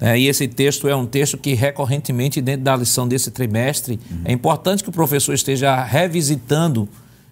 É, 0.00 0.18
e 0.18 0.26
esse 0.26 0.46
texto 0.46 0.88
é 0.88 0.96
um 0.96 1.06
texto 1.06 1.38
que 1.38 1.54
recorrentemente, 1.54 2.40
dentro 2.40 2.62
da 2.62 2.76
lição 2.76 3.08
desse 3.08 3.30
trimestre, 3.30 3.98
uhum. 4.10 4.20
é 4.24 4.32
importante 4.32 4.82
que 4.82 4.88
o 4.88 4.92
professor 4.92 5.34
esteja 5.34 5.82
revisitando 5.82 6.88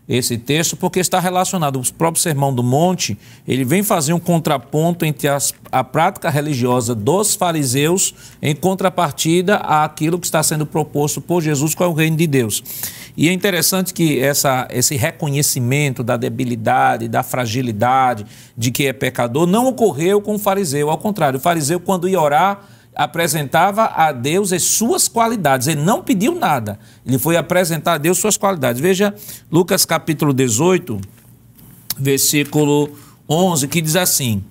esse 0.08 0.36
texto, 0.36 0.76
porque 0.76 1.00
está 1.00 1.18
relacionado. 1.18 1.80
O 1.80 1.94
próprio 1.94 2.22
Sermão 2.22 2.54
do 2.54 2.62
Monte, 2.62 3.18
ele 3.48 3.64
vem 3.64 3.82
fazer 3.82 4.12
um 4.12 4.20
contraponto 4.20 5.04
entre 5.04 5.28
as, 5.28 5.54
a 5.72 5.82
prática 5.82 6.28
religiosa 6.28 6.94
dos 6.94 7.34
fariseus 7.34 8.14
em 8.42 8.54
contrapartida 8.54 9.56
àquilo 9.56 10.18
que 10.18 10.26
está 10.26 10.42
sendo 10.42 10.66
proposto 10.66 11.20
por 11.20 11.42
Jesus 11.42 11.74
com 11.74 11.88
o 11.88 11.94
reino 11.94 12.16
de 12.16 12.26
Deus. 12.26 12.62
E 13.16 13.28
é 13.28 13.32
interessante 13.32 13.94
que 13.94 14.20
essa, 14.20 14.66
esse 14.70 14.96
reconhecimento 14.96 16.02
da 16.02 16.16
debilidade, 16.16 17.08
da 17.08 17.22
fragilidade, 17.22 18.26
de 18.56 18.70
que 18.70 18.86
é 18.86 18.92
pecador, 18.92 19.46
não 19.46 19.68
ocorreu 19.68 20.20
com 20.20 20.34
o 20.34 20.38
fariseu. 20.38 20.90
Ao 20.90 20.98
contrário, 20.98 21.38
o 21.38 21.40
fariseu, 21.40 21.78
quando 21.78 22.08
ia 22.08 22.20
orar, 22.20 22.68
apresentava 22.94 23.86
a 23.86 24.12
Deus 24.12 24.52
as 24.52 24.62
suas 24.62 25.08
qualidades. 25.08 25.66
Ele 25.66 25.82
não 25.82 26.02
pediu 26.02 26.34
nada. 26.34 26.78
Ele 27.04 27.18
foi 27.18 27.36
apresentar 27.36 27.94
a 27.94 27.98
Deus 27.98 28.18
suas 28.18 28.36
qualidades. 28.36 28.80
Veja 28.80 29.14
Lucas 29.50 29.84
capítulo 29.84 30.32
18, 30.32 31.00
versículo 31.98 32.90
11, 33.28 33.68
que 33.68 33.80
diz 33.80 33.96
assim: 33.96 34.42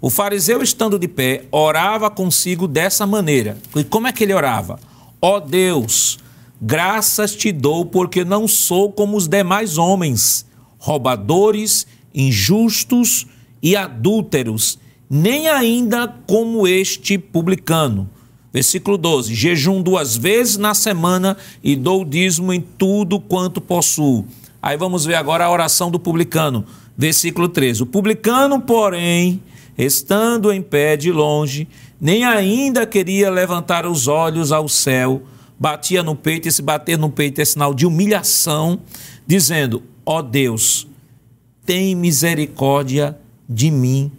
O 0.00 0.08
fariseu, 0.08 0.62
estando 0.62 0.98
de 0.98 1.08
pé, 1.08 1.44
orava 1.50 2.10
consigo 2.10 2.66
dessa 2.66 3.06
maneira. 3.06 3.56
E 3.76 3.84
como 3.84 4.06
é 4.06 4.12
que 4.12 4.24
ele 4.24 4.34
orava? 4.34 4.78
Ó 5.20 5.36
oh 5.36 5.40
Deus, 5.40 6.18
graças 6.60 7.34
te 7.36 7.52
dou, 7.52 7.84
porque 7.84 8.24
não 8.24 8.48
sou 8.48 8.90
como 8.90 9.16
os 9.16 9.28
demais 9.28 9.76
homens, 9.76 10.46
roubadores, 10.78 11.86
injustos 12.14 13.26
e 13.62 13.76
adúlteros 13.76 14.78
nem 15.10 15.48
ainda 15.48 16.06
como 16.06 16.68
este 16.68 17.18
publicano. 17.18 18.08
Versículo 18.52 18.96
12: 18.96 19.34
Jejum 19.34 19.82
duas 19.82 20.16
vezes 20.16 20.56
na 20.56 20.72
semana 20.72 21.36
e 21.62 21.74
dou 21.74 22.04
dízimo 22.04 22.52
em 22.52 22.60
tudo 22.60 23.18
quanto 23.18 23.60
possuo. 23.60 24.24
Aí 24.62 24.76
vamos 24.76 25.04
ver 25.04 25.16
agora 25.16 25.44
a 25.44 25.50
oração 25.50 25.90
do 25.90 25.98
publicano. 25.98 26.64
Versículo 26.96 27.48
13: 27.48 27.82
O 27.82 27.86
publicano, 27.86 28.60
porém, 28.60 29.42
estando 29.76 30.52
em 30.52 30.62
pé 30.62 30.96
de 30.96 31.10
longe, 31.10 31.66
nem 32.00 32.24
ainda 32.24 32.86
queria 32.86 33.30
levantar 33.30 33.86
os 33.86 34.06
olhos 34.06 34.52
ao 34.52 34.68
céu, 34.68 35.22
batia 35.58 36.02
no 36.02 36.14
peito, 36.14 36.46
e 36.46 36.52
se 36.52 36.62
bater 36.62 36.98
no 36.98 37.10
peito 37.10 37.40
é 37.40 37.44
sinal 37.44 37.74
de 37.74 37.86
humilhação, 37.86 38.80
dizendo: 39.26 39.82
Ó 40.06 40.18
oh 40.18 40.22
Deus, 40.22 40.86
tem 41.64 41.94
misericórdia 41.94 43.18
de 43.48 43.70
mim, 43.70 44.10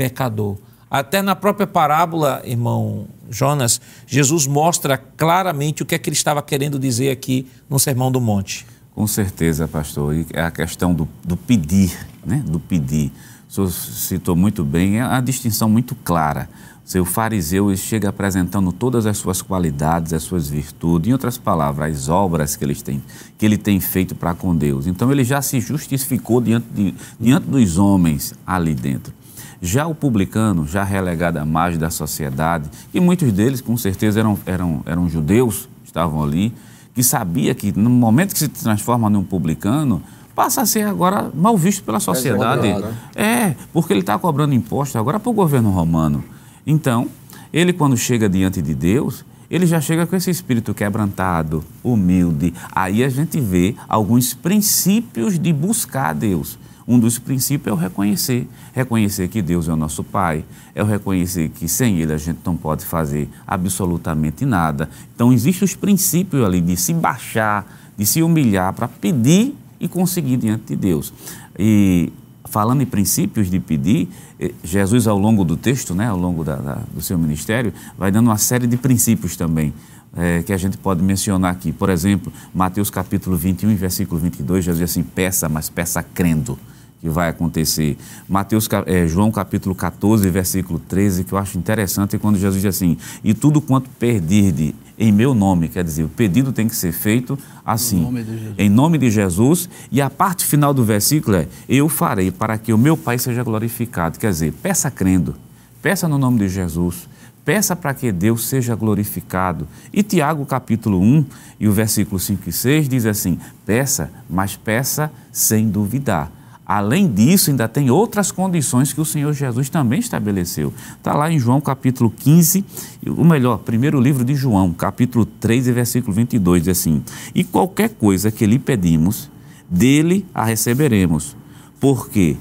pecador. 0.00 0.56
Até 0.90 1.20
na 1.20 1.36
própria 1.36 1.66
parábola, 1.66 2.40
irmão 2.42 3.06
Jonas, 3.28 3.78
Jesus 4.06 4.46
mostra 4.46 4.96
claramente 4.96 5.82
o 5.82 5.86
que 5.86 5.94
é 5.94 5.98
que 5.98 6.08
ele 6.08 6.16
estava 6.16 6.40
querendo 6.42 6.78
dizer 6.78 7.10
aqui 7.10 7.46
no 7.68 7.78
Sermão 7.78 8.10
do 8.10 8.18
Monte. 8.18 8.66
Com 8.94 9.06
certeza, 9.06 9.68
pastor. 9.68 10.14
E 10.14 10.26
é 10.32 10.40
a 10.40 10.50
questão 10.50 10.94
do, 10.94 11.06
do 11.22 11.36
pedir, 11.36 11.94
né? 12.24 12.42
Do 12.46 12.58
pedir. 12.58 13.12
O 13.46 13.52
senhor 13.52 13.70
citou 13.70 14.34
muito 14.34 14.64
bem, 14.64 15.00
é 15.00 15.06
uma 15.06 15.20
distinção 15.20 15.68
muito 15.68 15.94
clara. 15.94 16.48
Seu 16.82 17.04
fariseu 17.04 17.76
chega 17.76 18.08
apresentando 18.08 18.72
todas 18.72 19.04
as 19.04 19.18
suas 19.18 19.42
qualidades, 19.42 20.14
as 20.14 20.22
suas 20.22 20.48
virtudes, 20.48 21.10
em 21.10 21.12
outras 21.12 21.36
palavras, 21.36 21.94
as 21.94 22.08
obras 22.08 22.56
que 22.56 22.64
ele 22.64 22.74
tem, 22.74 23.02
que 23.36 23.44
ele 23.44 23.58
tem 23.58 23.78
feito 23.80 24.14
para 24.14 24.34
com 24.34 24.56
Deus. 24.56 24.86
Então 24.86 25.12
ele 25.12 25.24
já 25.24 25.42
se 25.42 25.60
justificou 25.60 26.40
diante, 26.40 26.66
de, 26.74 26.94
diante 27.20 27.46
dos 27.46 27.76
homens 27.76 28.34
ali 28.46 28.74
dentro. 28.74 29.19
Já 29.62 29.86
o 29.86 29.94
publicano, 29.94 30.66
já 30.66 30.82
relegado 30.82 31.36
à 31.36 31.44
margem 31.44 31.78
da 31.78 31.90
sociedade, 31.90 32.70
e 32.94 33.00
muitos 33.00 33.30
deles 33.32 33.60
com 33.60 33.76
certeza 33.76 34.20
eram, 34.20 34.38
eram, 34.46 34.82
eram 34.86 35.08
judeus, 35.08 35.68
estavam 35.84 36.22
ali, 36.22 36.54
que 36.94 37.02
sabia 37.02 37.54
que 37.54 37.76
no 37.78 37.90
momento 37.90 38.32
que 38.32 38.38
se 38.38 38.48
transforma 38.48 39.10
num 39.10 39.22
publicano, 39.22 40.02
passa 40.34 40.62
a 40.62 40.66
ser 40.66 40.86
agora 40.86 41.30
mal 41.34 41.56
visto 41.56 41.84
pela 41.84 42.00
sociedade. 42.00 42.66
É, 43.14 43.22
é 43.22 43.56
porque 43.72 43.92
ele 43.92 44.00
está 44.00 44.18
cobrando 44.18 44.54
imposto 44.54 44.98
agora 44.98 45.20
para 45.20 45.30
o 45.30 45.32
governo 45.32 45.70
romano. 45.70 46.24
Então, 46.66 47.08
ele 47.52 47.72
quando 47.72 47.96
chega 47.96 48.28
diante 48.28 48.62
de 48.62 48.74
Deus, 48.74 49.24
ele 49.50 49.66
já 49.66 49.80
chega 49.80 50.06
com 50.06 50.14
esse 50.14 50.30
espírito 50.30 50.72
quebrantado, 50.72 51.64
humilde. 51.82 52.54
Aí 52.72 53.02
a 53.02 53.08
gente 53.08 53.40
vê 53.40 53.74
alguns 53.88 54.32
princípios 54.32 55.38
de 55.38 55.52
buscar 55.52 56.14
Deus. 56.14 56.58
Um 56.90 56.98
dos 56.98 57.20
princípios 57.20 57.68
é 57.68 57.72
o 57.72 57.76
reconhecer. 57.76 58.48
Reconhecer 58.72 59.28
que 59.28 59.40
Deus 59.40 59.68
é 59.68 59.72
o 59.72 59.76
nosso 59.76 60.02
Pai, 60.02 60.44
é 60.74 60.82
o 60.82 60.84
reconhecer 60.86 61.48
que 61.50 61.68
sem 61.68 62.00
Ele 62.00 62.12
a 62.12 62.18
gente 62.18 62.40
não 62.44 62.56
pode 62.56 62.84
fazer 62.84 63.28
absolutamente 63.46 64.44
nada. 64.44 64.90
Então, 65.14 65.32
existem 65.32 65.64
os 65.64 65.76
princípios 65.76 66.44
ali 66.44 66.60
de 66.60 66.76
se 66.76 66.92
baixar, 66.92 67.64
de 67.96 68.04
se 68.04 68.24
humilhar 68.24 68.72
para 68.72 68.88
pedir 68.88 69.54
e 69.78 69.86
conseguir 69.86 70.36
diante 70.36 70.64
de 70.64 70.74
Deus. 70.74 71.12
E 71.56 72.12
falando 72.46 72.82
em 72.82 72.86
princípios 72.86 73.48
de 73.48 73.60
pedir, 73.60 74.08
eh, 74.40 74.52
Jesus, 74.64 75.06
ao 75.06 75.16
longo 75.16 75.44
do 75.44 75.56
texto, 75.56 75.94
né, 75.94 76.08
ao 76.08 76.18
longo 76.18 76.42
da, 76.42 76.56
da, 76.56 76.74
do 76.92 77.00
seu 77.00 77.16
ministério, 77.16 77.72
vai 77.96 78.10
dando 78.10 78.26
uma 78.26 78.38
série 78.38 78.66
de 78.66 78.76
princípios 78.76 79.36
também. 79.36 79.72
É, 80.12 80.42
que 80.42 80.52
a 80.52 80.56
gente 80.56 80.76
pode 80.76 81.04
mencionar 81.04 81.52
aqui. 81.52 81.70
Por 81.70 81.88
exemplo, 81.88 82.32
Mateus 82.52 82.90
capítulo 82.90 83.36
21, 83.36 83.76
versículo 83.76 84.20
22, 84.20 84.64
Jesus 84.64 84.80
diz 84.80 84.90
assim: 84.90 85.04
peça, 85.04 85.48
mas 85.48 85.70
peça 85.70 86.02
crendo 86.02 86.58
que 87.00 87.08
vai 87.08 87.30
acontecer. 87.30 87.96
Mateus, 88.28 88.68
é, 88.86 89.06
João 89.06 89.30
capítulo 89.30 89.74
14, 89.74 90.28
versículo 90.28 90.78
13, 90.78 91.24
que 91.24 91.32
eu 91.32 91.38
acho 91.38 91.56
interessante, 91.56 92.18
quando 92.18 92.38
Jesus 92.38 92.60
diz 92.60 92.76
assim, 92.76 92.96
e 93.24 93.32
tudo 93.32 93.60
quanto 93.60 93.88
perdirde 93.90 94.74
em 94.98 95.10
meu 95.10 95.34
nome, 95.34 95.68
quer 95.68 95.82
dizer, 95.82 96.04
o 96.04 96.08
pedido 96.10 96.52
tem 96.52 96.68
que 96.68 96.76
ser 96.76 96.92
feito 96.92 97.38
assim, 97.64 98.02
nome 98.02 98.26
em 98.58 98.68
nome 98.68 98.98
de 98.98 99.10
Jesus, 99.10 99.68
e 99.90 100.00
a 100.02 100.10
parte 100.10 100.44
final 100.44 100.74
do 100.74 100.84
versículo 100.84 101.36
é, 101.36 101.48
eu 101.66 101.88
farei 101.88 102.30
para 102.30 102.58
que 102.58 102.72
o 102.72 102.78
meu 102.78 102.96
Pai 102.98 103.18
seja 103.18 103.42
glorificado, 103.42 104.18
quer 104.18 104.30
dizer, 104.30 104.52
peça 104.52 104.90
crendo, 104.90 105.34
peça 105.80 106.06
no 106.06 106.18
nome 106.18 106.40
de 106.40 106.50
Jesus, 106.50 107.08
peça 107.46 107.74
para 107.74 107.94
que 107.94 108.12
Deus 108.12 108.46
seja 108.46 108.74
glorificado. 108.74 109.66
E 109.90 110.02
Tiago 110.02 110.44
capítulo 110.44 111.00
1 111.00 111.24
e 111.58 111.66
o 111.66 111.72
versículo 111.72 112.20
5 112.20 112.50
e 112.50 112.52
6 112.52 112.88
diz 112.90 113.06
assim, 113.06 113.38
peça, 113.64 114.10
mas 114.28 114.54
peça 114.54 115.10
sem 115.32 115.66
duvidar 115.66 116.39
Além 116.72 117.12
disso, 117.12 117.50
ainda 117.50 117.66
tem 117.66 117.90
outras 117.90 118.30
condições 118.30 118.92
que 118.92 119.00
o 119.00 119.04
Senhor 119.04 119.32
Jesus 119.32 119.68
também 119.68 119.98
estabeleceu. 119.98 120.72
Está 120.96 121.12
lá 121.14 121.28
em 121.28 121.36
João 121.36 121.60
capítulo 121.60 122.08
15, 122.16 122.64
o 123.08 123.24
melhor, 123.24 123.58
primeiro 123.58 124.00
livro 124.00 124.24
de 124.24 124.36
João, 124.36 124.72
capítulo 124.72 125.26
3 125.26 125.66
e 125.66 125.72
versículo 125.72 126.14
22, 126.14 126.62
diz 126.62 126.78
assim: 126.78 127.02
E 127.34 127.42
qualquer 127.42 127.88
coisa 127.88 128.30
que 128.30 128.46
lhe 128.46 128.56
pedimos, 128.56 129.28
dele 129.68 130.24
a 130.32 130.44
receberemos, 130.44 131.36
porque 131.80 132.36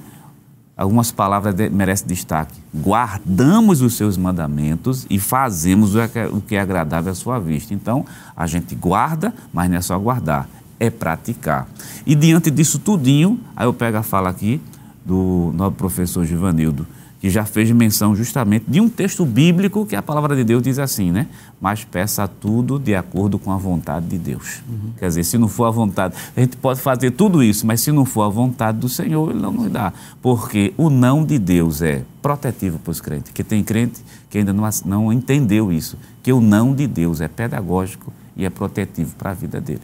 algumas 0.77 1.11
palavras 1.11 1.55
merecem 1.71 2.05
destaque. 2.05 2.53
Guardamos 2.71 3.81
os 3.81 3.95
seus 3.95 4.15
mandamentos 4.15 5.07
e 5.09 5.17
fazemos 5.17 5.95
o 5.95 6.39
que 6.41 6.55
é 6.55 6.59
agradável 6.59 7.11
à 7.11 7.15
sua 7.15 7.39
vista. 7.39 7.73
Então, 7.73 8.05
a 8.37 8.45
gente 8.45 8.75
guarda, 8.75 9.33
mas 9.51 9.71
não 9.71 9.77
é 9.77 9.81
só 9.81 9.97
guardar 9.97 10.47
é 10.79 10.89
praticar. 10.89 11.67
E 12.05 12.15
diante 12.15 12.49
disso 12.49 12.79
tudinho, 12.79 13.39
aí 13.55 13.65
eu 13.65 13.73
pego 13.73 13.97
a 13.97 14.03
fala 14.03 14.29
aqui 14.29 14.61
do 15.05 15.51
nosso 15.55 15.75
professor 15.75 16.25
Givanildo, 16.25 16.87
que 17.19 17.29
já 17.29 17.43
fez 17.43 17.69
menção 17.71 18.15
justamente 18.15 18.65
de 18.67 18.79
um 18.79 18.87
texto 18.87 19.25
bíblico 19.25 19.85
que 19.85 19.95
a 19.95 20.01
palavra 20.01 20.35
de 20.35 20.43
Deus 20.43 20.63
diz 20.63 20.79
assim, 20.79 21.11
né? 21.11 21.27
Mas 21.59 21.83
peça 21.83 22.25
tudo 22.27 22.79
de 22.79 22.95
acordo 22.95 23.37
com 23.37 23.51
a 23.51 23.57
vontade 23.57 24.07
de 24.07 24.17
Deus. 24.17 24.61
Uhum. 24.69 24.91
Quer 24.97 25.07
dizer, 25.07 25.23
se 25.25 25.37
não 25.37 25.49
for 25.49 25.65
a 25.65 25.71
vontade, 25.71 26.15
a 26.35 26.39
gente 26.39 26.55
pode 26.55 26.79
fazer 26.79 27.11
tudo 27.11 27.43
isso, 27.43 27.67
mas 27.67 27.81
se 27.81 27.91
não 27.91 28.05
for 28.05 28.21
a 28.21 28.29
vontade 28.29 28.77
do 28.77 28.87
Senhor, 28.87 29.31
Ele 29.31 29.39
não 29.39 29.51
nos 29.51 29.69
dá. 29.69 29.91
Porque 30.21 30.73
o 30.77 30.89
não 30.89 31.25
de 31.25 31.37
Deus 31.37 31.81
é 31.81 32.03
protetivo 32.21 32.79
para 32.79 32.91
os 32.91 33.01
crentes. 33.01 33.33
Que 33.33 33.43
tem 33.43 33.63
crente 33.65 34.01
que 34.29 34.37
ainda 34.37 34.53
não, 34.53 34.63
não 34.85 35.11
entendeu 35.11 35.73
isso, 35.73 35.97
que 36.23 36.31
o 36.31 36.39
não 36.39 36.73
de 36.73 36.87
Deus 36.87 37.19
é 37.19 37.27
pedagógico 37.27 38.13
e 38.37 38.45
é 38.45 38.49
protetivo 38.49 39.13
para 39.17 39.31
a 39.31 39.33
vida 39.33 39.59
dele. 39.59 39.81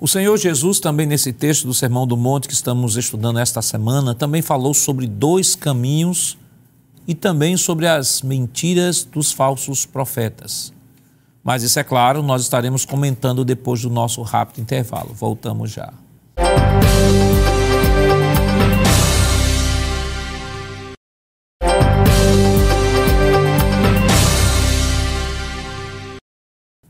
O 0.00 0.06
Senhor 0.06 0.36
Jesus, 0.38 0.78
também 0.78 1.06
nesse 1.06 1.32
texto 1.32 1.66
do 1.66 1.74
Sermão 1.74 2.06
do 2.06 2.16
Monte 2.16 2.46
que 2.46 2.54
estamos 2.54 2.96
estudando 2.96 3.40
esta 3.40 3.60
semana, 3.60 4.14
também 4.14 4.40
falou 4.40 4.72
sobre 4.72 5.08
dois 5.08 5.56
caminhos 5.56 6.38
e 7.06 7.16
também 7.16 7.56
sobre 7.56 7.88
as 7.88 8.22
mentiras 8.22 9.02
dos 9.02 9.32
falsos 9.32 9.84
profetas. 9.84 10.72
Mas 11.42 11.64
isso 11.64 11.80
é 11.80 11.82
claro, 11.82 12.22
nós 12.22 12.42
estaremos 12.42 12.84
comentando 12.84 13.44
depois 13.44 13.82
do 13.82 13.90
nosso 13.90 14.22
rápido 14.22 14.60
intervalo. 14.60 15.12
Voltamos 15.14 15.72
já. 15.72 15.92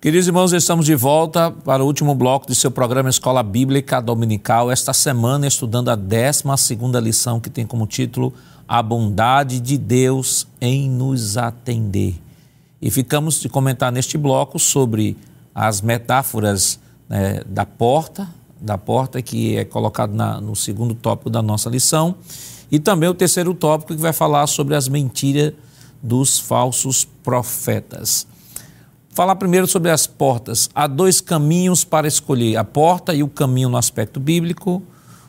Queridos 0.09 0.27
irmãos, 0.27 0.55
estamos 0.55 0.87
de 0.87 0.95
volta 0.95 1.51
para 1.51 1.85
o 1.85 1.87
último 1.87 2.15
bloco 2.15 2.47
do 2.47 2.55
seu 2.55 2.71
programa 2.71 3.11
Escola 3.11 3.43
Bíblica 3.43 4.01
Dominical. 4.01 4.71
Esta 4.71 4.95
semana, 4.95 5.47
estudando 5.47 5.91
a 5.91 5.95
12 5.95 6.45
lição, 7.03 7.39
que 7.39 7.51
tem 7.51 7.67
como 7.67 7.87
título 7.87 8.33
A 8.67 8.83
Bondade 8.83 9.61
de 9.61 9.77
Deus 9.77 10.49
em 10.63 10.89
nos 10.89 11.37
atender. 11.37 12.15
E 12.81 12.91
ficamos 12.91 13.39
de 13.39 13.51
comentar 13.51 13.93
neste 13.93 14.17
bloco 14.17 14.59
sobre 14.59 15.15
as 15.55 15.83
metáforas 15.83 16.81
né, 17.07 17.43
da 17.47 17.67
porta, 17.67 18.27
da 18.59 18.79
porta 18.79 19.21
que 19.21 19.59
é 19.59 19.65
colocado 19.67 20.15
na, 20.15 20.41
no 20.41 20.57
segundo 20.57 20.95
tópico 20.95 21.29
da 21.29 21.43
nossa 21.43 21.69
lição, 21.69 22.15
e 22.73 22.79
também 22.79 23.11
o 23.11 23.15
terceiro 23.15 23.53
tópico 23.53 23.95
que 23.95 24.01
vai 24.01 24.15
falar 24.15 24.47
sobre 24.47 24.75
as 24.75 24.89
mentiras 24.89 25.53
dos 26.03 26.39
falsos 26.39 27.05
profetas 27.23 28.27
falar 29.19 29.35
primeiro 29.35 29.67
sobre 29.67 29.91
as 29.91 30.07
portas. 30.07 30.71
Há 30.73 30.87
dois 30.87 31.21
caminhos 31.21 31.83
para 31.83 32.07
escolher: 32.07 32.57
a 32.57 32.63
porta 32.63 33.13
e 33.13 33.25
o 33.25 33.29
caminho 33.29 33.69
no 33.69 33.77
aspecto 33.77 34.21
bíblico. 34.21 34.81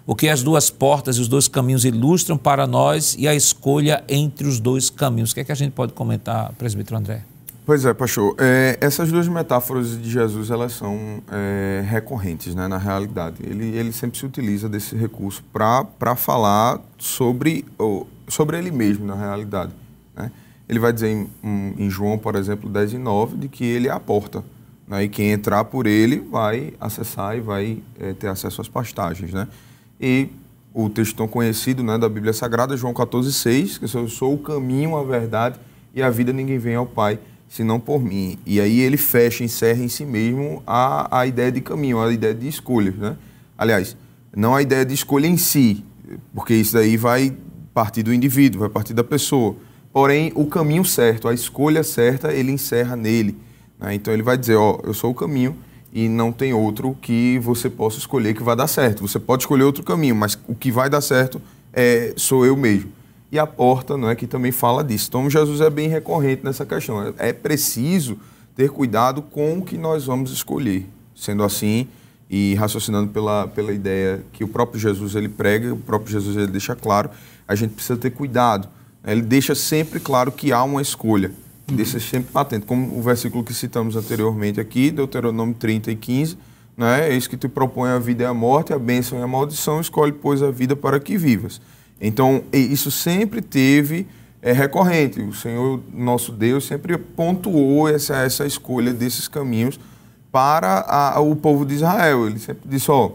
O 0.06 0.16
que 0.16 0.30
as 0.30 0.44
duas 0.44 0.70
portas 0.70 1.18
e 1.18 1.22
os 1.22 1.28
dois 1.28 1.48
caminhos 1.48 1.86
ilustram 1.86 2.38
para 2.38 2.66
nós 2.68 3.16
e 3.18 3.28
a 3.28 3.34
escolha 3.34 4.04
entre 4.08 4.48
os 4.48 4.60
dois 4.60 4.90
caminhos. 4.90 5.32
O 5.32 5.34
que 5.36 5.42
é 5.42 5.44
que 5.44 5.52
a 5.52 5.56
gente 5.56 5.72
pode 5.72 5.94
comentar, 5.94 6.52
presbítero 6.54 6.98
André? 6.98 7.24
Pois 7.66 7.86
é, 7.86 7.94
pastor. 7.94 8.36
É, 8.40 8.78
essas 8.82 9.12
duas 9.12 9.28
metáforas 9.28 10.00
de 10.00 10.10
Jesus, 10.10 10.50
elas 10.50 10.74
são 10.74 11.22
é, 11.32 11.84
recorrentes, 11.88 12.56
né, 12.56 12.68
na 12.68 12.78
realidade. 12.78 13.38
Ele, 13.44 13.76
ele 13.76 13.92
sempre 13.92 14.18
se 14.18 14.26
utiliza 14.26 14.68
desse 14.68 14.96
recurso 14.96 15.44
para 15.52 16.16
falar 16.16 16.80
sobre, 16.98 17.66
sobre 18.28 18.58
ele 18.58 18.72
mesmo, 18.72 19.06
na 19.06 19.16
realidade. 19.16 19.72
Né? 20.16 20.32
Ele 20.70 20.78
vai 20.78 20.94
dizer 20.94 21.10
em, 21.10 21.28
em, 21.78 21.90
João, 21.90 22.16
por 22.16 22.36
exemplo, 22.36 22.70
10 22.70 22.94
e 22.94 22.98
9, 23.00 23.38
de 23.38 23.48
que 23.48 23.66
ele 23.66 23.88
é 23.88 23.92
a 23.92 24.00
porta. 24.00 24.44
Né? 24.88 25.06
E 25.06 25.10
quem 25.10 25.32
entrar 25.32 25.66
por 25.66 25.88
ele 25.88 26.20
vai 26.20 26.74
acessar 26.80 27.36
e 27.36 27.42
vai 27.42 27.80
é, 28.00 28.14
ter 28.14 28.28
acesso 28.28 28.62
às 28.62 28.70
pastagens. 28.70 29.34
Né? 29.34 29.48
E 30.00 30.30
o 30.72 30.88
texto 30.88 31.16
tão 31.16 31.28
conhecido 31.28 31.84
né, 31.84 31.98
da 31.98 32.08
Bíblia 32.08 32.34
Sagrada, 32.34 32.78
João 32.78 32.94
14, 32.94 33.34
6, 33.34 33.78
que 33.80 33.86
eu 33.86 34.08
sou 34.08 34.36
o 34.36 34.38
caminho, 34.38 34.96
a 34.96 35.04
verdade 35.04 35.60
e 35.96 36.04
a 36.04 36.10
vida, 36.12 36.32
ninguém 36.32 36.60
vem 36.60 36.76
ao 36.76 36.86
Pai 36.86 37.18
senão 37.50 37.80
por 37.80 38.00
mim. 38.00 38.38
E 38.46 38.62
aí 38.62 38.80
ele 38.80 38.96
fecha, 38.96 39.44
encerra 39.44 39.84
em 39.84 39.90
si 39.90 40.06
mesmo 40.06 40.62
a, 40.68 41.20
a 41.22 41.26
ideia 41.26 41.52
de 41.52 41.62
caminho, 41.62 42.00
a 42.00 42.14
ideia 42.14 42.36
de 42.36 42.48
escolha. 42.48 42.94
Né? 42.96 43.18
Aliás, 43.58 43.98
não 44.36 44.56
a 44.56 44.62
ideia 44.62 44.86
de 44.86 44.94
escolha 44.94 45.26
em 45.26 45.36
si, 45.36 45.84
porque 46.32 46.54
isso 46.54 46.74
daí 46.74 46.96
vai 46.96 47.36
partir 47.74 48.04
do 48.04 48.14
indivíduo, 48.14 48.60
vai 48.60 48.70
partir 48.70 48.94
da 48.94 49.04
pessoa 49.04 49.56
Porém, 49.92 50.32
o 50.36 50.46
caminho 50.46 50.86
certo, 50.86 51.28
a 51.28 51.34
escolha 51.34 51.84
certa, 51.84 52.32
ele 52.34 52.52
encerra 52.52 52.96
nele. 52.96 53.38
Né? 53.80 53.96
Então 53.96 54.14
ele 54.14 54.24
vai 54.24 54.38
dizer, 54.38 54.56
ó, 54.56 54.80
eu 54.84 54.94
sou 54.94 55.12
o 55.12 55.16
caminho 55.16 55.56
e 55.92 56.08
não 56.08 56.32
tem 56.32 56.54
outro 56.54 56.96
que 57.02 57.40
você 57.40 57.70
possa 57.70 57.98
escolher 57.98 58.36
que 58.36 58.44
vai 58.44 58.56
dar 58.56 58.68
certo. 58.68 59.08
Você 59.08 59.20
pode 59.20 59.44
escolher 59.44 59.64
outro 59.64 59.84
caminho, 59.84 60.16
mas 60.16 60.38
o 60.48 60.54
que 60.54 60.72
vai 60.72 60.90
dar 60.90 61.02
certo 61.02 61.42
é 61.74 62.14
sou 62.16 62.46
eu 62.46 62.56
mesmo. 62.56 62.92
E 63.32 63.38
a 63.38 63.46
porta, 63.46 63.98
não 63.98 64.10
é 64.10 64.16
que 64.16 64.28
também 64.28 64.52
fala 64.52 64.84
disso. 64.84 65.08
Então 65.10 65.30
Jesus 65.30 65.62
é 65.62 65.70
bem 65.70 65.88
recorrente 65.88 66.44
nessa 66.44 66.66
questão. 66.66 67.02
É, 67.18 67.30
é 67.30 67.34
preciso 67.34 68.18
ter 68.56 68.70
cuidado 68.70 69.22
com 69.22 69.60
o 69.60 69.62
que 69.64 69.78
nós 69.78 70.06
vamos 70.06 70.32
escolher. 70.32 70.88
Sendo 71.16 71.44
assim, 71.44 71.88
e 72.30 72.54
raciocinando 72.56 73.12
pela, 73.12 73.48
pela 73.48 73.74
ideia 73.74 74.24
que 74.32 74.44
o 74.44 74.48
próprio 74.48 74.80
Jesus 74.80 75.16
ele 75.16 75.28
prega, 75.28 75.74
o 75.74 75.78
próprio 75.78 76.12
Jesus 76.12 76.38
ele 76.38 76.48
deixa 76.48 76.76
claro, 76.76 77.10
a 77.48 77.56
gente 77.56 77.74
precisa 77.74 77.98
ter 77.98 78.12
cuidado 78.12 78.70
ele 79.06 79.22
deixa 79.22 79.56
sempre 79.56 80.00
claro 80.00 80.32
que 80.32 80.52
há 80.52 80.64
uma 80.64 80.82
escolha, 80.82 81.32
uhum. 81.70 81.76
deixa 81.76 82.00
sempre 82.00 82.32
patente, 82.32 82.66
como 82.66 82.98
o 82.98 83.02
versículo 83.02 83.44
que 83.44 83.54
citamos 83.54 83.96
anteriormente 83.96 84.60
aqui, 84.60 84.92
Deuteronômio 84.92 85.56
30 85.56 85.92
e 85.92 85.96
15, 85.96 86.38
né? 86.78 87.14
Eis 87.14 87.28
que 87.28 87.36
te 87.36 87.48
propõe 87.48 87.90
a 87.90 88.00
vida 88.00 88.24
e 88.24 88.26
a 88.26 88.34
morte, 88.34 88.72
a 88.72 88.80
bênção 88.80 89.20
e 89.20 89.22
a 89.22 89.28
maldição, 89.28 89.82
escolhe, 89.82 90.14
pois, 90.14 90.42
a 90.42 90.50
vida 90.50 90.76
para 90.76 91.00
que 91.00 91.18
vivas. 91.18 91.62
Então, 92.00 92.44
isso 92.54 92.90
sempre 92.90 93.42
teve 93.42 94.08
é, 94.42 94.54
recorrente. 94.54 95.20
O 95.20 95.34
Senhor, 95.34 95.82
nosso 95.94 96.32
Deus, 96.32 96.66
sempre 96.66 96.98
pontuou 96.98 97.90
essa, 97.90 98.16
essa 98.18 98.46
escolha 98.46 98.94
desses 98.94 99.28
caminhos 99.28 99.80
para 100.32 100.86
a, 100.88 101.20
o 101.20 101.36
povo 101.36 101.66
de 101.66 101.76
Israel. 101.76 102.28
Ele 102.28 102.40
sempre 102.40 102.70
disse: 102.70 102.90
Ó, 102.90 103.12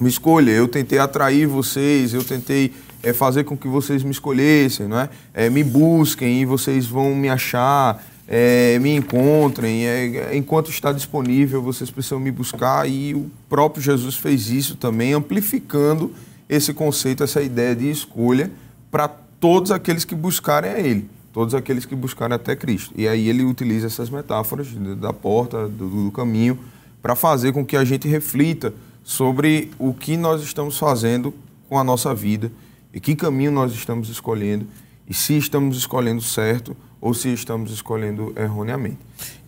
me 0.00 0.08
escolha, 0.08 0.50
eu 0.50 0.68
tentei 0.68 0.98
atrair 0.98 1.46
vocês, 1.46 2.12
eu 2.12 2.22
tentei 2.22 2.74
é 3.02 3.12
fazer 3.12 3.44
com 3.44 3.56
que 3.56 3.66
vocês 3.66 4.02
me 4.02 4.10
escolhessem, 4.10 4.86
não 4.86 5.00
é? 5.00 5.10
é 5.34 5.50
me 5.50 5.64
busquem 5.64 6.42
e 6.42 6.44
vocês 6.44 6.86
vão 6.86 7.14
me 7.14 7.28
achar, 7.28 8.02
é, 8.28 8.78
me 8.78 8.94
encontrem. 8.94 9.86
É, 9.86 10.36
enquanto 10.36 10.70
está 10.70 10.92
disponível, 10.92 11.60
vocês 11.60 11.90
precisam 11.90 12.20
me 12.20 12.30
buscar. 12.30 12.88
E 12.88 13.14
o 13.14 13.30
próprio 13.48 13.82
Jesus 13.82 14.16
fez 14.16 14.48
isso 14.50 14.76
também, 14.76 15.12
amplificando 15.12 16.12
esse 16.48 16.72
conceito, 16.72 17.24
essa 17.24 17.42
ideia 17.42 17.74
de 17.74 17.90
escolha 17.90 18.50
para 18.90 19.08
todos 19.08 19.72
aqueles 19.72 20.04
que 20.04 20.14
buscarem 20.14 20.70
a 20.70 20.78
Ele, 20.78 21.08
todos 21.32 21.54
aqueles 21.54 21.84
que 21.84 21.96
buscarem 21.96 22.36
até 22.36 22.54
Cristo. 22.54 22.94
E 22.96 23.08
aí 23.08 23.28
ele 23.28 23.42
utiliza 23.42 23.86
essas 23.86 24.08
metáforas 24.08 24.68
da 25.00 25.12
porta, 25.12 25.68
do, 25.68 26.04
do 26.04 26.12
caminho, 26.12 26.58
para 27.02 27.16
fazer 27.16 27.52
com 27.52 27.66
que 27.66 27.76
a 27.76 27.84
gente 27.84 28.06
reflita 28.06 28.72
sobre 29.02 29.70
o 29.78 29.92
que 29.92 30.16
nós 30.16 30.42
estamos 30.42 30.78
fazendo 30.78 31.34
com 31.68 31.76
a 31.76 31.82
nossa 31.82 32.14
vida 32.14 32.52
e 32.92 33.00
que 33.00 33.14
caminho 33.14 33.50
nós 33.50 33.72
estamos 33.72 34.08
escolhendo 34.08 34.66
e 35.08 35.14
se 35.14 35.36
estamos 35.36 35.76
escolhendo 35.76 36.22
certo 36.22 36.76
ou 37.00 37.12
se 37.12 37.32
estamos 37.32 37.72
escolhendo 37.72 38.32
erroneamente. 38.36 38.98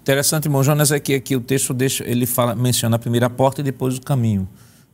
Interessante, 0.03 0.47
irmão 0.47 0.63
Jonas, 0.63 0.93
é 0.93 1.01
que 1.01 1.15
aqui 1.15 1.35
o 1.35 1.41
texto 1.41 1.73
deixa, 1.73 2.05
ele 2.05 2.27
fala, 2.27 2.55
menciona 2.55 2.97
a 2.97 2.99
primeira 2.99 3.31
porta 3.31 3.61
e 3.61 3.65
depois 3.65 3.97
o 3.97 4.03
caminho. 4.03 4.47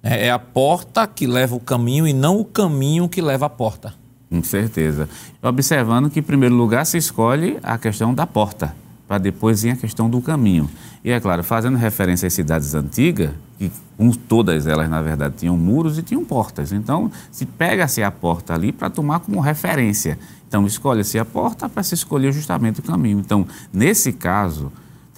É, 0.03 0.26
é 0.26 0.30
a 0.30 0.38
porta 0.38 1.07
que 1.07 1.26
leva 1.26 1.55
o 1.55 1.61
caminho 1.61 2.07
e 2.07 2.12
não 2.12 2.38
o 2.38 2.44
caminho 2.44 3.09
que 3.09 3.20
leva 3.20 3.46
a 3.46 3.51
porta. 3.51 3.94
Com 4.30 4.42
certeza. 4.44 5.09
Observando 5.42 6.09
que, 6.09 6.20
em 6.20 6.22
primeiro 6.22 6.55
lugar, 6.55 6.86
se 6.86 6.96
escolhe 6.96 7.59
a 7.62 7.76
questão 7.76 8.14
da 8.14 8.26
porta, 8.26 8.74
para 9.09 9.18
depois 9.18 9.62
vir 9.62 9.70
a 9.70 9.76
questão 9.76 10.09
do 10.09 10.20
caminho. 10.22 10.70
E, 11.03 11.11
é 11.11 11.18
claro, 11.18 11.42
fazendo 11.42 11.78
referência 11.78 12.26
às 12.26 12.32
cidades 12.34 12.74
antigas, 12.74 13.30
que 13.59 13.72
um, 13.98 14.11
todas 14.11 14.66
elas, 14.66 14.88
na 14.88 15.01
verdade, 15.01 15.34
tinham 15.38 15.57
muros 15.57 15.98
e 15.98 16.03
tinham 16.03 16.24
portas. 16.24 16.72
Então, 16.72 17.11
se 17.30 17.46
pega-se 17.46 18.03
a 18.03 18.11
porta 18.11 18.55
ali 18.55 18.70
para 18.70 18.90
tomar 18.90 19.20
como 19.20 19.40
referência. 19.40 20.18
Então, 20.46 20.66
escolhe-se 20.66 21.18
a 21.18 21.24
porta 21.24 21.68
para 21.68 21.82
se 21.82 21.94
escolher 21.94 22.32
justamente 22.32 22.80
o 22.80 22.82
caminho. 22.82 23.18
Então, 23.18 23.46
nesse 23.72 24.12
caso, 24.12 24.70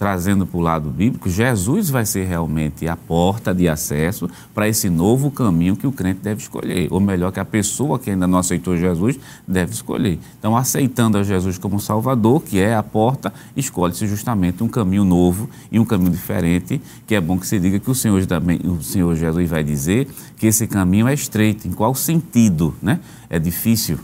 trazendo 0.03 0.45
para 0.45 0.57
o 0.57 0.61
lado 0.61 0.89
bíblico, 0.89 1.29
Jesus 1.29 1.89
vai 1.89 2.05
ser 2.05 2.25
realmente 2.25 2.85
a 2.89 2.97
porta 2.97 3.55
de 3.55 3.69
acesso 3.69 4.29
para 4.53 4.67
esse 4.67 4.89
novo 4.89 5.31
caminho 5.31 5.77
que 5.77 5.87
o 5.87 5.93
crente 5.93 6.19
deve 6.21 6.41
escolher, 6.41 6.89
ou 6.91 6.99
melhor, 6.99 7.31
que 7.31 7.39
a 7.39 7.45
pessoa 7.45 7.97
que 7.97 8.11
ainda 8.11 8.27
não 8.27 8.37
aceitou 8.37 8.75
Jesus 8.75 9.17
deve 9.47 9.71
escolher. 9.71 10.19
Então, 10.37 10.57
aceitando 10.57 11.17
a 11.17 11.23
Jesus 11.23 11.57
como 11.57 11.79
Salvador, 11.79 12.43
que 12.43 12.59
é 12.59 12.75
a 12.75 12.83
porta, 12.83 13.33
escolhe-se 13.55 14.05
justamente 14.05 14.61
um 14.61 14.67
caminho 14.67 15.05
novo 15.05 15.49
e 15.71 15.79
um 15.79 15.85
caminho 15.85 16.11
diferente, 16.11 16.81
que 17.07 17.15
é 17.15 17.21
bom 17.21 17.39
que 17.39 17.47
se 17.47 17.57
diga 17.57 17.79
que 17.79 17.89
o 17.89 17.95
Senhor 17.95 18.25
também, 18.25 18.59
o 18.65 18.83
Senhor 18.83 19.15
Jesus 19.15 19.49
vai 19.49 19.63
dizer 19.63 20.09
que 20.35 20.47
esse 20.47 20.67
caminho 20.67 21.07
é 21.07 21.13
estreito. 21.13 21.65
Em 21.65 21.71
qual 21.71 21.95
sentido, 21.95 22.75
né? 22.81 22.99
É 23.29 23.39
difícil 23.39 23.97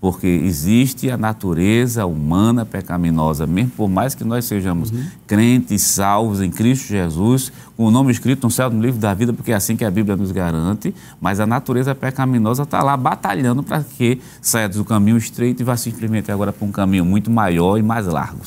porque 0.00 0.26
existe 0.26 1.10
a 1.10 1.16
natureza 1.16 2.06
humana 2.06 2.64
pecaminosa, 2.64 3.46
mesmo 3.46 3.72
por 3.76 3.88
mais 3.88 4.14
que 4.14 4.24
nós 4.24 4.46
sejamos 4.46 4.90
uhum. 4.90 5.04
crentes, 5.26 5.82
salvos 5.82 6.40
em 6.40 6.50
Cristo 6.50 6.88
Jesus, 6.88 7.52
com 7.76 7.84
o 7.84 7.90
nome 7.90 8.10
escrito 8.10 8.44
no 8.44 8.50
céu 8.50 8.70
no 8.70 8.80
livro 8.80 8.98
da 8.98 9.12
vida, 9.12 9.32
porque 9.32 9.52
é 9.52 9.54
assim 9.54 9.76
que 9.76 9.84
a 9.84 9.90
Bíblia 9.90 10.16
nos 10.16 10.32
garante, 10.32 10.94
mas 11.20 11.38
a 11.38 11.46
natureza 11.46 11.94
pecaminosa 11.94 12.62
está 12.62 12.82
lá 12.82 12.96
batalhando 12.96 13.62
para 13.62 13.84
que 13.84 14.20
saia 14.40 14.68
do 14.68 14.84
caminho 14.84 15.18
estreito 15.18 15.60
e 15.60 15.64
vá 15.64 15.76
simplesmente 15.76 16.32
agora 16.32 16.52
para 16.52 16.66
um 16.66 16.72
caminho 16.72 17.04
muito 17.04 17.30
maior 17.30 17.76
e 17.76 17.82
mais 17.82 18.06
largo. 18.06 18.40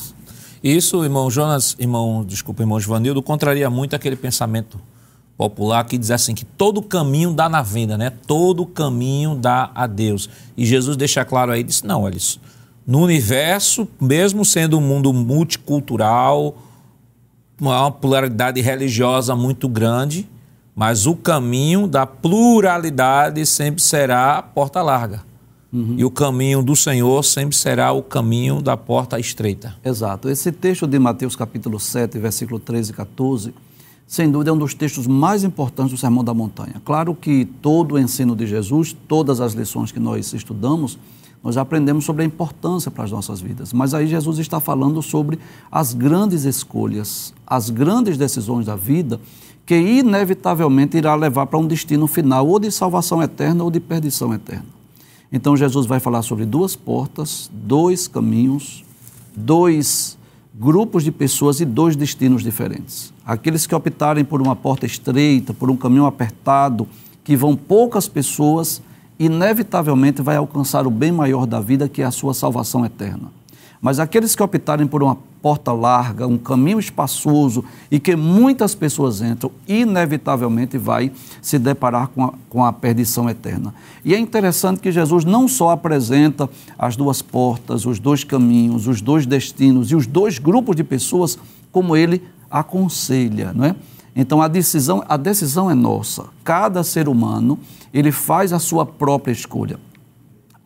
Isso, 0.62 1.04
irmão 1.04 1.30
Jonas, 1.30 1.76
irmão, 1.78 2.24
desculpa, 2.26 2.62
irmão 2.62 2.80
Givanildo, 2.80 3.22
contraria 3.22 3.70
muito 3.70 3.94
aquele 3.94 4.16
pensamento 4.16 4.80
popular 5.36 5.84
que 5.84 5.98
diz 5.98 6.10
assim 6.10 6.34
que 6.34 6.44
todo 6.44 6.80
caminho 6.82 7.32
dá 7.32 7.48
na 7.48 7.62
venda, 7.62 7.98
né? 7.98 8.12
Todo 8.26 8.64
caminho 8.66 9.34
dá 9.34 9.70
a 9.74 9.86
Deus. 9.86 10.28
E 10.56 10.64
Jesus 10.64 10.96
deixa 10.96 11.24
claro 11.24 11.52
aí, 11.52 11.62
diz, 11.62 11.82
não, 11.82 12.02
olha 12.02 12.16
isso. 12.16 12.40
No 12.86 13.00
universo, 13.00 13.88
mesmo 14.00 14.44
sendo 14.44 14.78
um 14.78 14.80
mundo 14.80 15.12
multicultural, 15.12 16.56
uma 17.60 17.90
pluralidade 17.90 18.60
religiosa 18.60 19.34
muito 19.34 19.68
grande, 19.68 20.28
mas 20.74 21.06
o 21.06 21.14
caminho 21.14 21.86
da 21.86 22.06
pluralidade 22.06 23.44
sempre 23.46 23.80
será 23.80 24.38
a 24.38 24.42
porta 24.42 24.82
larga. 24.82 25.22
Uhum. 25.72 25.96
E 25.98 26.04
o 26.04 26.10
caminho 26.10 26.62
do 26.62 26.76
Senhor 26.76 27.24
sempre 27.24 27.56
será 27.56 27.90
o 27.90 28.02
caminho 28.02 28.62
da 28.62 28.76
porta 28.76 29.18
estreita. 29.18 29.74
Exato. 29.84 30.28
Esse 30.28 30.52
texto 30.52 30.86
de 30.86 30.98
Mateus 30.98 31.34
capítulo 31.34 31.80
7, 31.80 32.18
versículo 32.18 32.60
13 32.60 32.90
e 32.90 32.94
14, 32.94 33.54
sem 34.06 34.30
dúvida, 34.30 34.50
é 34.50 34.52
um 34.52 34.58
dos 34.58 34.74
textos 34.74 35.06
mais 35.06 35.44
importantes 35.44 35.92
do 35.92 35.98
Sermão 35.98 36.22
da 36.22 36.34
Montanha. 36.34 36.80
Claro 36.84 37.14
que 37.14 37.44
todo 37.44 37.94
o 37.94 37.98
ensino 37.98 38.36
de 38.36 38.46
Jesus, 38.46 38.94
todas 39.08 39.40
as 39.40 39.54
lições 39.54 39.90
que 39.90 39.98
nós 39.98 40.32
estudamos, 40.32 40.98
nós 41.42 41.56
aprendemos 41.56 42.04
sobre 42.04 42.22
a 42.22 42.26
importância 42.26 42.90
para 42.90 43.04
as 43.04 43.10
nossas 43.10 43.40
vidas. 43.40 43.72
Mas 43.72 43.92
aí 43.92 44.06
Jesus 44.06 44.38
está 44.38 44.60
falando 44.60 45.02
sobre 45.02 45.38
as 45.70 45.92
grandes 45.92 46.44
escolhas, 46.44 47.34
as 47.46 47.68
grandes 47.70 48.16
decisões 48.16 48.66
da 48.66 48.76
vida, 48.76 49.20
que 49.66 49.76
inevitavelmente 49.76 50.96
irá 50.96 51.14
levar 51.14 51.46
para 51.46 51.58
um 51.58 51.66
destino 51.66 52.06
final, 52.06 52.46
ou 52.46 52.58
de 52.58 52.70
salvação 52.70 53.22
eterna 53.22 53.64
ou 53.64 53.70
de 53.70 53.80
perdição 53.80 54.32
eterna. 54.32 54.66
Então 55.32 55.56
Jesus 55.56 55.86
vai 55.86 56.00
falar 56.00 56.22
sobre 56.22 56.46
duas 56.46 56.76
portas, 56.76 57.50
dois 57.52 58.06
caminhos, 58.06 58.84
dois 59.36 60.16
grupos 60.54 61.02
de 61.02 61.10
pessoas 61.10 61.60
e 61.60 61.64
dois 61.64 61.96
destinos 61.96 62.42
diferentes. 62.42 63.12
Aqueles 63.26 63.66
que 63.66 63.74
optarem 63.74 64.24
por 64.24 64.40
uma 64.40 64.54
porta 64.54 64.86
estreita, 64.86 65.52
por 65.52 65.68
um 65.68 65.76
caminho 65.76 66.06
apertado, 66.06 66.86
que 67.24 67.36
vão 67.36 67.56
poucas 67.56 68.06
pessoas, 68.06 68.80
inevitavelmente 69.18 70.22
vai 70.22 70.36
alcançar 70.36 70.86
o 70.86 70.90
bem 70.90 71.10
maior 71.10 71.44
da 71.46 71.60
vida, 71.60 71.88
que 71.88 72.02
é 72.02 72.04
a 72.04 72.10
sua 72.12 72.34
salvação 72.34 72.84
eterna. 72.84 73.32
Mas 73.84 74.00
aqueles 74.00 74.34
que 74.34 74.42
optarem 74.42 74.86
por 74.86 75.02
uma 75.02 75.14
porta 75.42 75.70
larga, 75.70 76.26
um 76.26 76.38
caminho 76.38 76.78
espaçoso 76.78 77.62
e 77.90 78.00
que 78.00 78.16
muitas 78.16 78.74
pessoas 78.74 79.20
entram, 79.20 79.50
inevitavelmente 79.68 80.78
vai 80.78 81.12
se 81.42 81.58
deparar 81.58 82.08
com 82.08 82.24
a, 82.24 82.32
com 82.48 82.64
a 82.64 82.72
perdição 82.72 83.28
eterna. 83.28 83.74
E 84.02 84.14
é 84.14 84.18
interessante 84.18 84.80
que 84.80 84.90
Jesus 84.90 85.26
não 85.26 85.46
só 85.46 85.68
apresenta 85.68 86.48
as 86.78 86.96
duas 86.96 87.20
portas, 87.20 87.84
os 87.84 87.98
dois 87.98 88.24
caminhos, 88.24 88.86
os 88.86 89.02
dois 89.02 89.26
destinos 89.26 89.90
e 89.90 89.94
os 89.94 90.06
dois 90.06 90.38
grupos 90.38 90.76
de 90.76 90.82
pessoas, 90.82 91.38
como 91.70 91.94
ele 91.94 92.22
aconselha, 92.50 93.52
não 93.52 93.66
é? 93.66 93.76
Então 94.16 94.40
a 94.40 94.48
decisão, 94.48 95.04
a 95.06 95.18
decisão 95.18 95.70
é 95.70 95.74
nossa. 95.74 96.24
Cada 96.42 96.82
ser 96.82 97.06
humano, 97.06 97.58
ele 97.92 98.12
faz 98.12 98.50
a 98.50 98.58
sua 98.58 98.86
própria 98.86 99.32
escolha. 99.32 99.78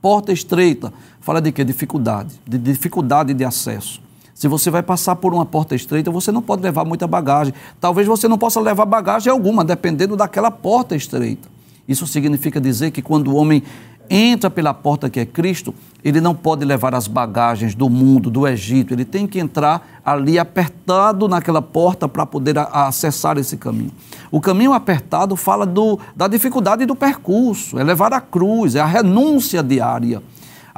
Porta 0.01 0.33
estreita, 0.33 0.93
fala 1.29 1.43
de 1.43 1.53
quê? 1.53 1.62
Dificuldade, 1.62 2.41
de 2.47 2.57
dificuldade 2.57 3.35
de 3.35 3.45
acesso. 3.45 4.01
Se 4.35 4.49
você 4.49 4.70
vai 4.70 4.83
passar 4.83 5.14
por 5.14 5.35
uma 5.35 5.45
porta 5.45 5.74
estreita, 5.74 6.11
você 6.11 6.33
não 6.33 6.41
pode 6.41 6.62
levar 6.62 6.87
muita 6.87 7.07
bagagem. 7.07 7.53
Talvez 7.79 8.09
você 8.09 8.26
não 8.26 8.39
possa 8.39 8.59
levar 8.59 8.87
bagagem 8.87 9.31
alguma, 9.31 9.62
dependendo 9.62 10.16
daquela 10.16 10.51
porta 10.51 10.97
estreita. 10.97 11.47
Isso 11.87 12.07
significa 12.07 12.59
dizer 12.59 12.93
que 12.93 13.03
quando 13.03 13.29
o 13.29 13.35
homem 13.35 13.62
entra 14.09 14.49
pela 14.49 14.72
porta 14.72 15.11
que 15.11 15.20
é 15.20 15.26
Cristo, 15.26 15.74
ele 16.03 16.18
não 16.18 16.35
pode 16.35 16.64
levar 16.64 16.95
as 16.95 17.07
bagagens 17.07 17.74
do 17.74 17.91
mundo, 17.91 18.31
do 18.31 18.49
Egito, 18.49 18.95
ele 18.95 19.05
tem 19.05 19.26
que 19.26 19.39
entrar 19.39 20.01
ali 20.03 20.39
apertado 20.39 21.29
naquela 21.29 21.61
porta 21.61 22.09
para 22.09 22.24
poder 22.24 22.57
acessar 22.72 23.37
esse 23.37 23.59
caminho. 23.59 23.93
O 24.31 24.41
caminho 24.41 24.72
apertado 24.72 25.37
fala 25.37 25.66
do, 25.66 25.99
da 26.16 26.26
dificuldade 26.26 26.87
do 26.87 26.97
percurso, 26.97 27.79
é 27.79 27.85
levar 27.85 28.14
a 28.14 28.20
cruz, 28.22 28.76
é 28.76 28.81
a 28.81 28.87
renúncia 28.87 29.62
diária. 29.62 30.22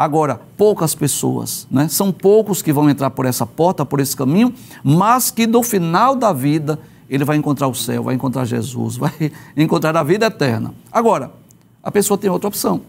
Agora, 0.00 0.40
poucas 0.56 0.94
pessoas, 0.94 1.66
né? 1.70 1.86
são 1.88 2.10
poucos 2.10 2.62
que 2.62 2.72
vão 2.72 2.88
entrar 2.88 3.10
por 3.10 3.26
essa 3.26 3.44
porta, 3.44 3.84
por 3.84 4.00
esse 4.00 4.16
caminho, 4.16 4.54
mas 4.82 5.30
que 5.30 5.46
no 5.46 5.62
final 5.62 6.16
da 6.16 6.32
vida 6.32 6.78
ele 7.08 7.24
vai 7.24 7.36
encontrar 7.36 7.68
o 7.68 7.74
céu, 7.74 8.04
vai 8.04 8.14
encontrar 8.14 8.46
Jesus, 8.46 8.96
vai 8.98 9.12
encontrar 9.54 9.94
a 9.96 10.02
vida 10.02 10.26
eterna. 10.26 10.72
Agora, 10.90 11.30
a 11.82 11.90
pessoa 11.90 12.16
tem 12.16 12.30
outra 12.30 12.48
opção 12.48 12.80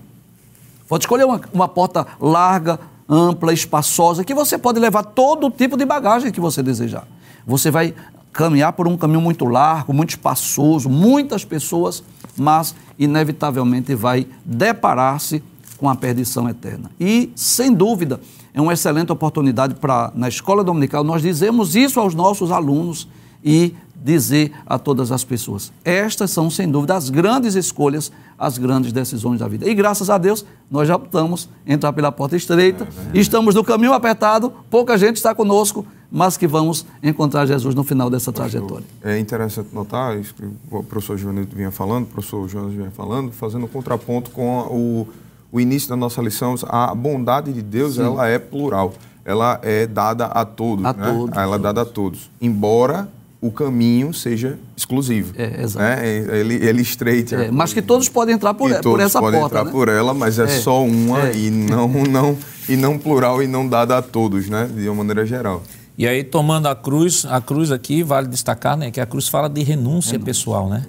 Pode 0.91 1.05
escolher 1.05 1.23
uma, 1.23 1.39
uma 1.53 1.69
porta 1.69 2.05
larga, 2.19 2.77
ampla, 3.07 3.53
espaçosa, 3.53 4.25
que 4.25 4.33
você 4.33 4.57
pode 4.57 4.77
levar 4.77 5.03
todo 5.03 5.49
tipo 5.49 5.77
de 5.77 5.85
bagagem 5.85 6.33
que 6.33 6.39
você 6.41 6.61
desejar. 6.61 7.07
Você 7.47 7.71
vai 7.71 7.95
caminhar 8.33 8.73
por 8.73 8.89
um 8.89 8.97
caminho 8.97 9.21
muito 9.21 9.45
largo, 9.45 9.93
muito 9.93 10.09
espaçoso, 10.09 10.89
muitas 10.89 11.45
pessoas, 11.45 12.03
mas 12.35 12.75
inevitavelmente 12.99 13.95
vai 13.95 14.27
deparar-se 14.43 15.41
com 15.81 15.89
a 15.89 15.95
perdição 15.95 16.47
eterna. 16.47 16.91
E, 16.99 17.31
sem 17.35 17.73
dúvida, 17.73 18.21
é 18.53 18.61
uma 18.61 18.71
excelente 18.71 19.11
oportunidade 19.11 19.73
para, 19.73 20.11
na 20.13 20.29
escola 20.29 20.63
dominical, 20.63 21.03
nós 21.03 21.23
dizemos 21.23 21.75
isso 21.75 21.99
aos 21.99 22.13
nossos 22.13 22.51
alunos 22.51 23.07
e 23.43 23.73
dizer 23.95 24.51
a 24.63 24.77
todas 24.77 25.11
as 25.11 25.23
pessoas. 25.23 25.73
Estas 25.83 26.29
são, 26.29 26.51
sem 26.51 26.69
dúvida, 26.69 26.95
as 26.95 27.09
grandes 27.09 27.55
escolhas, 27.55 28.11
as 28.37 28.59
grandes 28.59 28.93
decisões 28.93 29.39
da 29.39 29.47
vida. 29.47 29.67
E 29.67 29.73
graças 29.73 30.07
a 30.11 30.19
Deus, 30.19 30.45
nós 30.69 30.87
já 30.87 30.95
optamos 30.95 31.49
entrar 31.65 31.91
pela 31.93 32.11
porta 32.11 32.35
estreita, 32.35 32.87
é, 33.11 33.17
estamos 33.17 33.55
no 33.55 33.63
caminho 33.63 33.93
apertado, 33.93 34.53
pouca 34.69 34.95
gente 34.99 35.15
está 35.15 35.33
conosco, 35.33 35.83
mas 36.11 36.37
que 36.37 36.45
vamos 36.45 36.85
encontrar 37.01 37.47
Jesus 37.47 37.73
no 37.73 37.83
final 37.83 38.07
dessa 38.07 38.31
trajetória. 38.31 38.85
É 39.03 39.17
interessante 39.17 39.69
notar 39.73 40.15
isso 40.19 40.35
que 40.35 40.47
o 40.69 40.83
professor 40.83 41.17
Jonas 41.17 41.47
vinha 41.51 41.71
falando, 41.71 42.03
o 42.03 42.07
professor 42.07 42.47
Jonas 42.47 42.71
vinha 42.71 42.91
falando, 42.91 43.31
fazendo 43.31 43.65
um 43.65 43.67
contraponto 43.67 44.29
com 44.29 44.59
o, 44.67 45.07
o 45.51 45.59
início 45.59 45.89
da 45.89 45.95
nossa 45.95 46.21
lição, 46.21 46.55
a 46.67 46.93
bondade 46.95 47.51
de 47.51 47.61
Deus, 47.61 47.95
Sim. 47.95 48.03
ela 48.03 48.27
é 48.27 48.39
plural. 48.39 48.93
Ela 49.23 49.59
é 49.61 49.85
dada 49.85 50.25
a 50.25 50.45
todos. 50.45 50.85
A 50.85 50.93
né? 50.93 51.11
todos. 51.11 51.37
Ela 51.37 51.55
é 51.55 51.59
dada 51.59 51.81
a 51.81 51.85
todos. 51.85 52.31
Embora 52.41 53.07
o 53.41 53.51
caminho 53.51 54.13
seja 54.13 54.59
exclusivo. 54.77 55.33
É, 55.35 55.63
exato. 55.63 55.83
Né? 55.83 56.07
Ele, 56.39 56.55
ele 56.55 56.81
estreite. 56.81 57.33
É, 57.33 57.51
mas 57.51 57.73
que 57.73 57.81
todos 57.81 58.07
podem 58.07 58.35
entrar 58.35 58.53
por, 58.53 58.71
por 58.81 58.99
essa 58.99 59.19
podem 59.19 59.39
porta. 59.39 59.55
entrar 59.55 59.65
né? 59.65 59.71
por 59.71 59.89
ela, 59.89 60.13
mas 60.13 60.37
é, 60.37 60.43
é 60.43 60.47
só 60.47 60.83
uma 60.83 61.27
é. 61.29 61.35
e 61.35 61.49
não, 61.49 61.87
não, 62.05 62.37
e 62.69 62.77
não 62.77 62.97
plural 62.97 63.41
e 63.41 63.47
não 63.47 63.67
dada 63.67 63.97
a 63.97 64.01
todos, 64.01 64.47
né? 64.47 64.69
De 64.73 64.87
uma 64.87 65.03
maneira 65.03 65.25
geral. 65.25 65.63
E 65.97 66.07
aí, 66.07 66.23
tomando 66.23 66.67
a 66.67 66.75
cruz, 66.75 67.25
a 67.25 67.41
cruz 67.41 67.71
aqui, 67.71 68.01
vale 68.03 68.27
destacar 68.27 68.77
né, 68.77 68.89
que 68.89 68.99
a 68.99 69.05
cruz 69.05 69.27
fala 69.27 69.49
de 69.49 69.61
renúncia, 69.61 70.13
renúncia. 70.13 70.19
pessoal, 70.19 70.69
né? 70.69 70.85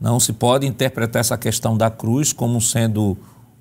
Não 0.00 0.20
se 0.20 0.32
pode 0.32 0.66
interpretar 0.66 1.20
essa 1.20 1.36
questão 1.36 1.76
da 1.76 1.90
cruz 1.90 2.32
como 2.32 2.60
sendo 2.60 3.16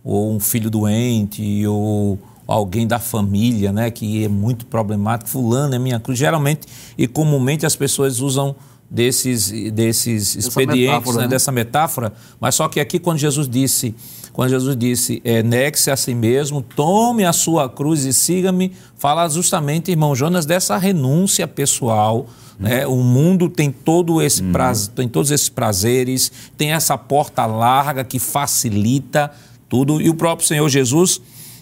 ou 0.06 0.32
um 0.32 0.40
filho 0.40 0.70
doente 0.70 1.66
ou 1.66 2.20
alguém 2.48 2.86
da 2.86 3.00
família, 3.00 3.74
né, 3.74 3.90
que 3.90 4.24
é 4.24 4.28
muito 4.28 4.68
problemático, 4.68 5.28
fulano 5.32 5.74
é 5.74 5.80
minha 5.80 6.00
cruz. 6.00 6.20
Geralmente 6.20 6.68
e 6.96 7.08
comumente 7.08 7.66
as 7.66 7.76
pessoas 7.76 8.20
usam 8.20 8.56
desses, 8.90 9.52
desses 9.72 10.36
expedientes, 10.36 10.92
metáfora, 10.92 11.18
né, 11.18 11.24
né? 11.24 11.28
dessa 11.28 11.52
metáfora, 11.52 12.14
mas 12.40 12.54
só 12.54 12.68
que 12.68 12.80
aqui 12.80 13.00
quando 13.00 13.18
Jesus 13.18 13.50
disse, 13.50 13.96
quando 14.32 14.50
Jesus 14.50 14.78
disse, 14.78 15.22
é, 15.26 15.42
negue-se 15.42 15.90
a 15.90 15.98
si 15.98 16.14
mesmo, 16.14 16.62
tome 16.62 17.26
a 17.26 17.34
sua 17.34 17.68
cruz 17.68 18.06
e 18.06 18.14
siga-me, 18.14 18.74
fala 18.96 19.28
justamente, 19.28 19.90
irmão 19.90 20.14
Jonas, 20.16 20.46
dessa 20.46 20.78
renúncia 20.78 21.48
pessoal, 21.48 22.28
né? 22.60 22.88
O 22.88 22.98
mundo 22.98 23.50
tem 23.50 23.70
todo 23.70 24.22
esse 24.22 24.42
uhum. 24.42 24.52
prazer, 24.52 24.94
tem 24.94 25.10
todos 25.10 25.30
esses 25.32 25.50
prazeres, 25.50 26.32
tem 26.56 26.72
essa 26.72 26.98
porta 26.98 27.46
larga 27.46 28.04
que 28.04 28.18
facilita 28.18 29.32
tudo. 29.70 30.02
E 30.02 30.10
o 30.10 30.14
próprio 30.14 30.48
Senhor 30.48 30.68
Jesus, 30.70 31.22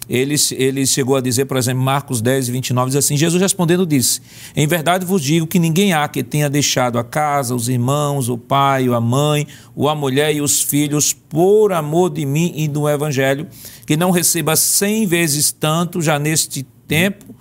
ele, 0.09 0.35
ele 0.51 0.85
chegou 0.85 1.15
a 1.15 1.21
dizer, 1.21 1.45
por 1.45 1.57
exemplo, 1.57 1.81
Marcos 1.81 2.21
10, 2.21 2.49
29, 2.49 2.89
diz 2.89 2.97
assim: 2.97 3.15
Jesus 3.15 3.41
respondendo 3.41 3.85
disse: 3.85 4.21
Em 4.55 4.67
verdade 4.67 5.05
vos 5.05 5.21
digo 5.21 5.47
que 5.47 5.59
ninguém 5.59 5.93
há 5.93 6.07
que 6.07 6.23
tenha 6.23 6.49
deixado 6.49 6.99
a 6.99 7.03
casa, 7.03 7.55
os 7.55 7.69
irmãos, 7.69 8.29
o 8.29 8.37
pai, 8.37 8.87
a 8.87 8.99
mãe, 8.99 9.47
ou 9.75 9.89
a 9.89 9.95
mulher 9.95 10.35
e 10.35 10.41
os 10.41 10.61
filhos, 10.61 11.13
por 11.13 11.71
amor 11.71 12.09
de 12.09 12.25
mim 12.25 12.53
e 12.55 12.67
do 12.67 12.87
Evangelho, 12.87 13.47
que 13.85 13.95
não 13.95 14.11
receba 14.11 14.55
cem 14.55 15.05
vezes 15.05 15.51
tanto 15.51 16.01
já 16.01 16.19
neste 16.19 16.63
tempo 16.87 17.33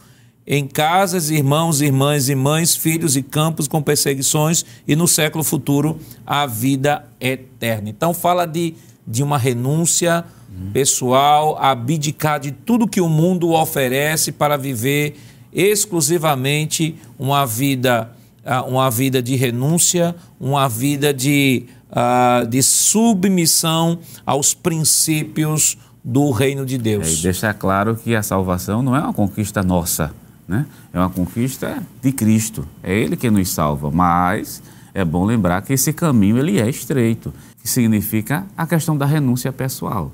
em 0.47 0.67
casas, 0.67 1.31
irmãos, 1.31 1.81
irmãs 1.81 2.29
e 2.29 2.35
mães, 2.35 2.75
filhos 2.75 3.17
e 3.17 3.23
campos 3.23 3.69
com 3.69 3.81
perseguições, 3.81 4.65
e 4.87 4.97
no 4.97 5.07
século 5.07 5.45
futuro 5.45 5.99
a 6.27 6.47
vida 6.47 7.07
eterna. 7.21 7.89
Então, 7.89 8.13
fala 8.13 8.45
de, 8.45 8.75
de 9.07 9.23
uma 9.23 9.39
renúncia 9.39 10.25
pessoal, 10.73 11.57
abdicar 11.59 12.39
de 12.39 12.53
tudo 12.53 12.87
que 12.87 13.01
o 13.01 13.09
mundo 13.09 13.53
oferece 13.53 14.33
para 14.33 14.57
viver 14.57 15.17
exclusivamente 15.53 16.97
uma 17.19 17.47
vida, 17.47 18.11
ah, 18.45 18.63
uma 18.63 18.91
vida 18.91 19.23
de 19.23 19.35
renúncia, 19.37 20.15
uma 20.41 20.69
vida 20.69 21.13
de, 21.13 21.67
uh, 21.91 22.47
de 22.47 22.63
submissão 22.63 23.99
aos 24.25 24.55
princípios 24.55 25.77
do 26.03 26.31
reino 26.31 26.65
de 26.65 26.79
Deus. 26.79 27.07
É, 27.07 27.13
e 27.13 27.23
deixar 27.23 27.55
claro 27.55 27.97
que 27.97 28.15
a 28.15 28.23
salvação 28.23 28.83
não 28.83 28.97
é 28.97 29.01
uma 29.01 29.13
conquista 29.13 29.63
nossa, 29.63 30.13
né? 30.49 30.67
é 30.93 30.99
uma 30.99 31.11
conquista 31.11 31.83
de 32.01 32.13
Cristo. 32.13 32.67
É 32.83 32.95
Ele 32.95 33.17
que 33.17 33.31
nos 33.31 33.49
salva, 33.51 33.91
mas 33.91 34.63
é 34.95 35.05
bom 35.05 35.25
lembrar 35.25 35.63
que 35.63 35.73
esse 35.73 35.93
caminho 35.93 36.39
ele 36.39 36.61
é 36.61 36.69
estreito, 36.69 37.33
que 37.63 37.69
significa 37.69 38.45
a 38.57 38.67
questão 38.67 38.97
da 38.97 39.07
renúncia 39.07 39.53
pessoal. 39.53 40.11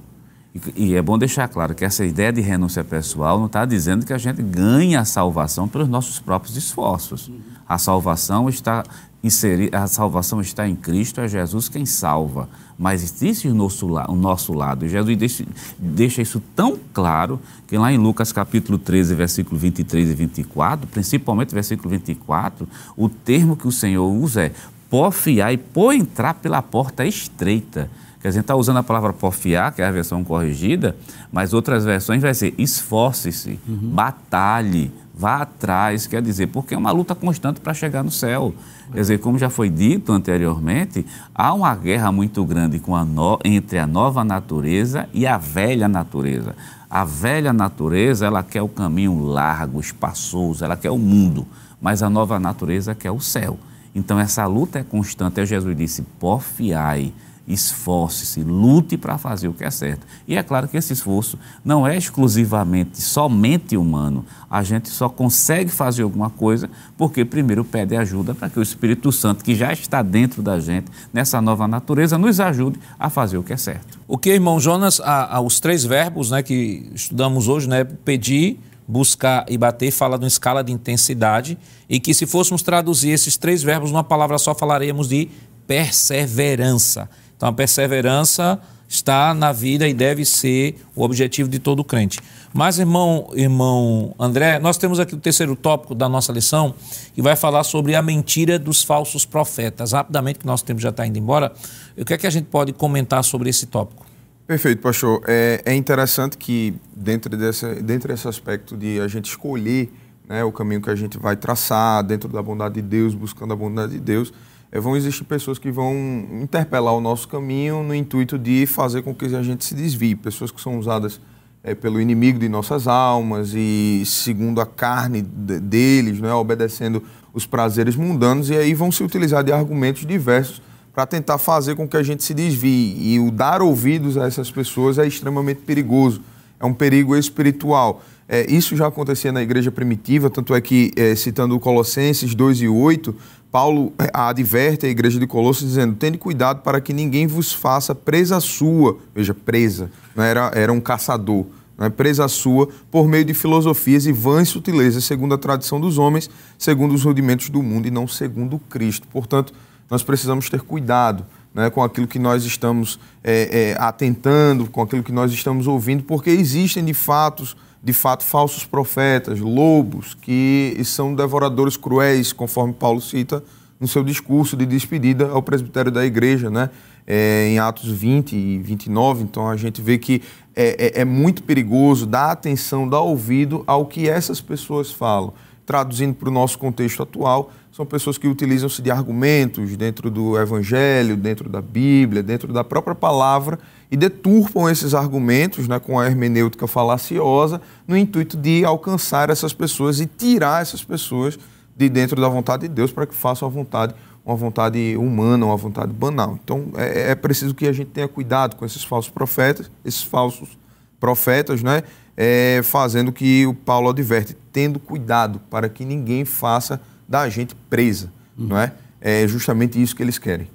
E, 0.77 0.95
é 0.95 1.03
bom 1.03 1.19
deixar 1.19 1.49
claro 1.49 1.75
que 1.75 1.85
essa 1.85 2.05
ideia 2.05 2.33
de 2.33 2.41
renúncia 2.41 2.83
pessoal 2.83 3.39
não 3.39 3.47
está 3.47 3.65
dizendo 3.65 4.05
que 4.05 4.13
a 4.13 4.19
gente 4.19 4.43
ganha 4.43 5.01
a 5.01 5.05
salvação 5.05 5.69
pelos 5.69 5.89
nossos 5.89 6.19
próprios 6.19 6.57
esforços. 6.57 7.31
A 7.69 7.79
salvação 7.79 8.49
está 8.49 8.83
inserida, 9.23 9.79
a 9.79 9.87
salvação 9.87 10.41
está 10.41 10.67
em 10.69 10.75
Cristo, 10.75 11.21
é 11.21 11.29
Jesus 11.29 11.69
quem 11.69 11.85
salva. 11.85 12.49
Mas 12.79 13.03
existe 13.03 13.49
o 13.49 13.55
nosso, 13.55 13.87
o 13.87 14.17
nosso 14.17 14.53
lado. 14.53 14.87
E 14.87 14.89
Jesus 14.89 15.17
deixa, 15.17 15.45
deixa 15.79 16.23
isso 16.23 16.43
tão 16.57 16.79
claro 16.93 17.41
que 17.67 17.77
lá 17.77 17.93
em 17.93 17.99
Lucas 17.99 18.33
capítulo 18.33 18.79
13, 18.79 19.15
versículo 19.15 19.59
23 19.59 20.11
e 20.11 20.15
24, 20.15 20.87
principalmente 20.87 21.55
versículo 21.55 21.91
24, 21.91 22.67
o 22.97 23.09
termo 23.09 23.57
que 23.57 23.69
o 23.69 23.73
Senhor 23.73 24.09
usa 24.09 24.45
é 24.47 24.53
porfiar 24.89 25.53
e 25.53 25.57
por 25.57 25.93
entrar 25.93 26.35
pela 26.35 26.63
porta 26.63 27.05
estreita 27.05 27.91
Quer 28.21 28.29
dizer, 28.29 28.41
está 28.41 28.57
usando 28.57 28.79
a 28.79 28.83
palavra 28.83 29.13
porfiar, 29.13 29.73
que 29.73 29.81
é 29.81 29.87
a 29.87 29.93
versão 29.93 30.25
corrigida, 30.25 30.97
mas 31.31 31.53
outras 31.53 31.85
versões 31.85 32.21
vai 32.21 32.35
ser 32.35 32.53
esforce-se, 32.59 33.61
uhum. 33.67 33.91
batalhe, 33.91 34.91
vá 35.15 35.43
atrás, 35.43 36.07
quer 36.07 36.21
dizer, 36.21 36.49
porque 36.49 36.75
é 36.75 36.79
uma 36.79 36.91
luta 36.91 37.15
constante 37.15 37.61
para 37.61 37.73
chegar 37.73 38.03
no 38.03 38.11
céu. 38.11 38.53
Quer 38.91 39.01
dizer, 39.01 39.19
como 39.19 39.39
já 39.39 39.49
foi 39.49 39.71
dito 39.71 40.13
anteriormente, 40.13 41.07
há 41.33 41.55
uma 41.55 41.73
guerra 41.77 42.11
muito 42.11 42.45
grande 42.45 42.83
a 42.89 43.05
no... 43.05 43.39
entre 43.45 43.79
a 43.79 43.87
nova 43.87 44.25
natureza 44.25 45.09
e 45.15 45.25
a 45.25 45.39
velha 45.39 45.87
natureza. 45.87 46.57
A 46.91 47.05
velha 47.05 47.53
natureza, 47.53 48.27
ela 48.27 48.43
quer 48.43 48.63
o 48.63 48.69
caminho 48.69 49.23
largo, 49.23 49.79
espaçoso, 49.79 50.65
ela 50.65 50.77
quer 50.77 50.91
o 50.91 50.99
mundo, 50.99 51.47
mas 51.81 52.03
a 52.03 52.11
nova 52.11 52.41
natureza 52.41 52.97
quer 52.97 53.13
o 53.13 53.21
céu. 53.21 53.59
Então 53.95 54.19
essa 54.19 54.47
luta 54.47 54.79
é 54.79 54.83
constante. 54.83 55.45
Jesus 55.45 55.77
disse: 55.77 56.03
porfiai 56.19 57.13
esforce-se, 57.49 58.43
lute 58.43 58.99
para 58.99 59.17
fazer 59.17 59.49
o 59.49 59.55
que 59.55 59.65
é 59.65 59.71
certo. 59.71 60.07
E 60.27 60.37
é 60.37 60.43
claro 60.43 60.69
que 60.69 60.77
esse 60.77 60.93
esforço 60.93 61.39
não 61.65 61.87
é 61.87 61.97
exclusivamente, 61.97 63.01
somente 63.01 63.77
humano. 63.77 64.25
A 64.51 64.63
gente 64.63 64.91
só 64.91 65.09
consegue 65.09 65.71
fazer 65.71 66.03
alguma 66.03 66.29
coisa 66.29 66.69
porque 66.97 67.25
primeiro 67.25 67.65
pede 67.65 67.97
ajuda 67.97 68.35
para 68.35 68.51
que 68.51 68.59
o 68.59 68.63
Espírito 68.63 69.11
Santo, 69.11 69.43
que 69.43 69.55
já 69.55 69.73
está 69.73 70.03
dentro 70.03 70.43
da 70.43 70.61
gente, 70.61 70.91
nessa 71.13 71.41
nova 71.41 71.67
natureza, 71.67 72.19
nos 72.19 72.39
ajude 72.39 72.79
a 72.99 73.09
fazer 73.09 73.39
o 73.39 73.43
que 73.43 73.55
é 73.55 73.57
certo. 73.57 73.99
O 74.07 74.19
que, 74.19 74.31
irmão 74.31 74.61
Jonas, 74.61 75.01
a, 75.01 75.41
os 75.41 75.59
três 75.59 75.85
verbos 75.85 76.31
né, 76.31 76.43
que 76.43 76.91
estudamos 76.95 77.49
hoje, 77.49 77.67
né, 77.67 77.83
pedir, 77.83 78.61
buscar 78.89 79.45
e 79.49 79.59
bater, 79.59 79.91
fala 79.91 80.17
de 80.17 80.25
uma 80.25 80.29
escala 80.29 80.65
de 80.65 80.73
intensidade 80.73 81.59
e 81.89 82.01
que 82.01 82.15
se 82.15 82.25
fôssemos 82.27 82.63
traduzir 82.63 83.11
esses 83.11 83.37
três 83.37 83.63
verbos 83.63 83.93
numa 83.93 84.03
palavra 84.03 84.39
só, 84.39 84.55
falaríamos 84.55 85.09
de 85.09 85.29
perseverança. 85.67 87.11
Então 87.37 87.51
a 87.51 87.53
perseverança 87.53 88.59
está 88.89 89.35
na 89.35 89.53
vida 89.53 89.87
e 89.87 89.93
deve 89.93 90.25
ser 90.25 90.77
o 90.97 91.03
objetivo 91.03 91.51
de 91.51 91.59
todo 91.59 91.85
crente. 91.85 92.19
Mas, 92.55 92.79
irmão, 92.79 93.29
irmão 93.35 94.15
André, 94.19 94.59
nós 94.59 94.79
temos 94.79 94.99
aqui 94.99 95.15
o 95.15 95.19
terceiro 95.19 95.55
tópico 95.55 95.95
da 95.95 96.09
nossa 96.09 96.33
lição, 96.33 96.75
que 97.15 97.21
vai 97.21 97.37
falar 97.37 97.65
sobre 97.65 97.95
a 97.95 98.01
mentira 98.01 98.59
dos 98.59 98.83
falsos 98.83 99.27
profetas. 99.27 99.93
Rapidamente, 99.93 100.39
que 100.39 100.47
nosso 100.47 100.65
tempo 100.65 100.81
já 100.81 100.89
está 100.89 101.07
indo 101.07 101.19
embora, 101.19 101.53
o 101.99 102.05
que 102.07 102.15
é 102.15 102.17
que 102.17 102.27
a 102.27 102.31
gente 102.31 102.47
pode 102.47 102.73
comentar 102.73 103.23
sobre 103.23 103.51
esse 103.51 103.67
tópico? 103.67 104.08
Perfeito, 104.49 104.81
pastor. 104.81 105.21
É, 105.29 105.61
é 105.63 105.75
interessante 105.75 106.39
que, 106.39 106.75
dentro 106.97 107.37
desse, 107.37 107.83
dentro 107.83 108.09
desse 108.09 108.27
aspecto 108.27 108.79
de 108.79 108.99
a 108.99 109.07
gente 109.07 109.27
escolher 109.27 109.93
né, 110.27 110.43
o 110.43 110.51
caminho 110.51 110.81
que 110.81 110.89
a 110.89 110.95
gente 110.95 111.19
vai 111.19 111.37
traçar, 111.37 112.03
dentro 112.03 112.31
da 112.31 112.43
bondade 112.43 112.77
de 112.77 112.81
Deus, 112.81 113.15
buscando 113.15 113.53
a 113.53 113.57
bondade 113.57 113.93
de 113.93 114.01
Deus, 114.01 114.33
é, 114.73 114.81
vão 114.81 114.97
existir 114.97 115.25
pessoas 115.25 115.59
que 115.59 115.71
vão 115.71 115.95
interpelar 116.41 116.95
o 116.95 117.01
nosso 117.01 117.29
caminho 117.29 117.83
no 117.83 117.95
intuito 117.95 118.39
de 118.39 118.65
fazer 118.67 119.03
com 119.03 119.15
que 119.15 119.27
a 119.27 119.43
gente 119.43 119.67
se 119.67 119.75
desvie. 119.75 120.15
Pessoas 120.15 120.51
que 120.51 120.63
são 120.63 120.79
usadas 120.79 121.21
é, 121.63 121.75
pelo 121.75 122.01
inimigo 122.01 122.39
de 122.39 122.49
nossas 122.49 122.89
almas 122.89 123.53
e 123.55 124.03
segundo 124.07 124.63
a 124.63 124.67
carne 124.67 125.21
deles, 125.21 126.23
né, 126.23 126.33
obedecendo 126.33 127.03
os 127.35 127.45
prazeres 127.45 127.97
mundanos, 127.97 128.49
e 128.49 128.57
aí 128.57 128.73
vão 128.73 128.91
se 128.91 129.05
utilizar 129.05 129.45
de 129.45 129.53
argumentos 129.53 130.07
diversos 130.07 130.63
para 130.99 131.07
tentar 131.07 131.39
fazer 131.39 131.77
com 131.77 131.87
que 131.87 131.97
a 131.97 132.03
gente 132.03 132.25
se 132.25 132.35
desvie. 132.35 132.97
E 132.99 133.21
o 133.21 133.31
dar 133.31 133.63
ouvidos 133.63 134.19
a 134.19 134.27
essas 134.27 134.51
pessoas 134.51 134.99
é 134.99 135.07
extremamente 135.07 135.61
perigoso, 135.61 136.21
é 136.59 136.67
um 136.67 136.75
perigo 136.75 137.17
espiritual. 137.17 138.03
É, 138.29 138.51
isso 138.51 138.75
já 138.75 138.89
acontecia 138.89 139.31
na 139.31 139.41
igreja 139.41 139.71
primitiva, 139.71 140.29
tanto 140.29 140.53
é 140.57 140.61
que, 140.61 140.91
é, 140.97 141.15
citando 141.15 141.57
Colossenses 141.61 142.35
2 142.35 142.63
e 142.63 142.69
8, 142.69 143.15
Paulo 143.49 143.93
é, 143.97 144.11
adverte 144.13 144.87
a 144.87 144.89
igreja 144.89 145.21
de 145.21 145.27
Colossos 145.29 145.69
dizendo: 145.69 145.95
Tende 145.95 146.19
cuidado 146.19 146.63
para 146.63 146.81
que 146.81 146.93
ninguém 146.93 147.29
vos 147.29 147.53
faça 147.53 147.95
presa 147.95 148.41
sua, 148.41 148.99
veja, 149.15 149.33
presa, 149.33 149.93
não 150.17 150.25
era, 150.25 150.51
era 150.53 150.73
um 150.73 150.81
caçador, 150.81 151.47
não 151.79 151.87
é 151.87 151.91
presa 151.91 152.27
sua, 152.27 152.69
por 152.91 153.07
meio 153.07 153.25
de 153.25 153.35
filosofias 153.35 154.05
e 154.05 154.11
vãs 154.11 154.49
sutilezas, 154.49 155.05
segundo 155.05 155.33
a 155.33 155.39
tradição 155.39 155.81
dos 155.81 155.97
homens, 155.97 156.29
segundo 156.59 156.93
os 156.93 157.05
rudimentos 157.05 157.51
do 157.51 157.63
mundo 157.63 157.87
e 157.87 157.91
não 157.93 158.09
segundo 158.09 158.59
Cristo. 158.69 159.07
Portanto, 159.13 159.55
nós 159.91 160.03
precisamos 160.03 160.49
ter 160.49 160.61
cuidado 160.61 161.25
né, 161.55 161.71
com 161.71 161.83
aquilo 161.83 162.07
que 162.07 162.19
nós 162.19 162.45
estamos 162.45 162.99
é, 163.23 163.73
é, 163.73 163.77
atentando, 163.79 164.67
com 164.67 164.83
aquilo 164.83 165.03
que 165.03 165.13
nós 165.13 165.33
estamos 165.33 165.67
ouvindo, 165.67 166.03
porque 166.05 166.31
existem 166.31 166.85
de 166.85 166.95
fato 166.95 167.57
de 167.83 167.93
fato 167.93 168.25
falsos 168.25 168.65
profetas, 168.65 169.39
lobos, 169.39 170.15
que 170.15 170.77
são 170.85 171.15
devoradores 171.15 171.77
cruéis, 171.77 172.33
conforme 172.33 172.75
Paulo 172.75 173.01
cita 173.01 173.43
no 173.81 173.87
seu 173.87 174.03
discurso 174.03 174.57
de 174.57 174.67
despedida 174.67 175.29
ao 175.29 175.43
presbitério 175.43 175.91
da 175.91 176.05
igreja, 176.05 176.51
né? 176.51 176.71
É, 177.07 177.49
em 177.49 177.59
Atos 177.59 177.89
20 177.89 178.37
e 178.37 178.59
29. 178.59 179.23
Então 179.23 179.49
a 179.49 179.57
gente 179.57 179.81
vê 179.81 179.97
que 179.97 180.21
é, 180.55 180.99
é, 180.99 181.01
é 181.01 181.05
muito 181.05 181.43
perigoso 181.43 182.05
dar 182.05 182.33
atenção, 182.33 182.87
dar 182.87 183.01
ouvido 183.01 183.63
ao 183.67 183.87
que 183.87 184.09
essas 184.09 184.41
pessoas 184.41 184.91
falam. 184.91 185.33
Traduzindo 185.69 186.15
para 186.15 186.31
o 186.31 186.33
nosso 186.33 186.59
contexto 186.59 187.03
atual, 187.03 187.53
são 187.71 187.85
pessoas 187.85 188.17
que 188.17 188.27
utilizam-se 188.27 188.81
de 188.81 188.91
argumentos 188.91 189.77
dentro 189.77 190.11
do 190.11 190.41
Evangelho, 190.41 191.15
dentro 191.15 191.47
da 191.47 191.61
Bíblia, 191.61 192.23
dentro 192.23 192.55
da 192.55 192.65
própria 192.65 192.95
palavra 192.95 193.59
e 193.91 193.95
deturpam 193.95 194.67
esses 194.71 194.95
argumentos 194.95 195.69
né, 195.69 195.79
com 195.79 196.01
a 196.01 196.07
hermenêutica 196.07 196.67
falaciosa 196.67 197.61
no 197.87 197.99
intuito 197.99 198.35
de 198.35 198.65
alcançar 198.65 199.29
essas 199.29 199.53
pessoas 199.53 200.01
e 200.01 200.07
tirar 200.07 200.63
essas 200.63 200.83
pessoas 200.83 201.39
de 201.77 201.87
dentro 201.91 202.19
da 202.19 202.31
vontade 202.31 202.63
de 202.63 202.75
Deus 202.75 202.91
para 202.91 203.05
que 203.05 203.15
façam 203.15 203.47
a 203.47 203.51
vontade, 203.51 203.95
uma 204.25 204.37
vontade 204.37 204.97
humana, 204.97 205.45
uma 205.45 205.57
vontade 205.59 205.93
banal. 205.93 206.39
Então 206.43 206.69
é, 206.79 207.11
é 207.11 207.15
preciso 207.15 207.55
que 207.55 207.69
a 207.69 207.73
gente 207.73 207.91
tenha 207.91 208.09
cuidado 208.09 208.57
com 208.57 208.65
esses 208.65 208.85
falsos 208.85 209.11
profetas, 209.11 209.71
esses 209.85 210.03
falsos 210.03 210.57
profetas, 210.99 211.63
né, 211.63 211.83
é, 212.21 212.61
fazendo 212.65 213.13
que 213.13 213.47
o 213.47 213.55
Paulo 213.55 213.91
adverte, 213.91 214.37
tendo 214.53 214.81
cuidado 214.81 215.41
para 215.49 215.69
que 215.69 215.85
ninguém 215.85 216.25
faça 216.25 216.81
da 217.09 217.29
gente 217.29 217.55
presa, 217.71 218.13
uhum. 218.37 218.49
não 218.49 218.59
é? 218.59 218.73
É 219.01 219.29
justamente 219.29 219.81
isso 219.81 219.95
que 219.95 220.03
eles 220.03 220.19
querem. 220.19 220.49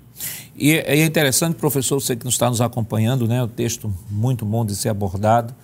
E 0.53 0.73
é 0.73 1.05
interessante, 1.05 1.55
professor, 1.55 2.01
você 2.01 2.17
que 2.17 2.27
está 2.27 2.49
nos 2.49 2.59
acompanhando, 2.59 3.25
né? 3.29 3.41
O 3.41 3.47
texto 3.47 3.91
muito 4.11 4.45
bom 4.45 4.65
de 4.65 4.75
ser 4.75 4.89
abordado 4.89 5.55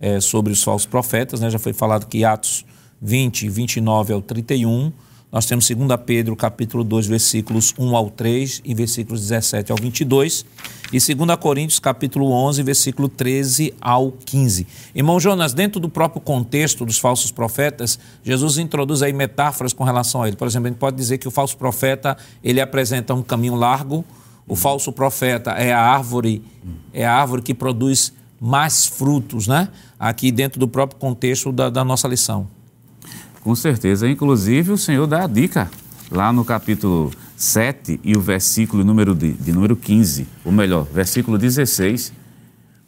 é, 0.00 0.20
sobre 0.20 0.52
os 0.52 0.60
falsos 0.60 0.86
profetas, 0.86 1.40
né? 1.40 1.48
Já 1.48 1.58
foi 1.60 1.72
falado 1.72 2.06
que 2.06 2.24
Atos 2.24 2.66
20, 3.00 3.48
29 3.48 4.12
ao 4.12 4.20
31 4.20 4.92
nós 5.34 5.46
temos 5.46 5.68
2 5.68 5.78
Pedro, 6.06 6.36
capítulo 6.36 6.84
2, 6.84 7.08
versículos 7.08 7.74
1 7.76 7.96
ao 7.96 8.08
3 8.08 8.62
e 8.64 8.72
versículos 8.72 9.20
17 9.22 9.72
ao 9.72 9.78
22. 9.78 10.46
E 10.92 11.14
2 11.14 11.36
Coríntios, 11.40 11.80
capítulo 11.80 12.30
11, 12.30 12.62
versículo 12.62 13.08
13 13.08 13.74
ao 13.80 14.12
15. 14.12 14.64
Irmão 14.94 15.18
Jonas, 15.18 15.52
dentro 15.52 15.80
do 15.80 15.88
próprio 15.88 16.20
contexto 16.20 16.86
dos 16.86 17.00
falsos 17.00 17.32
profetas, 17.32 17.98
Jesus 18.22 18.58
introduz 18.58 19.02
aí 19.02 19.12
metáforas 19.12 19.72
com 19.72 19.82
relação 19.82 20.22
a 20.22 20.28
ele. 20.28 20.36
Por 20.36 20.46
exemplo, 20.46 20.68
a 20.68 20.70
gente 20.70 20.78
pode 20.78 20.96
dizer 20.96 21.18
que 21.18 21.26
o 21.26 21.32
falso 21.32 21.56
profeta, 21.56 22.16
ele 22.40 22.60
apresenta 22.60 23.12
um 23.12 23.20
caminho 23.20 23.56
largo, 23.56 24.04
o 24.46 24.54
falso 24.54 24.92
profeta 24.92 25.50
é 25.50 25.72
a 25.72 25.80
árvore, 25.80 26.44
é 26.92 27.04
a 27.04 27.12
árvore 27.12 27.42
que 27.42 27.52
produz 27.52 28.12
mais 28.40 28.86
frutos, 28.86 29.48
né? 29.48 29.68
Aqui 29.98 30.30
dentro 30.30 30.60
do 30.60 30.68
próprio 30.68 31.00
contexto 31.00 31.50
da, 31.50 31.70
da 31.70 31.84
nossa 31.84 32.06
lição. 32.06 32.53
Com 33.44 33.54
certeza. 33.54 34.08
Inclusive, 34.08 34.72
o 34.72 34.78
Senhor 34.78 35.06
dá 35.06 35.24
a 35.24 35.26
dica 35.26 35.70
lá 36.10 36.32
no 36.32 36.44
capítulo 36.44 37.12
7 37.36 38.00
e 38.02 38.16
o 38.16 38.20
versículo 38.20 38.82
número 38.82 39.14
de, 39.14 39.32
de 39.32 39.52
número 39.52 39.76
15, 39.76 40.26
ou 40.44 40.50
melhor, 40.50 40.86
versículo 40.92 41.36
16, 41.36 42.10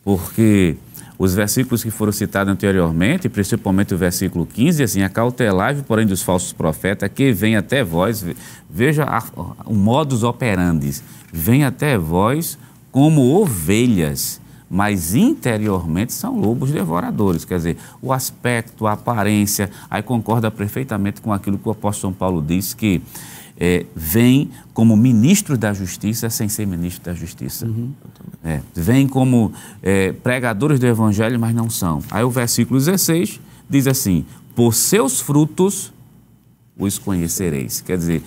porque 0.02 0.76
os 1.18 1.34
versículos 1.34 1.82
que 1.82 1.90
foram 1.90 2.12
citados 2.12 2.52
anteriormente, 2.52 3.28
principalmente 3.28 3.94
o 3.94 3.98
versículo 3.98 4.46
15, 4.46 4.82
assim, 4.82 5.02
acautelai 5.02 5.74
porém, 5.86 6.06
dos 6.06 6.22
falsos 6.22 6.54
profetas, 6.54 7.10
que 7.14 7.32
vem 7.32 7.54
até 7.56 7.84
vós, 7.84 8.24
veja 8.68 9.04
a, 9.04 9.22
o 9.66 9.74
modus 9.74 10.22
operandi, 10.22 11.02
vem 11.30 11.64
até 11.64 11.98
vós 11.98 12.58
como 12.90 13.22
ovelhas, 13.38 14.40
mas 14.68 15.14
interiormente 15.14 16.12
são 16.12 16.38
lobos 16.38 16.70
devoradores. 16.70 17.44
Quer 17.44 17.56
dizer, 17.56 17.76
o 18.02 18.12
aspecto, 18.12 18.86
a 18.86 18.92
aparência, 18.92 19.70
aí 19.88 20.02
concorda 20.02 20.50
perfeitamente 20.50 21.20
com 21.20 21.32
aquilo 21.32 21.58
que 21.58 21.68
o 21.68 21.72
apóstolo 21.72 22.12
São 22.12 22.18
Paulo 22.18 22.42
diz, 22.42 22.74
que 22.74 23.00
é, 23.58 23.86
vem 23.94 24.50
como 24.74 24.96
ministro 24.96 25.56
da 25.56 25.72
justiça 25.72 26.28
sem 26.28 26.48
ser 26.48 26.66
ministro 26.66 27.04
da 27.04 27.14
justiça. 27.14 27.66
Uhum. 27.66 27.92
É, 28.44 28.60
vem 28.74 29.08
como 29.08 29.52
é, 29.82 30.12
pregadores 30.12 30.78
do 30.78 30.86
evangelho, 30.86 31.38
mas 31.38 31.54
não 31.54 31.70
são. 31.70 32.02
Aí 32.10 32.22
o 32.22 32.30
versículo 32.30 32.78
16 32.78 33.40
diz 33.68 33.86
assim: 33.86 34.26
Por 34.54 34.74
seus 34.74 35.20
frutos 35.20 35.92
os 36.78 36.98
conhecereis. 36.98 37.80
Quer 37.80 37.96
dizer, 37.96 38.22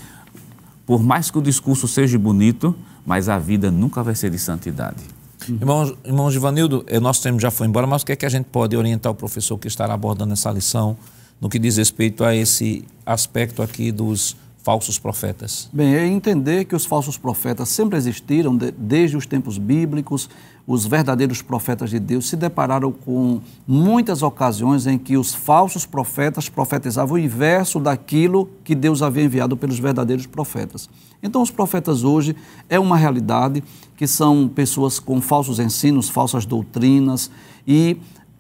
por 0.86 1.04
mais 1.04 1.30
que 1.30 1.38
o 1.38 1.42
discurso 1.42 1.88
seja 1.88 2.18
bonito, 2.18 2.76
mas 3.06 3.30
a 3.30 3.38
vida 3.38 3.70
nunca 3.70 4.02
vai 4.02 4.16
ser 4.16 4.32
de 4.32 4.40
santidade. 4.40 5.19
Irmão, 5.54 5.98
irmão 6.06 6.32
Givanildo, 6.32 6.86
o 6.90 7.00
nosso 7.00 7.22
tempo 7.24 7.40
já 7.40 7.50
foi 7.50 7.68
embora, 7.68 7.88
mas 7.88 8.02
o 8.02 8.06
que 8.06 8.12
é 8.12 8.16
que 8.16 8.26
a 8.26 8.30
gente 8.30 8.46
pode 8.46 8.76
orientar 8.76 9.12
o 9.12 9.16
professor 9.16 9.58
que 9.58 9.68
estará 9.68 9.94
abordando 9.94 10.34
essa 10.34 10.52
lição 10.52 10.96
no 11.42 11.50
que 11.50 11.58
diz 11.58 11.78
respeito 11.78 12.24
a 12.24 12.36
esse 12.36 12.86
aspecto 13.06 13.62
aqui 13.62 13.92
dos 13.92 14.36
falsos 14.70 15.00
profetas? 15.00 15.68
Bem, 15.74 15.96
é 15.96 16.06
entender 16.06 16.66
que 16.66 16.76
os 16.76 16.86
falsos 16.86 17.18
profetas 17.18 17.70
sempre 17.70 17.98
existiram 17.98 18.56
de, 18.56 18.70
desde 18.70 19.18
os 19.18 19.26
tempos 19.26 19.58
bíblicos. 19.58 20.30
Os 20.68 20.86
verdadeiros 20.86 21.42
profetas 21.42 21.90
de 21.90 22.00
Deus 22.00 22.30
se 22.30 22.36
depararam 22.36 22.92
com 22.92 23.42
muitas 23.68 24.22
ocasiões 24.22 24.86
em 24.86 24.96
que 24.96 25.18
os 25.18 25.34
falsos 25.34 25.88
profetas 25.88 26.50
profetizavam 26.50 27.16
o 27.16 27.18
inverso 27.18 27.80
daquilo 27.80 28.48
que 28.64 28.76
Deus 28.76 29.02
havia 29.02 29.24
enviado 29.24 29.58
pelos 29.58 29.80
verdadeiros 29.80 30.28
profetas. 30.28 30.88
Então, 31.24 31.42
os 31.42 31.50
profetas 31.50 32.04
hoje 32.04 32.36
é 32.70 32.80
uma 32.80 32.96
realidade 32.96 33.64
que 33.98 34.06
são 34.06 34.48
pessoas 34.48 35.00
com 35.00 35.20
falsos 35.20 35.58
ensinos, 35.58 36.10
falsas 36.10 36.46
doutrinas 36.46 37.32
e 37.68 37.98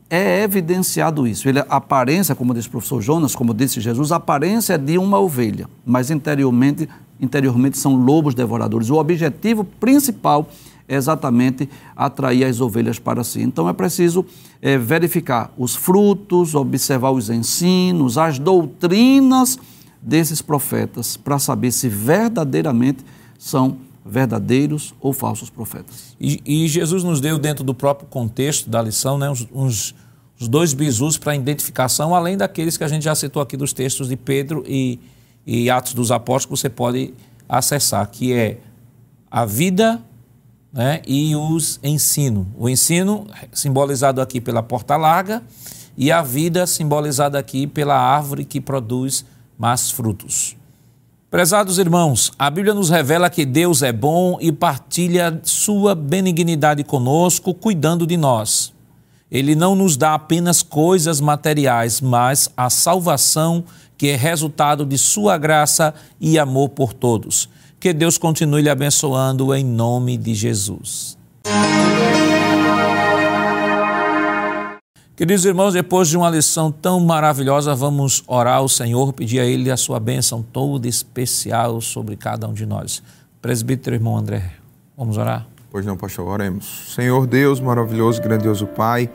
é 0.10 0.42
evidenciado 0.42 1.28
isso. 1.28 1.48
Ele, 1.48 1.60
a 1.60 1.66
aparência, 1.70 2.34
como 2.34 2.54
disse 2.54 2.68
o 2.68 2.72
professor 2.72 3.02
Jonas, 3.02 3.36
como 3.36 3.54
disse 3.54 3.80
Jesus, 3.80 4.12
a 4.12 4.16
aparência 4.16 4.74
é 4.74 4.78
de 4.78 4.98
uma 4.98 5.20
ovelha, 5.20 5.68
mas 5.86 6.10
interiormente, 6.10 6.90
interiormente 7.20 7.78
são 7.78 7.96
lobos 7.96 8.34
devoradores. 8.34 8.90
O 8.90 8.96
objetivo 8.96 9.64
principal 9.64 10.50
é 10.88 10.96
exatamente 10.96 11.70
atrair 11.96 12.46
as 12.46 12.60
ovelhas 12.60 12.98
para 12.98 13.24
si. 13.24 13.42
Então 13.42 13.70
é 13.70 13.74
preciso 13.74 14.26
é, 14.60 14.76
verificar 14.78 15.54
os 15.56 15.76
frutos, 15.76 16.56
observar 16.56 17.12
os 17.12 17.30
ensinos, 17.30 18.18
as 18.18 18.40
doutrinas 18.40 19.60
desses 20.02 20.42
profetas, 20.42 21.16
para 21.16 21.38
saber 21.38 21.72
se 21.72 21.88
verdadeiramente 21.88 23.06
são 23.38 23.78
verdadeiros 24.10 24.94
ou 25.00 25.14
falsos 25.14 25.50
profetas. 25.50 26.16
E, 26.20 26.42
e, 26.46 26.68
Jesus 26.68 27.04
nos 27.04 27.22
deu, 27.22 27.38
dentro 27.38 27.64
do 27.64 27.74
próprio 27.74 28.08
contexto 28.08 28.70
da 28.70 28.82
lição, 28.82 29.18
né, 29.18 29.30
uns, 29.30 29.48
uns, 29.54 29.96
dois 30.48 30.74
bisus 30.74 31.18
para 31.18 31.36
identificação, 31.36 32.16
além 32.16 32.38
daqueles 32.38 32.78
que 32.78 32.84
a 32.84 32.88
gente 32.88 33.04
já 33.04 33.14
citou 33.14 33.42
aqui 33.42 33.56
dos 33.56 33.74
textos 33.74 34.08
de 34.08 34.16
Pedro 34.16 34.64
e, 34.68 35.00
e 35.46 35.70
Atos 35.70 35.94
dos 35.94 36.12
Apóstolos, 36.12 36.60
que 36.60 36.68
você 36.68 36.70
pode 36.70 37.14
acessar, 37.48 38.10
que 38.10 38.34
é 38.34 38.60
a 39.30 39.46
vida 39.46 40.02
né, 40.72 41.02
e 41.06 41.36
os 41.36 41.80
ensino. 41.84 42.48
O 42.58 42.70
ensino 42.70 43.28
simbolizado 43.52 44.22
aqui 44.22 44.40
pela 44.40 44.64
porta 44.64 44.96
larga 44.96 45.44
e 45.98 46.12
a 46.12 46.22
vida 46.22 46.66
simbolizada 46.66 47.38
aqui 47.38 47.68
pela 47.68 47.96
árvore 47.96 48.46
que 48.46 48.62
produz 48.62 49.26
mais 49.58 49.92
frutos. 49.92 50.59
Prezados 51.30 51.78
irmãos, 51.78 52.32
a 52.40 52.50
Bíblia 52.50 52.74
nos 52.74 52.90
revela 52.90 53.30
que 53.30 53.46
Deus 53.46 53.84
é 53.84 53.94
bom 53.94 54.40
e 54.42 54.52
partilha 54.52 55.40
sua 55.44 55.94
benignidade 55.94 56.84
conosco, 56.84 57.54
cuidando 57.54 58.08
de 58.08 58.18
nós. 58.18 58.74
Ele 59.30 59.54
não 59.54 59.76
nos 59.76 59.96
dá 59.96 60.16
apenas 60.16 60.64
coisas 60.64 61.22
materiais, 61.22 62.02
mas 62.02 62.50
a 62.58 62.68
salvação 62.68 63.64
que 63.96 64.08
é 64.08 64.16
resultado 64.16 64.84
de 64.84 64.98
sua 64.98 65.38
graça 65.38 65.94
e 66.20 66.40
amor 66.40 66.70
por 66.70 66.94
todos. 66.94 67.48
Que 67.80 67.94
Deus 67.94 68.18
continue 68.18 68.64
lhe 68.64 68.70
abençoando 68.70 69.54
em 69.54 69.64
nome 69.64 70.18
de 70.18 70.34
Jesus. 70.34 71.16
Queridos 75.20 75.44
irmãos, 75.44 75.74
depois 75.74 76.08
de 76.08 76.16
uma 76.16 76.30
lição 76.30 76.72
tão 76.72 76.98
maravilhosa, 77.02 77.76
vamos 77.76 78.24
orar 78.26 78.60
ao 78.60 78.70
Senhor, 78.70 79.12
pedir 79.12 79.42
a 79.42 79.44
Ele 79.44 79.70
a 79.70 79.76
sua 79.76 80.00
bênção 80.00 80.42
toda 80.42 80.88
especial 80.88 81.82
sobre 81.82 82.16
cada 82.16 82.48
um 82.48 82.54
de 82.54 82.66
nós. 82.66 83.04
Presbítero 83.42 83.98
irmão 83.98 84.16
André, 84.16 84.54
vamos 84.98 85.18
orar? 85.18 85.46
Pois 85.70 85.86
não, 85.86 85.98
pastor, 85.98 86.26
oremos. 86.26 86.94
Senhor 86.96 87.28
Deus, 87.28 87.60
maravilhoso, 87.60 88.22
grandioso 88.22 88.66
Pai, 88.66 89.10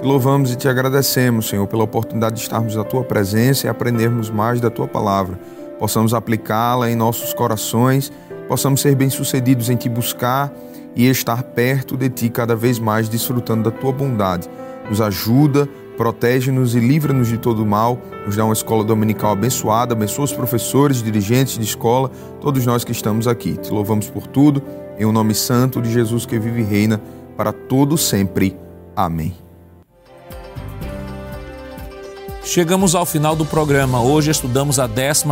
te 0.00 0.06
louvamos 0.06 0.52
e 0.52 0.56
te 0.56 0.68
agradecemos, 0.68 1.48
Senhor, 1.48 1.66
pela 1.66 1.82
oportunidade 1.82 2.36
de 2.36 2.42
estarmos 2.42 2.76
na 2.76 2.84
Tua 2.84 3.02
presença 3.02 3.66
e 3.66 3.68
aprendermos 3.68 4.30
mais 4.30 4.60
da 4.60 4.70
Tua 4.70 4.86
palavra. 4.86 5.40
Possamos 5.76 6.14
aplicá-la 6.14 6.88
em 6.88 6.94
nossos 6.94 7.34
corações, 7.34 8.12
possamos 8.46 8.80
ser 8.80 8.94
bem-sucedidos 8.94 9.68
em 9.68 9.76
Te 9.76 9.88
buscar 9.88 10.52
e 10.94 11.08
estar 11.08 11.42
perto 11.42 11.96
de 11.96 12.08
Ti 12.08 12.28
cada 12.28 12.54
vez 12.54 12.78
mais, 12.78 13.08
desfrutando 13.08 13.68
da 13.68 13.76
Tua 13.76 13.90
bondade 13.90 14.48
nos 14.88 15.00
ajuda, 15.00 15.68
protege-nos 15.96 16.74
e 16.74 16.80
livra-nos 16.80 17.28
de 17.28 17.38
todo 17.38 17.66
mal, 17.66 17.98
nos 18.24 18.36
dá 18.36 18.44
uma 18.44 18.52
escola 18.52 18.84
dominical 18.84 19.32
abençoada, 19.32 19.94
abençoa 19.94 20.24
os 20.24 20.32
professores, 20.32 21.02
dirigentes 21.02 21.58
de 21.58 21.64
escola, 21.64 22.10
todos 22.40 22.64
nós 22.64 22.84
que 22.84 22.92
estamos 22.92 23.26
aqui. 23.26 23.56
Te 23.56 23.70
louvamos 23.70 24.08
por 24.08 24.26
tudo, 24.26 24.62
em 24.98 25.04
o 25.04 25.08
um 25.08 25.12
nome 25.12 25.34
santo 25.34 25.82
de 25.82 25.92
Jesus 25.92 26.24
que 26.24 26.38
vive 26.38 26.60
e 26.60 26.64
reina 26.64 27.00
para 27.36 27.52
todo 27.52 27.98
sempre. 27.98 28.56
Amém. 28.96 29.34
Chegamos 32.44 32.94
ao 32.94 33.04
final 33.04 33.36
do 33.36 33.44
programa. 33.44 34.00
Hoje 34.00 34.30
estudamos 34.30 34.78
a 34.78 34.86
12 34.86 35.24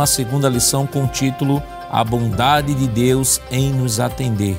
lição 0.51 0.85
com 0.85 1.05
o 1.05 1.07
título 1.07 1.63
A 1.89 2.03
bondade 2.03 2.75
de 2.75 2.87
Deus 2.87 3.41
em 3.49 3.73
nos 3.73 3.99
atender. 3.99 4.55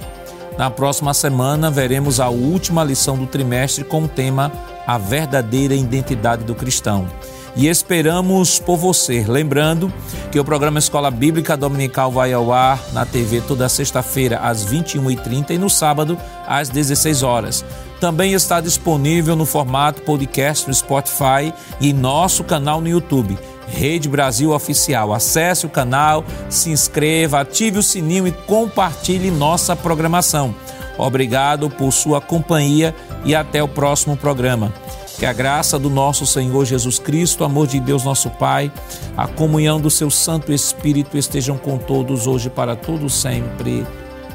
Na 0.58 0.68
próxima 0.68 1.14
semana 1.14 1.70
veremos 1.70 2.18
a 2.18 2.28
última 2.28 2.82
lição 2.82 3.16
do 3.16 3.28
trimestre 3.28 3.84
com 3.84 4.02
o 4.02 4.08
tema 4.08 4.50
a 4.84 4.98
verdadeira 4.98 5.72
identidade 5.72 6.42
do 6.42 6.52
cristão. 6.52 7.06
E 7.54 7.68
esperamos 7.68 8.58
por 8.58 8.76
você. 8.76 9.24
Lembrando 9.26 9.92
que 10.32 10.40
o 10.40 10.44
programa 10.44 10.80
Escola 10.80 11.12
Bíblica 11.12 11.56
Dominical 11.56 12.10
vai 12.10 12.32
ao 12.32 12.52
ar 12.52 12.80
na 12.92 13.06
TV 13.06 13.40
toda 13.40 13.68
sexta-feira 13.68 14.38
às 14.38 14.66
21h30 14.66 15.50
e 15.50 15.58
no 15.58 15.70
sábado 15.70 16.18
às 16.46 16.68
16 16.68 17.22
horas. 17.22 17.64
Também 18.00 18.32
está 18.32 18.60
disponível 18.60 19.36
no 19.36 19.46
formato 19.46 20.02
podcast 20.02 20.66
no 20.66 20.74
Spotify 20.74 21.52
e 21.80 21.92
nosso 21.92 22.42
canal 22.42 22.80
no 22.80 22.88
YouTube. 22.88 23.38
Rede 23.70 24.08
Brasil 24.08 24.52
Oficial. 24.52 25.12
Acesse 25.12 25.66
o 25.66 25.70
canal, 25.70 26.24
se 26.48 26.70
inscreva, 26.70 27.40
ative 27.40 27.78
o 27.78 27.82
sininho 27.82 28.26
e 28.26 28.32
compartilhe 28.32 29.30
nossa 29.30 29.76
programação. 29.76 30.54
Obrigado 30.96 31.70
por 31.70 31.92
sua 31.92 32.20
companhia 32.20 32.94
e 33.24 33.34
até 33.34 33.62
o 33.62 33.68
próximo 33.68 34.16
programa. 34.16 34.72
Que 35.18 35.26
a 35.26 35.32
graça 35.32 35.78
do 35.78 35.90
nosso 35.90 36.24
Senhor 36.26 36.64
Jesus 36.64 36.98
Cristo, 36.98 37.40
o 37.40 37.44
amor 37.44 37.66
de 37.66 37.80
Deus 37.80 38.04
nosso 38.04 38.30
Pai, 38.30 38.70
a 39.16 39.26
comunhão 39.26 39.80
do 39.80 39.90
seu 39.90 40.10
Santo 40.10 40.52
Espírito 40.52 41.16
estejam 41.18 41.58
com 41.58 41.76
todos 41.76 42.26
hoje 42.26 42.48
para 42.48 42.76
todos 42.76 43.14
sempre. 43.14 43.84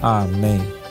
Amém. 0.01 0.82